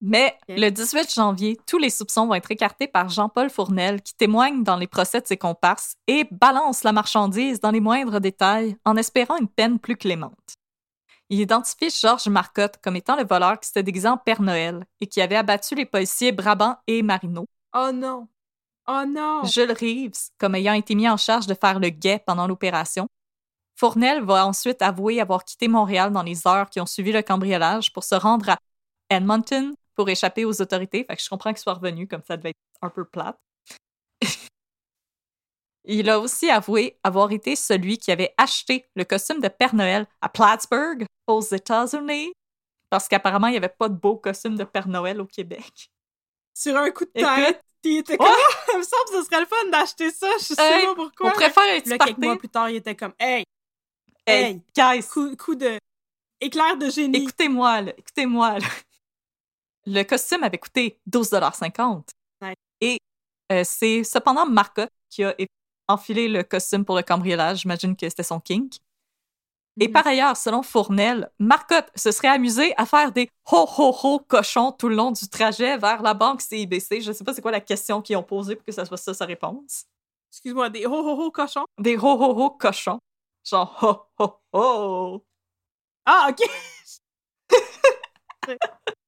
[0.00, 4.62] Mais le 18 janvier, tous les soupçons vont être écartés par Jean-Paul Fournel, qui témoigne
[4.62, 8.96] dans les procès de ses comparses et balance la marchandise dans les moindres détails en
[8.96, 10.54] espérant une peine plus clémente.
[11.32, 15.06] Il identifie Georges Marcotte comme étant le voleur qui s'était déguisé en Père Noël et
[15.06, 17.46] qui avait abattu les policiers Brabant et Marino.
[17.72, 18.26] Oh non!
[18.88, 19.44] Oh non!
[19.44, 23.06] Jules Reeves comme ayant été mis en charge de faire le guet pendant l'opération.
[23.76, 27.92] Fournel va ensuite avouer avoir quitté Montréal dans les heures qui ont suivi le cambriolage
[27.92, 28.58] pour se rendre à
[29.10, 31.04] Edmonton pour échapper aux autorités.
[31.04, 33.36] Fait que je comprends qu'il soit revenu, comme ça devait être un peu plate.
[35.84, 40.06] Il a aussi avoué avoir été celui qui avait acheté le costume de Père Noël
[40.20, 42.32] à Plattsburgh, aux États-Unis,
[42.90, 45.90] parce qu'apparemment, il n'y avait pas de beau costume de Père Noël au Québec.
[46.54, 48.26] Sur un coup de tête, il était comme,
[48.74, 51.28] il me semble que ce serait le fun d'acheter ça, je sais Hey, pas pourquoi.
[51.30, 53.44] On préfère petit Là, quelques mois plus tard, il était comme, hey,
[54.26, 55.78] Hey, hey, guys, coup, coup de
[56.40, 57.22] éclair de génie.
[57.22, 58.58] Écoutez-moi, là, écoutez-moi.
[58.58, 58.66] là.
[59.92, 62.10] Le costume avait coûté 12,50
[62.42, 62.54] Ouais.
[62.80, 62.98] Et
[63.52, 65.34] euh, c'est cependant Marcotte qui a
[65.88, 67.60] enfilé le costume pour le cambriolage.
[67.62, 68.74] J'imagine que c'était son kink.
[69.80, 69.92] Et Mhm.
[69.92, 74.94] par ailleurs, selon Fournel, Marcotte se serait amusé à faire des ho-ho-ho cochons tout le
[74.94, 77.00] long du trajet vers la banque CIBC.
[77.00, 79.12] Je sais pas c'est quoi la question qu'ils ont posée pour que ça soit ça
[79.14, 79.84] sa réponse.
[80.32, 81.64] Excuse-moi, des ho ho ho cochons?
[81.78, 83.00] Des ho-ho-ho cochons.
[83.44, 85.24] Genre ho-ho-ho.
[86.06, 86.48] Ah, ok!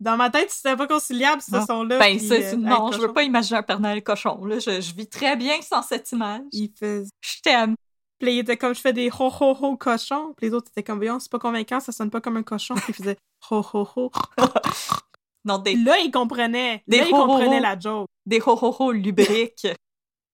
[0.00, 1.66] Dans ma tête, c'était pas conciliable, ce Ah.
[1.66, 1.98] son-là.
[1.98, 3.12] Ben, puis, euh, non, je veux cochon.
[3.14, 4.44] pas imaginer un Père Noël cochon.
[4.44, 4.58] Là.
[4.60, 6.42] Je, je vis très bien sans cette image.
[6.52, 7.08] Il faisait.
[7.20, 7.74] Je t'aime.
[8.20, 10.34] Puis il était comme, je fais des ho ho ho cochons.
[10.36, 12.74] Puis les autres étaient comme, voyons, c'est pas convaincant, ça sonne pas comme un cochon.
[12.74, 13.16] Puis il faisait
[13.50, 14.10] ho ho ho.
[15.44, 16.82] Non, des, là, il comprenait.
[16.86, 17.62] Des là, il ho, ho, comprenait ho.
[17.62, 18.08] la joke.
[18.26, 19.66] des ho-ho-ho lubriques.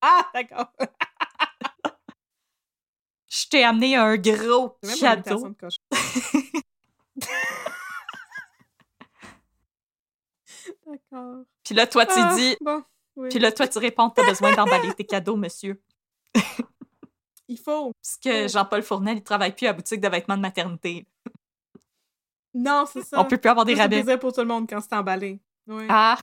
[0.07, 0.67] Ah, d'accord.
[3.29, 5.39] Je t'ai amené un gros C'est même pas une cadeau.
[5.39, 5.81] imitation de cochon.
[11.11, 11.45] D'accord.
[11.65, 12.57] Puis là, toi, tu Ah, dis...
[12.61, 12.83] Bon,
[13.17, 13.29] oui.
[13.31, 15.81] Puis là, toi, tu réponds, t'as besoin d'emballer tes cadeaux, monsieur.
[17.49, 17.93] Il faut.
[18.03, 18.49] Puisque Oh.
[18.49, 21.07] Jean-Paul Fournel, il travaille plus à la boutique de vêtements de maternité.
[22.55, 23.21] Non, c'est ça.
[23.21, 24.03] On peut plus avoir des c'est rabais.
[24.03, 25.41] plaisir pour tout le monde quand c'est emballé.
[25.67, 25.85] Oui.
[25.89, 26.19] Ah!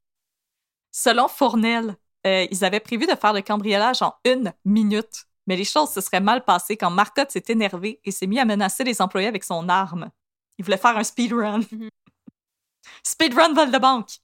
[0.91, 1.95] Selon Fournel,
[2.25, 5.25] euh, ils avaient prévu de faire le cambriolage en une minute.
[5.47, 8.45] Mais les choses se seraient mal passées quand Marcotte s'est énervé et s'est mis à
[8.45, 10.09] menacer les employés avec son arme.
[10.57, 11.59] Il voulait faire un speedrun.
[11.71, 11.89] Mhm.
[13.03, 14.17] speedrun vol de banque.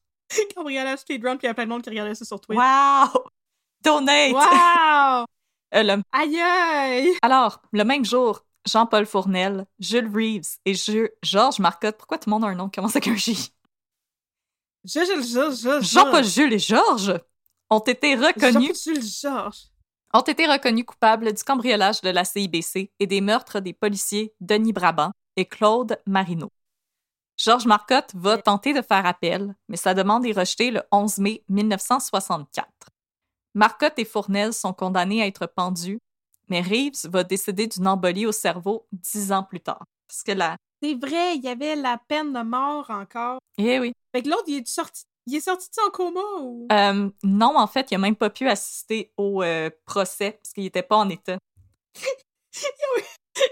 [0.55, 2.61] Cambriolage speedrun, puis il y a plein de monde qui regardait ça sur Twitter.
[2.61, 3.23] Wow!
[3.84, 4.34] Donate!
[4.34, 5.25] Wow!
[5.75, 7.13] Euh, le- Aïe aïe!
[7.21, 10.73] Alors, le même jour, Jean-Paul Fournel, Jules Reeves et
[11.23, 11.97] Georges Marcotte.
[11.97, 12.69] Pourquoi tout le monde a un nom?
[12.69, 13.51] Qui commence avec un J?
[14.86, 15.86] Je, je, je, je, je.
[15.86, 17.19] Jean-Paul Jules et Georges
[17.69, 19.63] ont été reconnus Jean-Paul Jules Georges.
[20.13, 24.71] ont été reconnus coupables du cambriolage de la CIBC et des meurtres des policiers Denis
[24.71, 26.49] Brabant et Claude Marino.
[27.38, 31.43] Georges Marcotte va tenter de faire appel, mais sa demande est rejetée le 11 mai
[31.49, 32.67] 1964.
[33.53, 35.99] Marcotte et Fournel sont condamnés à être pendus,
[36.49, 39.85] mais Reeves va décéder d'une embolie au cerveau dix ans plus tard.
[40.07, 40.57] Parce que la...
[40.81, 43.39] C'est vrai, il y avait la peine de mort encore.
[43.59, 43.93] Eh oui.
[44.15, 45.03] Fait que l'autre, il est sorti.
[45.27, 46.67] Il est sorti de son coma ou?
[46.71, 50.63] Euh, non, en fait, il n'a même pas pu assister au euh, procès parce qu'il
[50.63, 51.38] n'était pas en état.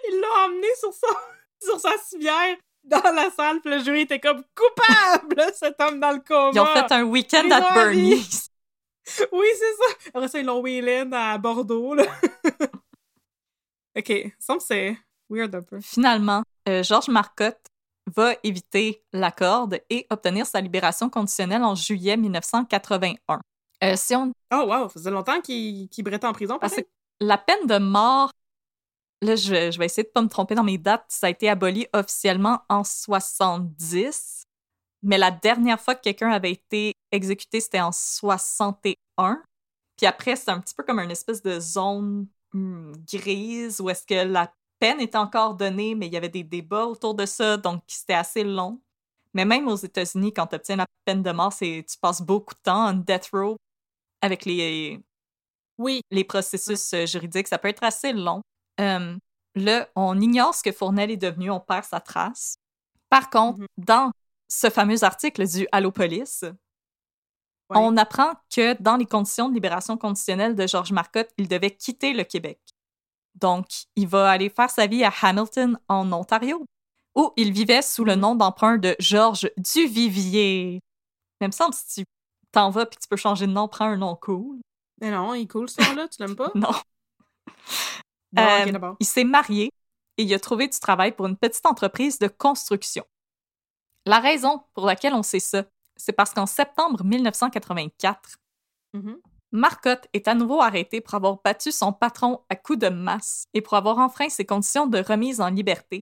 [0.09, 1.15] Il l'a emmené sur, son...
[1.61, 6.11] sur sa civière dans la salle, puis le jury était comme coupable, cet homme dans
[6.11, 6.51] le coma.
[6.53, 8.49] Ils ont fait un week-end à Bernie's.
[9.31, 10.09] Oui, c'est ça.
[10.15, 12.05] Après ça, ils l'ont wheelin à Bordeaux, là.
[13.95, 14.97] ok, ça me c'est
[15.29, 15.79] weird un peu.
[15.79, 17.67] Finalement, euh, Georges Marcotte
[18.15, 23.41] va éviter la corde et obtenir sa libération conditionnelle en juillet 1981.
[23.83, 26.81] Euh, si on, Oh wow, ça faisait longtemps qu'il qu'il brettait en prison, parce que
[27.19, 28.31] la peine de mort,
[29.25, 31.29] là, je, vais- je vais essayer de pas me tromper dans mes dates, ça a
[31.29, 34.45] été aboli officiellement en 70,
[35.03, 39.41] mais la dernière fois que quelqu'un avait été exécuté, c'était en 61.
[39.97, 44.05] Puis après, c'est un petit peu comme une espèce de zone hmm, grise où est-ce
[44.05, 47.57] que la peine était encore donnée, mais il y avait des débats autour de ça,
[47.57, 48.81] donc c'était assez long.
[49.33, 52.53] Mais même aux États-Unis, quand tu obtiens la peine de mort, c'est tu passes beaucoup
[52.55, 53.57] de temps en death row
[54.21, 55.01] avec les,
[55.77, 56.01] Oui.
[56.11, 57.47] les processus euh, juridiques.
[57.47, 58.41] Ça peut être assez long.
[58.79, 59.15] Euh,
[59.55, 62.57] là, on ignore ce que Fournel est devenu, on perd sa trace.
[63.09, 63.67] Par contre, Mhm.
[63.77, 64.11] dans
[64.49, 66.43] ce fameux article du Allo Police,
[67.69, 67.77] Ouais.
[67.79, 72.13] on apprend que dans les conditions de libération conditionnelle de Georges Marcotte, il devait quitter
[72.13, 72.59] le Québec.
[73.33, 73.65] Donc,
[73.95, 76.63] il va aller faire sa vie à Hamilton, en Ontario,
[77.15, 80.79] où il vivait sous le nom d'emprunt de Georges Duvivier.
[81.41, 82.05] Il me semble si tu
[82.51, 84.59] t'en vas puis tu peux changer de nom, prends un nom cool.
[85.01, 86.51] Mais non, il est cool ce nom-là, tu l'aimes pas?
[86.55, 86.71] Non.
[88.39, 89.71] Euh, il s'est marié
[90.17, 93.03] et il a trouvé du travail pour une petite entreprise de construction.
[94.05, 95.63] La raison pour laquelle on sait ça,
[95.95, 98.37] c'est parce qu'en septembre 1984,
[98.93, 99.17] Mhm.
[99.51, 103.61] Marcotte est à nouveau arrêté pour avoir battu son patron à coups de masse et
[103.61, 106.01] pour avoir enfreint ses conditions de remise en liberté.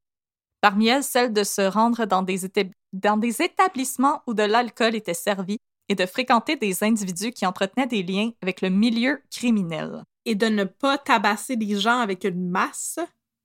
[0.61, 4.95] Parmi elles, celle de se rendre dans des, étab- dans des établissements où de l'alcool
[4.95, 5.57] était servi
[5.89, 10.03] et de fréquenter des individus qui entretenaient des liens avec le milieu criminel.
[10.25, 12.99] Et de ne pas tabasser les gens avec une masse.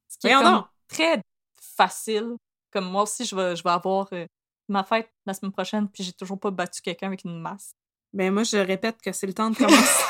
[0.08, 1.20] Ce qui est comme très
[1.60, 2.36] facile.
[2.72, 4.26] Comme moi aussi, je vais, je vais avoir euh,
[4.68, 7.72] ma fête la semaine prochaine, puis j'ai toujours pas battu quelqu'un avec une masse.
[8.12, 10.04] Mais moi, je répète que c'est le temps de commencer.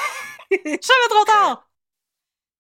[0.51, 1.69] Jamais trop tard!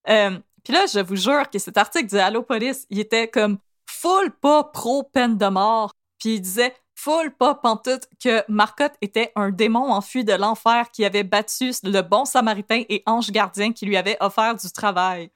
[0.08, 3.58] Euh, puis là, je vous jure que cet article du Allo Police, il était comme
[3.86, 5.92] full pas pro peine de mort.
[6.18, 11.04] Puis il disait full pas pantoute que Marcotte était un démon enfui de l'enfer qui
[11.04, 15.30] avait battu le bon samaritain et ange gardien qui lui avait offert du travail.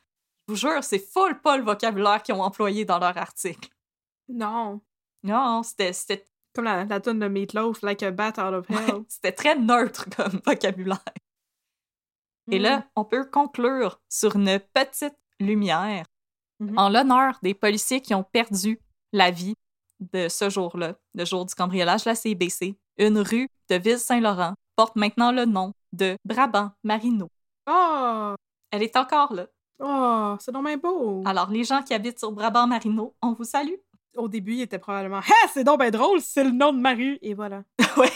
[0.48, 3.70] Je vous jure, c'est full pas le vocabulaire qu'ils ont employé dans leur article.
[4.28, 4.80] non.
[5.24, 9.04] Non, c'était Comme la, la tonne de Meatloaf, like a bat out of hell.
[9.08, 10.98] c'était très neutre comme vocabulaire.
[12.50, 16.06] Et là, on peut conclure sur une petite lumière
[16.58, 16.78] Mhm.
[16.78, 18.78] en l'honneur des policiers qui ont perdu
[19.12, 19.54] la vie
[20.12, 22.76] de ce jour-là, le jour du cambriolage de la CBC.
[22.98, 27.28] Une rue de Ville-Saint-Laurent porte maintenant le nom de Brabant Marino.
[27.68, 28.34] Oh!
[28.70, 29.46] Elle est encore là.
[29.78, 30.36] Oh!
[30.40, 31.22] C'est donc bien beau!
[31.26, 33.74] Alors, les gens qui habitent sur Brabant Marino, on vous salue.
[34.16, 36.94] Au début, il était probablement Ah, c'est donc bien drôle, c'est le nom de ma
[36.94, 37.18] rue!
[37.22, 37.62] Et voilà.
[37.96, 38.10] ouais.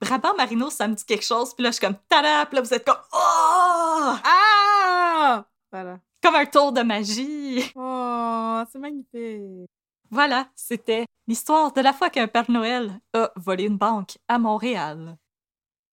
[0.00, 2.62] Brabant Marino, ça me dit quelque chose, puis là, je suis comme tada, puis là,
[2.62, 4.14] vous êtes comme oh!
[4.24, 5.44] Ah!
[5.70, 5.98] Voilà.
[6.22, 7.70] Comme un tour de magie.
[7.76, 9.70] Oh, c'est magnifique.
[10.10, 15.16] Voilà, c'était l'histoire de la fois qu'un Père Noël a volé une banque à Montréal.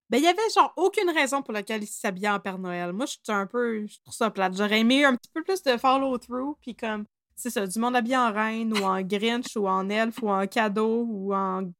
[0.08, 2.92] Ben, il y avait genre aucune raison pour laquelle il s'habillait en Père Noël.
[2.92, 3.86] Moi, je suis un peu.
[3.86, 4.56] Je trouve ça plate.
[4.56, 7.04] J'aurais aimé un petit peu plus de follow-through, puis comme.
[7.34, 10.46] C'est ça, du monde habillé en reine, ou en Grinch, ou en elfe, ou en
[10.46, 11.70] cadeau, ou en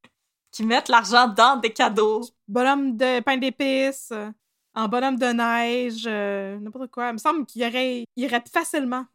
[0.51, 2.23] Qui mettent l'argent dans des cadeaux.
[2.47, 4.13] bonhomme de pain d'épices,
[4.75, 7.09] en bonhomme de neige, euh, n'importe quoi.
[7.09, 9.07] Il me semble qu'il y aurait, il irait facilement.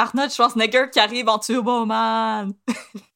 [0.00, 2.52] Arnold Schwarzenegger qui arrive en Turbo Man.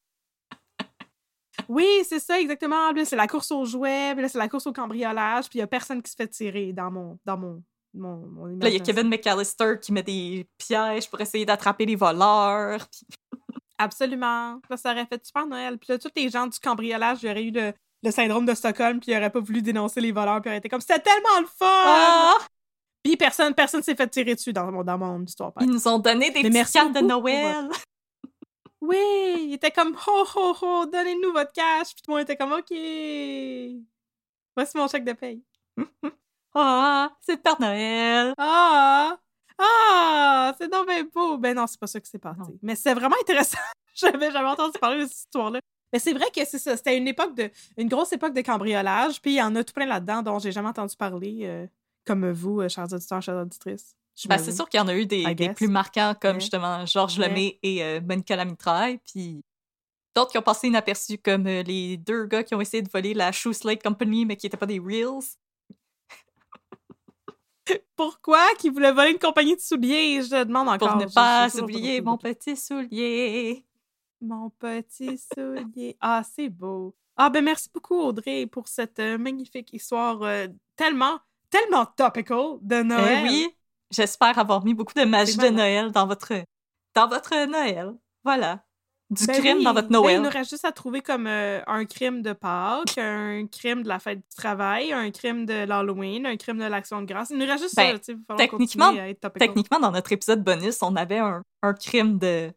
[1.68, 2.90] Oui, c'est ça, exactement.
[3.04, 6.02] C'est la course aux jouets, c'est la course au cambriolage, puis il y a personne
[6.02, 7.62] qui se fait tirer dans mon, dans mon,
[7.94, 8.80] mon, mon Là, il y a.
[8.80, 12.86] Kevin McAllister qui met des pièges pour essayer d'attraper les voleurs.
[13.78, 14.60] Absolument.
[14.68, 15.78] Là, ça aurait fait super Noël.
[15.78, 17.72] Puis là, tous les gens du cambriolage, il y aurait eu le,
[18.02, 20.58] le syndrome de Stockholm, puis ils auraient pas voulu dénoncer les voleurs, puis ils auraient
[20.58, 21.66] été comme c'était tellement le fun!
[21.66, 22.34] Ah!
[23.04, 25.52] Puis personne, personne s'est fait tirer dessus dans mon, dans mon histoire.
[25.60, 27.68] Ils nous ont donné des petites cartes de Noël.
[28.80, 31.94] Oui, il était comme ho ho ho, donnez-nous votre cash.
[31.94, 32.70] Puis tout le monde était comme ok.
[34.54, 35.42] Voici mon chèque de paye.
[36.56, 38.32] Ah, c'est le Père Noël.
[38.38, 39.16] Ah!
[39.58, 40.54] Ah!
[40.56, 41.36] C'est donc bien beau!
[41.36, 42.38] Ben non, c'est pas ça qui s'est passé.
[42.38, 42.56] Non.
[42.62, 43.58] Mais c'est vraiment intéressant.
[43.94, 45.58] J'avais jamais entendu parler de cette histoire-là.
[45.92, 46.76] Mais c'est vrai que c'est ça.
[46.76, 47.50] C'était une époque de.
[47.76, 49.20] une grosse époque de cambriolage.
[49.20, 51.38] Puis il y en a tout plein là-dedans dont j'ai jamais entendu parler.
[51.42, 51.66] euh,
[52.04, 53.94] comme vous, euh, chers auditeurs, chères auditrices.
[54.28, 55.24] Ben, c'est sûr qu'il y en a eu des,
[55.56, 56.40] plus marquants comme Ouais.
[56.40, 57.28] justement Georges Ouais.
[57.28, 58.98] Lemay et euh, Monica Lamitraille.
[58.98, 59.42] Puis
[60.14, 63.12] d'autres qui ont passé inaperçus comme euh, les deux gars qui ont essayé de voler
[63.12, 65.36] la Shoe Slate Company mais qui n'étaient pas des Reels.
[67.96, 70.22] Pourquoi qu'ils voulaient voler une compagnie de souliers?
[70.22, 70.92] Je demande encore.
[70.92, 73.66] Pour ne pas oublier mon petit soulier.
[74.20, 75.96] Mon petit soulier.
[76.00, 76.94] Ah, c'est beau.
[77.16, 81.20] Ah, ben merci beaucoup, Audrey, pour cette euh, magnifique histoire euh, tellement,
[81.58, 83.22] tellement topical de Eh Noël.
[83.28, 83.48] oui,
[83.90, 85.48] j'espère avoir mis beaucoup de magie de.
[85.48, 86.32] Noël dans votre,
[86.94, 87.92] dans votre Noël.
[88.24, 88.64] Voilà.
[89.10, 89.64] Du Ben crime oui.
[89.64, 90.16] dans votre Ben, Noël.
[90.16, 93.88] il nous reste juste à trouver comme euh, un crime de Pâques, un crime de
[93.88, 97.28] la fête du travail, un crime de l'Halloween, un crime de l'Action de grâce.
[97.30, 99.28] Il nous reste juste Ben, ça, il techniquement- à être.
[99.38, 102.50] Techniquement, dans notre épisode bonus, on avait un, un crime de,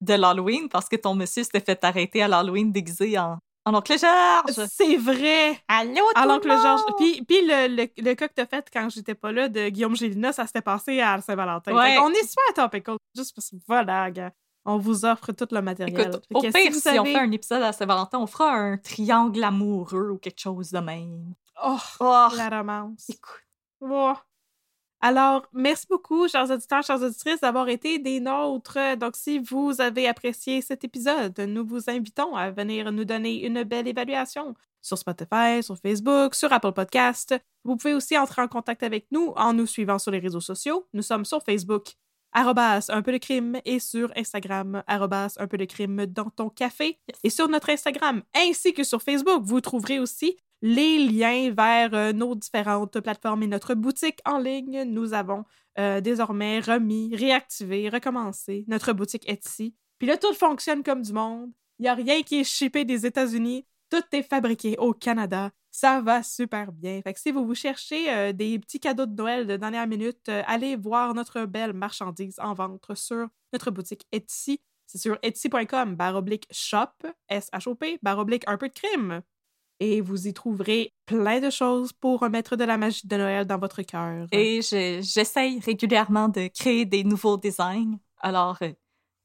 [0.00, 3.98] de l'Halloween parce que ton monsieur s'était fait arrêter à l'Halloween déguisé en, en oncle
[3.98, 4.66] Georges?
[4.68, 5.58] C'est vrai!
[5.68, 6.62] Allô, tout l'oncle le monde!
[6.62, 6.80] Georges.
[6.96, 9.96] Puis, puis le, le, le cas que t'as fait quand j'étais pas là de Guillaume
[9.96, 11.74] Gélina, ça s'était passé à Saint-Valentin.
[11.74, 11.96] Ouais.
[11.96, 12.96] Qu'on est super topical.
[13.16, 14.32] Juste parce que voilà, gars.
[14.66, 15.98] On vous offre tout le matériel.
[16.00, 18.76] Écoute, au que pire, vous si, on fait un épisode à Saint-Valentin, on fera un
[18.76, 21.34] triangle amoureux ou quelque chose de même.
[21.64, 23.06] Oh, Oh, la romance.
[23.08, 23.44] écoute.
[23.80, 24.12] Oh.
[25.02, 28.98] Alors, merci beaucoup, chers auditeurs, chères auditrices, d'avoir été des nôtres.
[28.98, 33.62] Donc, si vous avez apprécié cet épisode, nous vous invitons à venir nous donner une
[33.62, 37.34] belle évaluation sur Spotify, sur Facebook, sur Apple Podcast.
[37.64, 40.86] Vous pouvez aussi entrer en contact avec nous en nous suivant sur les réseaux sociaux.
[40.92, 41.94] Nous sommes sur Facebook,
[42.32, 46.50] arrobas un peu de crime, et sur Instagram, arrobas un peu de crime dans ton
[46.50, 46.98] café.
[47.24, 52.12] Et sur notre Instagram, ainsi que sur Facebook, vous trouverez aussi les liens vers euh,
[52.12, 54.84] nos différentes plateformes et notre boutique en ligne.
[54.84, 55.44] Nous avons
[55.78, 59.74] euh, désormais remis, réactivé, recommencé notre boutique Etsy.
[59.98, 61.50] Puis là, tout fonctionne comme du monde.
[61.78, 63.66] Il n'y a rien qui est shippé des États-Unis.
[63.90, 65.50] Tout est fabriqué au Canada.
[65.70, 67.00] Ça va super bien.
[67.02, 70.28] Fait que si vous vous cherchez euh, des petits cadeaux de Noël de dernière minute,
[70.28, 74.60] allez voir notre belle marchandise en vente sur notre boutique Etsy.
[74.86, 79.22] C'est sur etsy.com, baroblique shop, S-H-O-P, un peu de crime
[79.80, 83.58] et vous y trouverez plein de choses pour remettre de la magie de Noël dans
[83.58, 84.26] votre cœur.
[84.30, 87.98] Et j'essaye régulièrement de créer des nouveaux designs.
[88.20, 88.72] Alors, euh,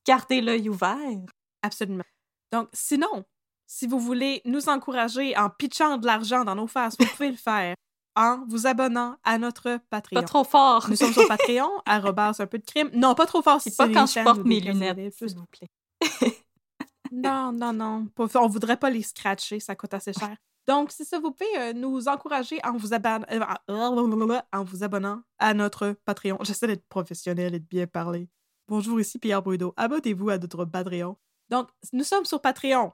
[0.08, 0.98] gardez l'œil ouvert.
[1.62, 2.04] Absolument.
[2.52, 3.26] Donc, sinon,
[3.68, 7.38] si vous voulez nous encourager en pitchant de l'argent dans nos faces, vous pouvez le
[7.38, 7.76] faire
[8.16, 10.22] en vous abonnant à notre Patreon.
[10.22, 10.90] Pas trop fort.
[10.90, 12.90] Nous sommes sur Patreon, arrobas un peu de crime.
[12.94, 13.60] Non, pas trop fort.
[13.60, 15.68] C'est pas quand je porte mes lunettes, s'il vous plaît.
[17.12, 18.08] Non, non, non.
[18.18, 20.36] On voudrait pas les scratcher, ça coûte assez cher.
[20.68, 23.40] Donc, c'est ça, vous pouvez euh, nous encourager en vous, euh,
[23.70, 26.40] en vous abonnant à notre Patreon.
[26.42, 28.30] J'essaie d'être professionnel et de bien parler.
[28.68, 29.74] Bonjour, ici Pierre Brudeau.
[29.78, 31.18] Abonnez-vous à notre Patreon.
[31.50, 32.94] Donc, nous sommes sur Patreon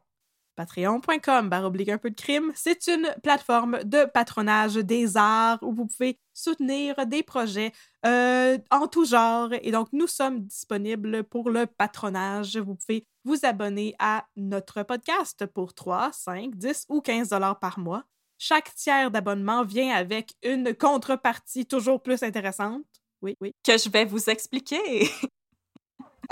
[0.56, 2.52] patreon.com baroblique un peu de crime.
[2.56, 7.72] C'est une plateforme de patronage des arts où vous pouvez soutenir des projets
[8.06, 9.50] euh, en tout genre.
[9.62, 12.58] Et donc, nous sommes disponibles pour le patronage.
[12.58, 17.80] Vous pouvez vous abonner à notre podcast pour 3, 5, 10 ou 15 dollars par
[17.80, 18.04] mois.
[18.38, 22.86] Chaque tiers d'abonnement vient avec une contrepartie toujours plus intéressante.
[23.22, 23.54] Oui, oui.
[23.64, 25.10] Que je vais vous expliquer.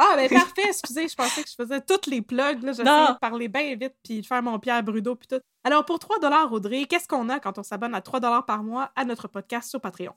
[0.02, 2.66] Ah, ben parfait, excusez, je pensais que je faisais toutes les plugs.
[2.66, 5.42] J'essayais de parler bien vite puis de faire mon Pierre Brudeau puis tout.
[5.66, 6.20] Alors, pour 3
[6.52, 9.82] Audrey, qu'est-ce qu'on a quand on s'abonne à 3 par mois à notre podcast sur
[9.82, 10.14] Patreon?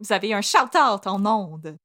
[0.00, 1.76] Vous avez un shout-out en ondes.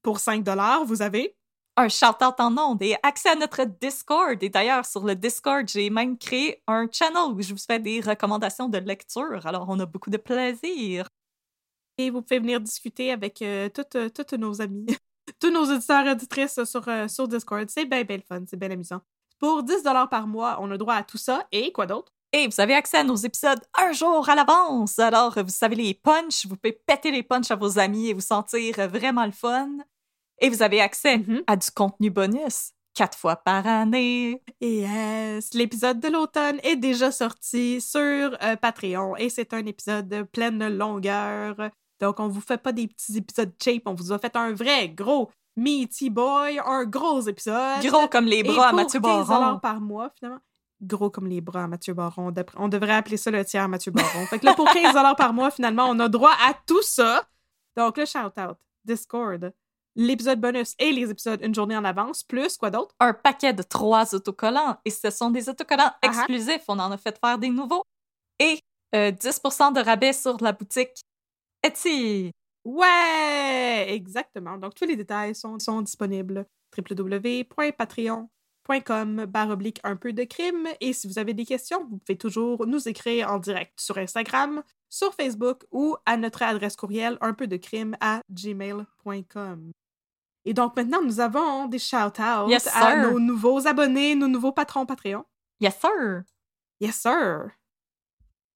[0.00, 0.46] Pour 5
[0.86, 1.36] vous avez?
[1.76, 4.42] Un shout-out en ondes et accès à notre Discord.
[4.42, 8.00] Et d'ailleurs, sur le Discord, j'ai même créé un channel où je vous fais des
[8.00, 9.46] recommandations de lecture.
[9.46, 11.08] Alors, on a beaucoup de plaisir.
[11.96, 14.86] Et vous pouvez venir discuter avec euh, toutes, euh, toutes nos amis.
[15.40, 17.66] tous nos auditeurs et auditrices sur, euh, sur Discord.
[17.70, 19.00] C'est bien, bien le fun, c'est bien amusant.
[19.38, 22.12] Pour 10 par mois, on a droit à tout ça et quoi d'autre?
[22.32, 24.98] Et vous avez accès à nos épisodes un jour à l'avance.
[24.98, 28.20] Alors, vous savez les punchs, vous pouvez péter les punchs à vos amis et vous
[28.20, 29.68] sentir vraiment le fun.
[30.42, 31.44] Et vous avez accès mm-hmm.
[31.46, 34.42] à du contenu bonus quatre fois par année.
[34.60, 35.54] Yes!
[35.54, 40.66] L'épisode de l'automne est déjà sorti sur euh, Patreon et c'est un épisode plein de
[40.66, 41.70] longueur.
[42.00, 44.88] Donc, on vous fait pas des petits épisodes cheap, on vous a fait un vrai
[44.88, 47.80] gros meaty boy, un gros épisode.
[47.82, 49.60] Gros comme les bras à Mathieu Baron.
[49.60, 50.40] par mois, finalement.
[50.82, 52.34] Gros comme les bras à Mathieu Baron.
[52.56, 54.26] On devrait appeler ça le tiers Mathieu Baron.
[54.26, 57.28] fait que là, pour 15 par mois, finalement, on a droit à tout ça.
[57.76, 59.52] Donc, le shout-out, Discord,
[59.96, 62.94] l'épisode bonus et les épisodes une journée en avance, plus quoi d'autre?
[63.00, 64.76] Un paquet de trois autocollants.
[64.84, 66.06] Et ce sont des autocollants ah ah.
[66.06, 66.64] exclusifs.
[66.68, 67.84] On en a fait faire des nouveaux.
[68.38, 68.58] Et
[68.92, 71.02] 10 euh, de rabais sur la boutique
[71.62, 72.32] Etsy.
[72.64, 74.58] Ouais, exactement.
[74.58, 76.46] Donc, tous les détails sont, sont disponibles.
[76.76, 80.68] www.patreon.com baroblique un peu de crime.
[80.80, 84.62] Et si vous avez des questions, vous pouvez toujours nous écrire en direct sur Instagram,
[84.88, 89.72] sur Facebook ou à notre adresse courriel un peu de crime à gmail.com.
[90.44, 92.20] Et donc maintenant, nous avons des shout-outs
[92.74, 95.24] à nos nouveaux abonnés, nos nouveaux patrons Patreon.
[95.60, 96.22] Yes, sir.
[96.80, 97.52] Yes, sir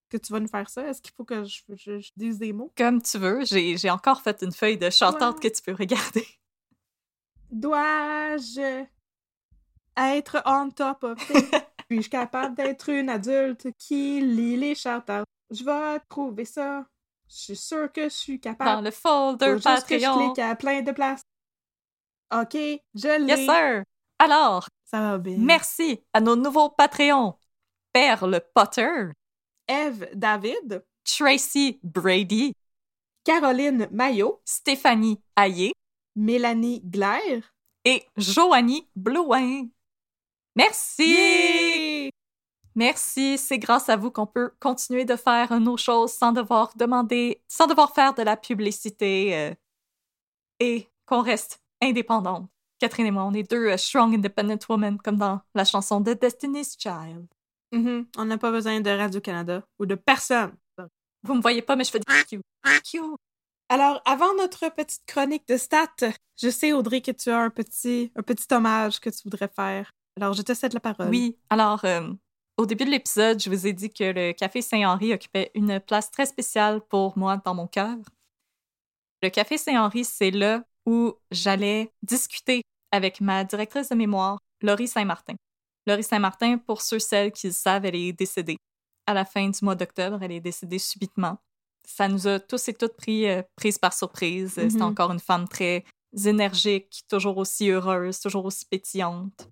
[0.08, 0.86] que tu vas nous faire ça?
[0.86, 2.72] Est-ce qu'il faut que je, dise des mots?
[2.76, 3.44] Comme tu veux.
[3.44, 6.26] J'ai encore fait une feuille de chantante que tu peux regarder.
[7.50, 8.84] Dois-je
[9.96, 11.18] être on top of
[11.90, 15.24] Suis-je capable d'être une adulte qui lit les chanteurs?
[15.50, 16.84] Je vais trouver ça.
[17.28, 18.70] Je suis sûre que je suis capable.
[18.70, 21.22] Dans le folder Faut juste que je clique à plein de places.
[22.32, 23.34] OK, je l'ai.
[23.34, 23.84] Yes, sir.
[24.18, 25.36] Alors, ça va bien.
[25.38, 27.34] Merci à nos nouveaux Patreons.
[27.92, 29.10] Perle Potter,
[29.68, 32.52] Eve David, Tracy Brady,
[33.24, 35.72] Caroline Maillot, Stéphanie Hayé,
[36.14, 37.54] Mélanie Glaire
[37.84, 39.68] et Joanie Blouin.
[40.54, 42.10] Merci!
[42.74, 47.42] Merci, c'est grâce à vous qu'on peut continuer de faire nos choses sans devoir demander,
[47.48, 49.54] sans devoir faire de la publicité euh,
[50.60, 52.48] et qu'on reste indépendante.
[52.78, 56.12] Catherine et moi, on est deux euh, strong independent women comme dans la chanson de
[56.12, 57.26] Destiny's Child.
[57.72, 58.06] Mm-hmm.
[58.18, 60.54] On n'a pas besoin de Radio-Canada ou de personne.
[61.22, 62.40] Vous me voyez pas, mais je fais des Q.
[62.84, 63.00] Q.
[63.68, 68.12] Alors, avant notre petite chronique de stats, je sais, Audrey, que tu as un petit,
[68.14, 69.90] un petit hommage que tu voudrais faire.
[70.16, 71.08] Alors, je te cède la parole.
[71.08, 72.08] Oui, alors, euh,
[72.56, 76.10] au début de l'épisode, je vous ai dit que le Café Saint-Henri occupait une place
[76.10, 77.96] très spéciale pour moi dans mon cœur.
[79.22, 85.34] Le Café Saint-Henri, c'est là où j'allais discuter avec ma directrice de mémoire, Laurie Saint-Martin.
[85.86, 88.56] Laurie Saint-Martin, pour ceux celles qui le savent, elle est décédée.
[89.06, 91.38] À la fin du mois d'octobre, elle est décédée subitement.
[91.86, 94.54] Ça nous a tous et toutes pris euh, prise par surprise.
[94.54, 94.82] C'était Mhm.
[94.82, 95.84] encore une femme très
[96.24, 99.48] énergique, toujours aussi heureuse, toujours aussi pétillante.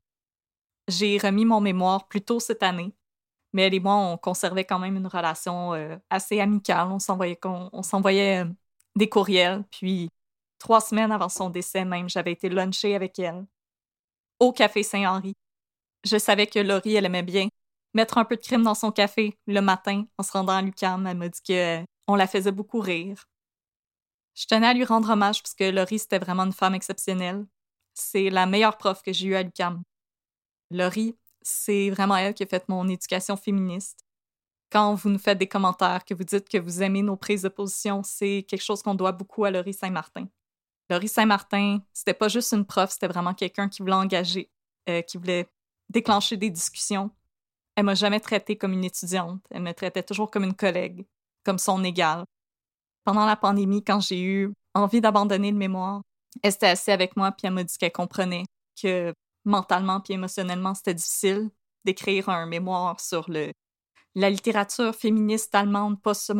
[0.89, 2.93] J'ai remis mon mémoire plus tôt cette année,
[3.53, 6.89] mais elle et moi, on conservait quand même une relation euh, assez amicale.
[6.89, 8.51] On s'envoyait, on, on s'envoyait euh,
[8.97, 10.11] des courriels, puis
[10.65, 13.45] trois semaines avant son décès même, j'avais été luncher avec elle
[14.41, 15.35] au Café Saint-Henri.
[16.05, 17.49] Je savais que Laurie, elle aimait bien
[17.93, 21.07] mettre un peu de crime dans son café le matin en se rendant à l'UQAM.
[21.07, 23.27] Elle m'a dit que euh, on la faisait beaucoup rire.
[24.35, 27.47] Je tenais à lui rendre hommage parce que Laurie, c'était vraiment une femme exceptionnelle.
[27.93, 29.83] C'est la meilleure prof que j'ai eue à l'UQAM.
[30.71, 34.01] Laurie, c'est vraiment elle qui a fait mon éducation féministe.
[34.73, 37.51] Quand vous nous faites des commentaires, que vous dites que vous aimez nos prises de
[37.51, 40.27] position, c'est quelque chose qu'on doit beaucoup à Laurie Saint-Martin.
[40.91, 44.51] Laurie Saint-Martin, c'était pas juste une prof, c'était vraiment quelqu'un qui voulait engager,
[44.89, 45.47] euh, qui voulait
[45.89, 47.11] déclencher des discussions.
[47.77, 51.07] Elle m'a jamais traitée comme une étudiante, elle me traitait toujours comme une collègue,
[51.45, 52.25] comme son égale.
[53.05, 56.03] Pendant la pandémie, quand j'ai eu envie d'abandonner le mémoire,
[56.43, 58.45] elle s'était assise avec moi puis elle m'a dit qu'elle comprenait
[58.81, 59.13] que
[59.45, 61.51] mentalement puis émotionnellement, c'était difficile
[61.85, 63.53] d'écrire un mémoire sur le,
[64.15, 66.33] la littérature féministe allemande post-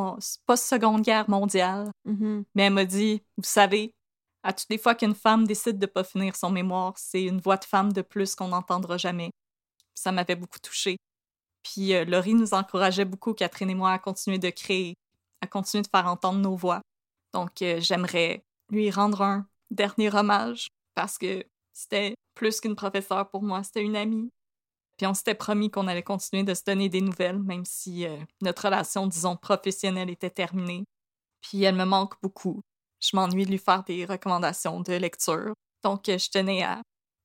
[0.47, 1.91] post-seconde guerre mondiale.
[2.05, 2.45] Mhm.
[2.55, 3.95] Mais elle m'a dit, vous savez,
[4.45, 7.57] à toutes les fois qu'une femme décide de pas finir son mémoire, c'est une voix
[7.57, 9.31] de femme de plus qu'on n'entendra jamais.
[9.95, 10.99] Ça m'avait beaucoup touchée.
[11.63, 14.95] Puis euh, Laurie nous encourageait beaucoup, Catherine et moi, à continuer de créer,
[15.41, 16.83] à continuer de faire entendre nos voix.
[17.33, 21.43] Donc euh, j'aimerais lui rendre un dernier hommage parce que
[21.73, 24.31] c'était plus qu'une professeure pour moi, c'était une amie.
[24.99, 28.19] Puis on s'était promis qu'on allait continuer de se donner des nouvelles, même si euh,
[28.43, 30.85] notre relation, disons, professionnelle était terminée.
[31.41, 32.61] Puis elle me manque beaucoup.
[33.05, 35.53] Je m'ennuie de lui faire des recommandations de lecture.
[35.83, 36.81] Donc, euh, je tenais à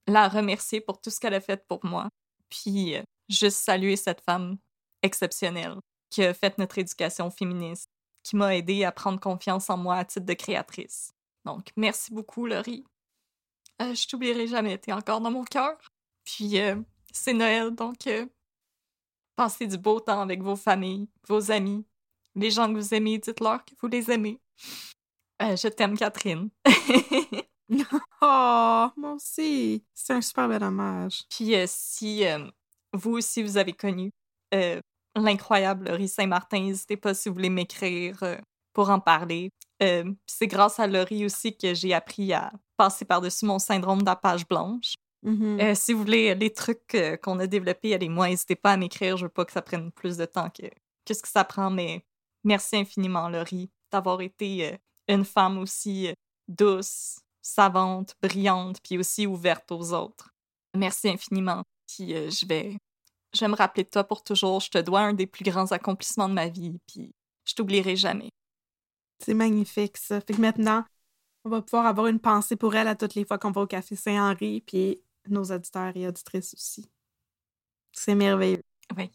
[0.07, 2.09] la remercier pour tout ce qu'elle a fait pour moi.
[2.49, 4.57] Puis, euh, juste saluer cette femme
[5.01, 5.77] exceptionnelle
[6.09, 7.87] qui a fait notre éducation féministe,
[8.23, 11.13] qui m'a aidé à prendre confiance en moi à titre de créatrice.
[11.45, 12.83] Donc, merci beaucoup, Laurie.
[13.81, 15.77] Euh, je t'oublierai jamais, t'es encore dans mon cœur.
[16.25, 16.57] Puis,
[17.13, 18.07] c'est Noël, donc
[19.35, 21.85] passez du beau temps avec vos familles, vos amis,
[22.35, 24.39] les gens que vous aimez, dites-leur que vous les aimez.
[25.41, 26.49] Euh, je t'aime, Catherine.
[28.21, 29.85] Oh, moi aussi.
[29.93, 31.21] C'est un super bel hommage.
[31.29, 32.49] Puis euh, si euh,
[32.93, 34.11] vous aussi vous avez connu
[35.15, 38.39] l'incroyable Laurie Saint-Martin, n'hésitez pas si vous voulez m'écrire
[38.73, 39.51] pour en parler.
[39.79, 44.15] C'est grâce à Laurie aussi que j'ai appris à passer par-dessus mon syndrome de la
[44.15, 44.95] page blanche.
[45.21, 45.59] Mhm.
[45.61, 48.77] Euh, si vous voulez les trucs qu'on a développés, elle et moi, n'hésitez pas à
[48.77, 49.15] m'écrire.
[49.15, 50.65] Je veux pas que ça prenne plus de temps que,
[51.05, 52.03] que ce que ça prend, mais
[52.43, 54.79] merci infiniment, Laurie, d'avoir été
[55.09, 56.13] une femme aussi euh,
[56.47, 60.29] douce, savante, brillante, puis aussi ouverte aux autres.
[60.75, 61.63] Merci infiniment.
[61.87, 62.77] Puis euh, je vais,
[63.33, 64.61] je vais me rappeler de toi pour toujours.
[64.61, 67.11] Je te dois un des plus grands accomplissements de ma vie, puis
[67.45, 68.29] je t'oublierai jamais.
[69.19, 70.21] C'est magnifique, ça.
[70.21, 70.85] Fait que maintenant,
[71.43, 73.67] on va pouvoir avoir une pensée pour elle à toutes les fois qu'on va au
[73.67, 76.89] Café Saint-Henri, puis nos auditeurs et auditrices aussi.
[77.91, 78.63] C'est merveilleux.
[78.95, 79.11] Oui.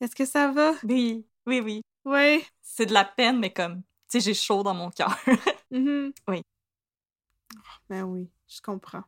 [0.00, 0.74] Est-ce que ça va?
[0.84, 1.82] Oui, oui, oui.
[2.04, 2.44] Oui.
[2.62, 5.16] C'est de la peine, mais comme, sais, j'ai chaud dans mon cœur.
[5.70, 6.14] Mhm.
[6.26, 6.40] Oui.
[7.90, 9.04] Ben oui, je comprends.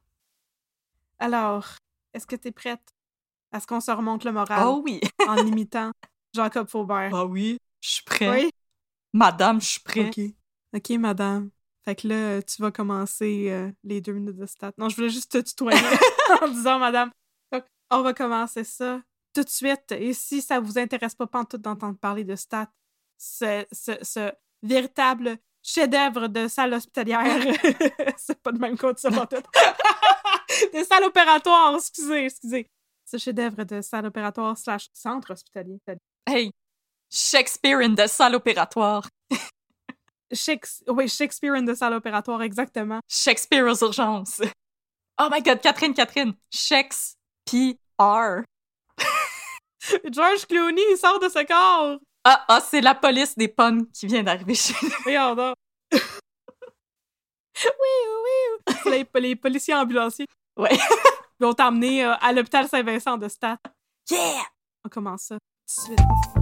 [1.18, 1.66] Alors,
[2.12, 2.94] est-ce que tu es prête
[3.50, 5.00] à ce qu'on se remonte le moral oh oui.
[5.26, 5.90] en imitant
[6.34, 7.14] Jacob Faubert?
[7.14, 8.30] Ah oui, je suis prête.
[8.30, 8.50] oui?
[9.14, 10.18] Madame, je suis prête.
[10.18, 10.34] OK.
[10.76, 11.50] OK, madame.
[11.82, 14.72] Fait que là, tu vas commencer euh, les deux minutes de stats.
[14.76, 15.80] Non, je voulais juste te tutoyer
[16.42, 17.10] en disant madame.
[17.50, 19.02] Donc, on va commencer ça
[19.34, 19.92] tout de suite.
[19.92, 22.70] Et si ça vous intéresse pas pantoute d'entendre parler de stats,
[23.16, 24.30] ce, ce, ce
[24.62, 27.22] véritable chef-d'œuvre de salle hospitalière,
[28.16, 29.44] c'est pas de même dit ça pantoute.
[30.74, 32.66] de salle opératoire, excusez, excusez.
[33.04, 35.78] Ce chef-d'œuvre de salle opératoire slash centre hospitalier.
[36.26, 36.52] Hey,
[37.10, 39.08] Shakespeare in the salle opératoire.
[40.32, 43.00] Shakes- oui, Shakespeare in the salle opératoire, exactement.
[43.08, 44.42] Shakespeare aux urgences.
[45.18, 46.34] Oh my god, Catherine, Catherine.
[46.50, 47.16] Shakespeare.
[50.10, 51.98] George Clooney, il sort de ce corps!
[52.24, 54.90] Ah, ah, c'est la police des pommes qui vient d'arriver chez nous.
[55.06, 55.54] Regarde
[55.92, 56.00] oui,
[57.64, 59.04] oui, oui.
[59.14, 60.26] Les, les policiers ambulanciers.
[60.56, 60.76] Ouais.
[61.40, 63.58] Ils vont t'emmener euh, à l'hôpital Saint-Vincent de Stat.
[64.10, 64.42] Yeah!
[64.84, 66.39] On commence ça tout de suite.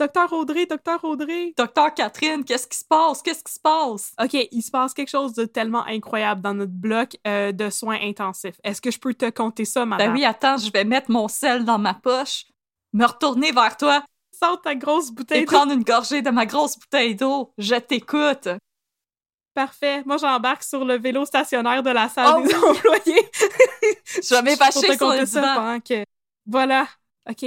[0.00, 1.52] Docteur Audrey, docteur Audrey.
[1.58, 3.20] Docteur Catherine, qu'est-ce qui se passe?
[3.20, 4.14] Qu'est-ce qui se passe?
[4.18, 7.98] OK, il se passe quelque chose de tellement incroyable dans notre bloc euh, de soins
[8.00, 8.56] intensifs.
[8.64, 10.08] Est-ce que je peux te compter ça, madame?
[10.08, 12.46] Ben oui, attends, je vais mettre mon sel dans ma poche,
[12.94, 14.02] me retourner vers toi
[14.32, 17.52] Sors ta grosse bouteille et prendre une gorgée de ma grosse bouteille d'eau.
[17.58, 18.48] Je t'écoute.
[19.52, 20.02] Parfait.
[20.06, 23.30] Moi, j'embarque sur le vélo stationnaire de la salle Oh des employés.
[24.06, 25.54] Je vais te sur le ça divan.
[25.56, 26.04] pendant que...
[26.46, 26.88] Voilà.
[27.28, 27.40] OK.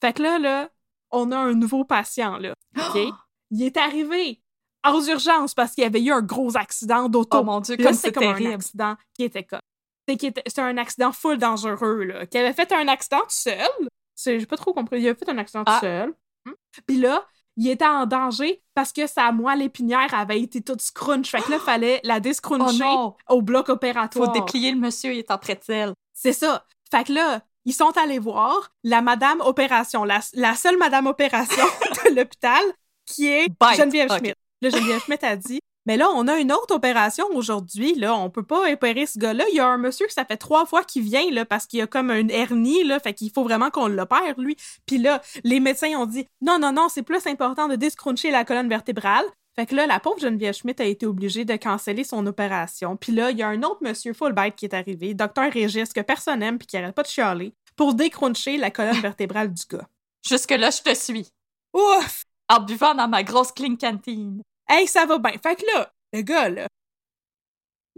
[0.00, 0.68] Fait que là, là,
[1.16, 2.54] on a un nouveau patient, là.
[2.76, 2.98] OK?
[3.50, 4.40] Il est arrivé
[4.88, 7.38] aux urgences parce qu'il y avait eu un gros accident d'auto.
[7.38, 9.60] Oh mon Dieu, comme c'est comme un accident qui était comme...
[10.08, 12.26] C'est c'était un accident full dangereux, là.
[12.26, 13.68] Qui avait fait un accident tout seul.
[14.14, 15.00] C'est- J'ai pas trop compris.
[15.00, 15.78] Il avait fait un accident Ah.
[15.80, 16.14] tout seul.
[16.44, 16.52] Hmm.
[16.86, 17.24] Puis là,
[17.56, 21.30] il était en danger parce que sa moelle épinière avait été toute scrunch.
[21.30, 22.84] Fait que là, il fallait la Oh descruncher
[23.28, 24.30] au bloc Faut opératoire.
[24.32, 25.92] déplier le monsieur, il est en pretzel.
[26.12, 26.64] C'est ça.
[26.90, 31.64] Fait que là, ils sont allés voir la madame opération, la, la seule madame opération
[32.06, 32.62] de l'hôpital,
[33.04, 33.76] qui est Bite.
[33.76, 34.10] Geneviève.
[34.10, 34.34] Schmidt.
[34.62, 38.30] Là, Geneviève Schmidt a dit, mais là, on a une autre opération aujourd'hui, là, on
[38.30, 39.44] peut pas opérer ce gars-là.
[39.52, 41.80] Il y a un monsieur que ça fait trois fois qu'il vient, là, parce qu'il
[41.80, 44.56] a comme une hernie, là, fait qu'il faut vraiment qu'on l'opère, lui.
[44.86, 48.44] Puis là, les médecins ont dit, non, non, non, c'est plus important de descruncher la
[48.44, 49.24] colonne vertébrale.
[49.58, 52.96] Fait que là, la pauvre Geneviève Schmidt a été obligée de canceller son opération.
[52.96, 56.02] Puis là, il y a un autre monsieur bite qui est arrivé, docteur Régis, que
[56.02, 59.88] personne n'aime puis qui arrête pas de chialer, pour décruncher la colonne vertébrale du gars.
[60.28, 61.28] Jusque-là, je te suis.
[61.72, 62.24] Ouf!
[62.48, 64.42] En buvant dans ma grosse clean cantine.
[64.68, 65.32] Hey, ça va bien.
[65.42, 66.66] Fait que là, le gars, là,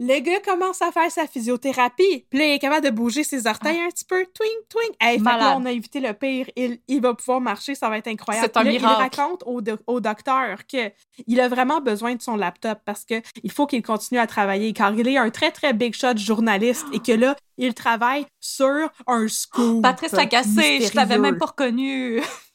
[0.00, 2.24] le gars commence à faire sa physiothérapie.
[2.30, 4.24] Puis là, il est capable de bouger ses orteils un petit peu.
[4.32, 4.90] Twing, twing.
[5.00, 6.46] Hey, fait là, on a évité le pire.
[6.56, 8.48] Il, il va pouvoir marcher, ça va être incroyable.
[8.52, 8.70] C'est un là.
[8.70, 10.90] Il raconte au, do- au docteur que
[11.26, 14.72] il a vraiment besoin de son laptop parce que il faut qu'il continue à travailler
[14.72, 18.88] car il est un très, très big shot journaliste et que là, il travaille sur
[19.08, 19.82] un scoop.
[19.82, 20.46] Patrice Lagacé,
[20.80, 21.20] je t'avais mystérieux.
[21.22, 22.20] même pas reconnu.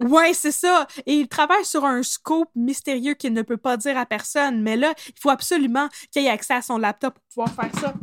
[0.00, 0.86] Ouais, c'est ça.
[1.06, 4.60] Et il travaille sur un scope mystérieux qu'il ne peut pas dire à personne.
[4.62, 7.94] Mais là, il faut absolument qu'il ait accès à son laptop pour pouvoir faire ça.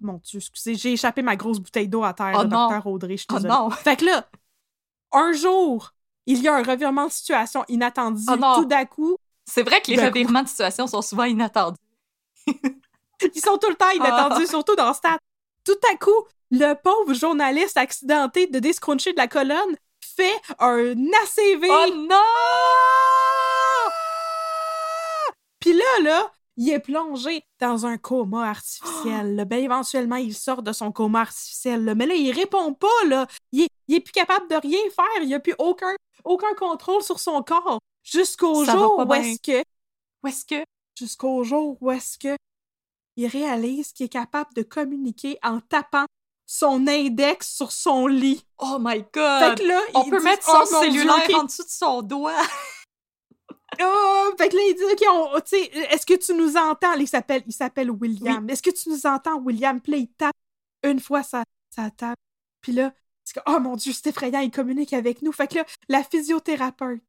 [0.00, 3.22] Mon Dieu, excusez, j'ai échappé ma grosse bouteille d'eau à terre, Oh docteur Audrey, je
[3.22, 3.52] suis Oh désolée.
[3.52, 3.70] non.
[3.70, 4.26] Fait que là,
[5.12, 5.92] un jour,
[6.26, 8.22] il y a un revirement de situation inattendu.
[8.30, 8.54] Oh non.
[8.54, 10.04] Tout d'un coup, C'est vrai que les coup.
[10.04, 11.76] revirements de situation sont souvent inattendus.
[12.46, 15.18] ils sont tout le temps inattendus, surtout dans Stat.
[15.64, 19.76] Tout à coup, le pauvre journaliste accidenté de descruncher de la colonne
[20.14, 21.68] fait un ACV.
[21.68, 22.16] Oh non!
[25.60, 29.34] Puis là, là, il est plongé dans un coma artificiel.
[29.36, 29.44] là.
[29.44, 31.84] Ben, éventuellement, il sort de son coma artificiel.
[31.84, 31.94] là.
[31.94, 33.26] Mais là, il répond pas, là.
[33.52, 35.22] Il est, il est plus capable de rien faire.
[35.22, 37.80] Il a plus aucun, aucun contrôle sur son corps.
[38.02, 39.62] Jusqu'au jour où est-ce que...
[40.22, 40.64] Où est-ce que...
[40.98, 42.36] Jusqu'au jour où est-ce que...
[43.16, 46.06] Il réalise qu'il est capable de communiquer en tapant
[46.52, 48.44] son index sur son lit.
[48.58, 49.58] Oh my Fait god!
[49.58, 52.02] que là, On il peut dit, mettre Oh, son Dieu, cellulaire en dessous de son
[52.02, 52.42] doigt.
[53.80, 55.62] Oh, fait que là, il dit, OK, on- tu sais,
[55.92, 56.94] est-ce que tu nous entends?
[56.94, 58.50] Il s'appelle, il s'appelle William.
[58.50, 59.80] Est-ce que tu nous entends, William?
[59.80, 60.34] Puis là, il tape
[60.82, 61.44] une fois sa,
[61.74, 62.16] sa table.
[62.60, 62.92] Puis là,
[63.24, 65.30] c'est que, oh mon Dieu, c'est effrayant, il communique avec nous.
[65.32, 67.00] Fait que là, la physiothérapeute,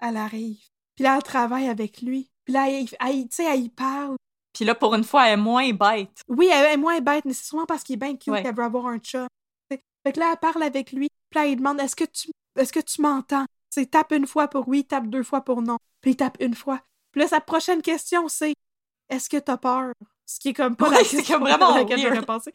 [0.00, 0.58] elle arrive.
[0.94, 2.30] Puis là, elle travaille avec lui.
[2.44, 4.16] Puis là, elle, elle- tu sais, elle y parle.
[4.52, 6.22] Puis là, pour une fois, elle est moins bête.
[6.28, 8.42] Oui, elle est moins bête, mais c'est sûrement parce qu'il est bien cute Ouais.
[8.42, 9.26] qu'elle veut avoir un chat.
[9.70, 11.08] Fait que là, elle parle avec lui.
[11.30, 13.44] Puis là, il demande, est-ce que tu, est-ce que tu m'entends?
[13.68, 15.76] C'est tape une fois pour oui, tape deux fois pour non.
[16.00, 16.80] Puis il tape une fois.
[17.12, 18.54] Puis là, sa prochaine question, c'est
[19.08, 19.92] Est-ce que t'as peur?
[20.26, 22.54] Ce qui est comme pas Ouais, question comme vraiment à laquelle j'aurais pensé.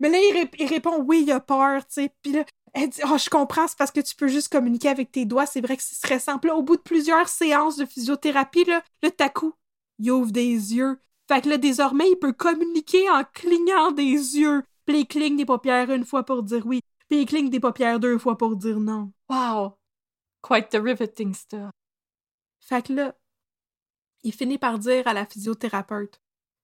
[0.00, 2.14] Mais là, il, rép- il répond oui, il a peur, tu sais.
[2.22, 2.44] Puis là,
[2.74, 5.46] elle dit Oh, je comprends, c'est parce que tu peux juste communiquer avec tes doigts.
[5.46, 6.38] C'est vrai que c'est stressant.
[6.38, 8.82] Puis là, au bout de plusieurs séances de physiothérapie, là,
[9.20, 9.52] à coup,
[9.98, 10.98] il ouvre des yeux.
[11.28, 14.64] Fait que là, désormais, il peut communiquer en clignant des yeux.
[14.86, 16.80] Puis il cligne des paupières une fois pour dire oui.
[17.08, 19.12] Puis il cligne des paupières deux fois pour dire non.
[19.28, 19.76] Wow!
[20.42, 21.70] Quite the riveting stuff.
[22.60, 23.14] Fait que là,
[24.22, 26.20] il finit par dire à la physiothérapeute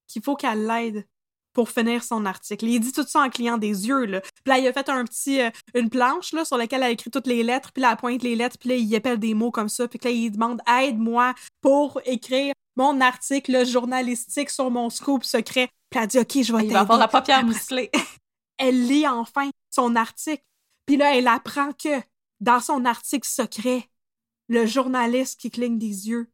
[0.06, 1.06] qu'il faut qu'elle l'aide
[1.52, 2.66] pour finir son article.
[2.66, 4.20] Il dit tout ça en clignant des yeux, là.
[4.20, 6.90] Puis là, il a fait un petit, euh, une planche, là, sur laquelle elle a
[6.90, 9.34] écrit toutes les lettres, puis là, elle pointe les lettres, puis là, il appelle des
[9.34, 14.88] mots comme ça, puis là, il demande «Aide-moi pour écrire mon article journalistique sur mon
[14.88, 17.12] scoop secret.» Puis elle dit «OK, je vais Il va avoir t'aider.
[17.12, 17.90] la paupière musclée.
[18.59, 20.42] elle lit enfin son article.
[20.86, 22.00] Puis là, elle apprend que
[22.40, 23.88] dans son article secret,
[24.48, 26.30] le journaliste qui cligne des yeux,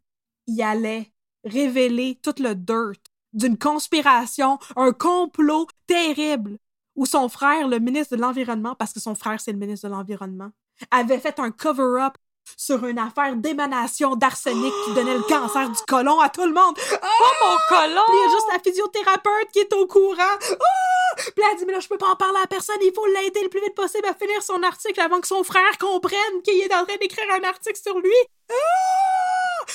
[0.46, 1.12] il allait
[1.44, 3.00] révéler tout le dirt
[3.32, 6.58] d'une conspiration, un complot terrible
[6.94, 9.92] où son frère, le ministre de l'Environnement, parce que son frère, c'est le ministre de
[9.92, 10.50] l'Environnement,
[10.90, 12.14] avait fait un cover-up
[12.56, 16.76] sur une affaire d'émanation d'arsenic qui donnait le cancer du côlon à tout le monde.
[17.02, 17.08] Ah!
[17.20, 18.02] Oh mon colon!
[18.06, 20.16] Puis il y a juste la physiothérapeute qui est au courant.
[20.18, 21.14] Ah!
[21.16, 23.42] Puis elle dit, mais là, je peux pas en parler à personne, il faut l'aider
[23.42, 26.74] le plus vite possible à finir son article avant que son frère comprenne qu'il est
[26.74, 28.12] en train d'écrire un article sur lui.
[28.50, 29.66] Ah!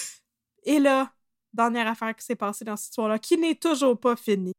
[0.64, 1.12] Et là,
[1.54, 4.54] dernière affaire qui s'est passée dans cette histoire-là, qui n'est toujours pas finie,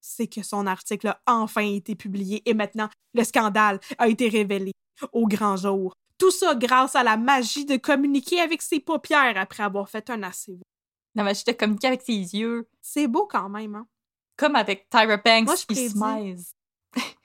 [0.00, 4.72] c'est que son article a enfin été publié et maintenant, le scandale a été révélé
[5.12, 5.92] au grand jour.
[6.18, 10.22] Tout ça grâce à la magie de communiquer avec ses paupières après avoir fait un
[10.22, 10.58] ACV.
[11.14, 12.68] La magie de communiquer avec ses yeux.
[12.82, 13.86] C'est beau quand même, hein?
[14.36, 16.36] Comme avec Tyra Banks, Moi, je il.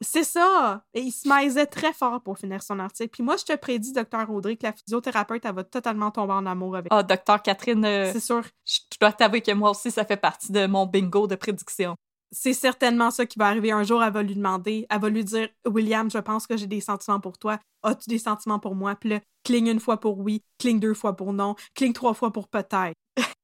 [0.00, 0.84] C'est ça!
[0.92, 3.10] Et il se maisait très fort pour finir son article.
[3.10, 6.44] Puis moi, je te prédis, docteur Audrey, que la physiothérapeute, elle va totalement tomber en
[6.44, 6.88] amour avec.
[6.92, 8.42] Ah, docteur Catherine, euh, C'est sûr.
[8.66, 11.96] je dois t'avouer que moi aussi, ça fait partie de mon bingo de prédiction.
[12.36, 13.70] C'est certainement ça qui va arriver.
[13.70, 16.66] Un jour, elle va lui demander, elle va lui dire William, je pense que j'ai
[16.66, 17.60] des sentiments pour toi.
[17.84, 18.96] As-tu des sentiments pour moi?
[18.96, 22.32] Puis là, cligne une fois pour oui, cligne deux fois pour non, cligne trois fois
[22.32, 22.94] pour peut-être.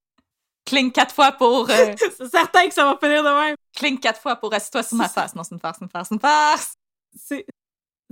[0.67, 1.69] Cligne quatre fois pour...
[1.71, 3.57] euh, C'est certain que ça va finir de même.
[3.75, 5.35] cligne quatre fois pour assis-toi sur ma face.
[5.35, 6.75] Non, c'est une farce, c'est une farce, c'est une farce.
[7.17, 7.47] C'est,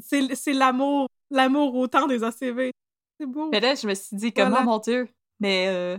[0.02, 2.72] c'est, c'est l'amour, l'amour autant des ACV.
[3.20, 3.48] C'est beau.
[3.50, 4.64] Mais là, je me suis dit, comme, Voilà.
[4.64, 5.08] oh mon Dieu,
[5.40, 5.98] mais euh,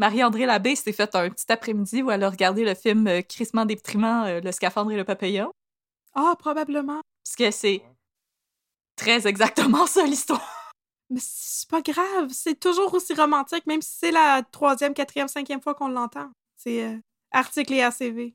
[0.00, 3.66] Marie-André Labbé s'est fait un petit après-midi où elle a regardé le film euh, Crissement
[3.66, 5.52] déprimant, euh, Le scaphandre et le papillon,
[6.14, 7.02] Ah, probablement.
[7.22, 7.82] puisque c'est
[8.96, 10.72] très exactement ça l'histoire.
[11.10, 12.30] Mais c'est pas grave.
[12.30, 16.30] C'est toujours aussi romantique, même si c'est la troisième, quatrième, cinquième fois qu'on l'entend.
[16.56, 16.96] C'est euh,
[17.30, 18.34] article et ACV.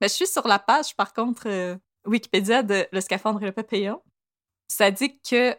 [0.00, 3.52] Mais je suis sur la page, par contre, euh, Wikipédia de Le scaphandre et le
[3.52, 4.00] papillon.
[4.68, 5.54] Ça dit que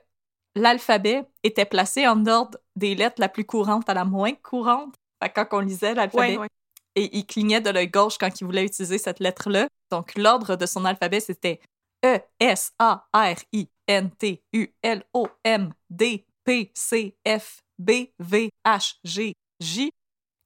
[0.55, 4.95] l'alphabet était placé en ordre des lettres la plus courante à la moins courante.
[5.33, 6.47] Quand on lisait l'alphabet, Ouais, ouais.
[6.95, 9.67] et il clignait de l'œil gauche quand il voulait utiliser cette lettre-là.
[9.91, 11.59] Donc, l'ordre de son alphabet, c'était
[12.05, 17.61] E, S, A, R, I, N, T, U, L, O, M, D, P, C, F,
[17.79, 19.91] B, V, H, G, J,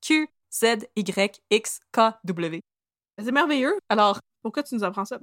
[0.01, 2.61] Q, Z, Y, X, K, W.
[3.19, 3.77] C'est merveilleux.
[3.89, 5.19] Alors, Pourquoi tu nous apprends ça?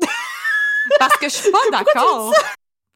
[0.98, 2.32] parce que je suis pas d'accord.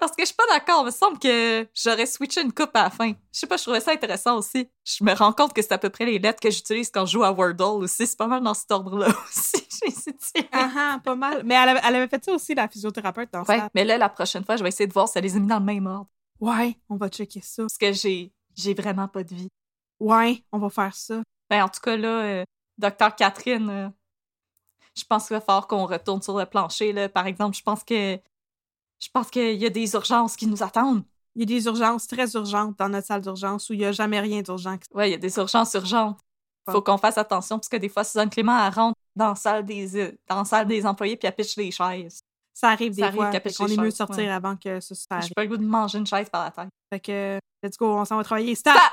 [0.03, 0.81] Parce que je suis pas d'accord.
[0.83, 3.11] Il me semble que j'aurais switché une coupe à la fin.
[3.33, 4.69] Je sais pas, je trouvais ça intéressant aussi.
[4.85, 7.13] Je me rends compte que c'est à peu près les lettres que j'utilise quand je
[7.13, 8.05] joue à Wordle aussi.
[8.09, 9.65] C'est pas mal dans cet ordre-là aussi.
[9.81, 10.49] J'ai essayé de tirer.
[10.51, 11.43] Ah ah, pas mal.
[11.45, 13.71] Mais elle avait, elle avait fait ça aussi, la physiothérapeute, dans Ouais, ça.
[13.77, 15.47] mais là, la prochaine fois, je vais essayer de voir si elle les a mis
[15.47, 16.09] dans le même ordre.
[16.41, 17.63] Ouais, on va checker ça.
[17.63, 19.49] Parce que j'ai, j'ai vraiment pas de vie.
[20.01, 21.23] Ouais, on va faire ça.
[21.49, 22.45] Ben, en tout cas, là, euh,
[22.77, 23.89] docteur Catherine, euh,
[24.97, 27.09] je pense qu'il va falloir qu'on retourne sur le plancher, là.
[27.09, 28.19] Par exemple, je pense que,
[29.03, 31.03] je pense qu'il y a des urgences qui nous attendent.
[31.35, 33.93] Il y a des urgences très urgentes dans notre salle d'urgence où il n'y a
[33.93, 34.77] jamais rien d'urgent.
[34.95, 36.21] Ouais, il y a des urgences urgentes.
[36.71, 39.65] Faut qu'on fasse attention parce que des fois, Suzanne Clément, elle rentre dans la salle
[39.65, 42.21] des, dans la salle des employés puis elle pitche les chaises.
[42.55, 43.51] Ça arrive Ça des arrive fois.
[43.57, 44.29] qu'on les est mieux sortir ouais.
[44.29, 45.27] avant que ça se fasse.
[45.27, 46.69] J'ai pas le goût de manger une chaise par la tête.
[46.93, 48.55] Fait que, let's go, on s'en va travailler.
[48.55, 48.75] Stop!
[48.75, 48.93] Stop!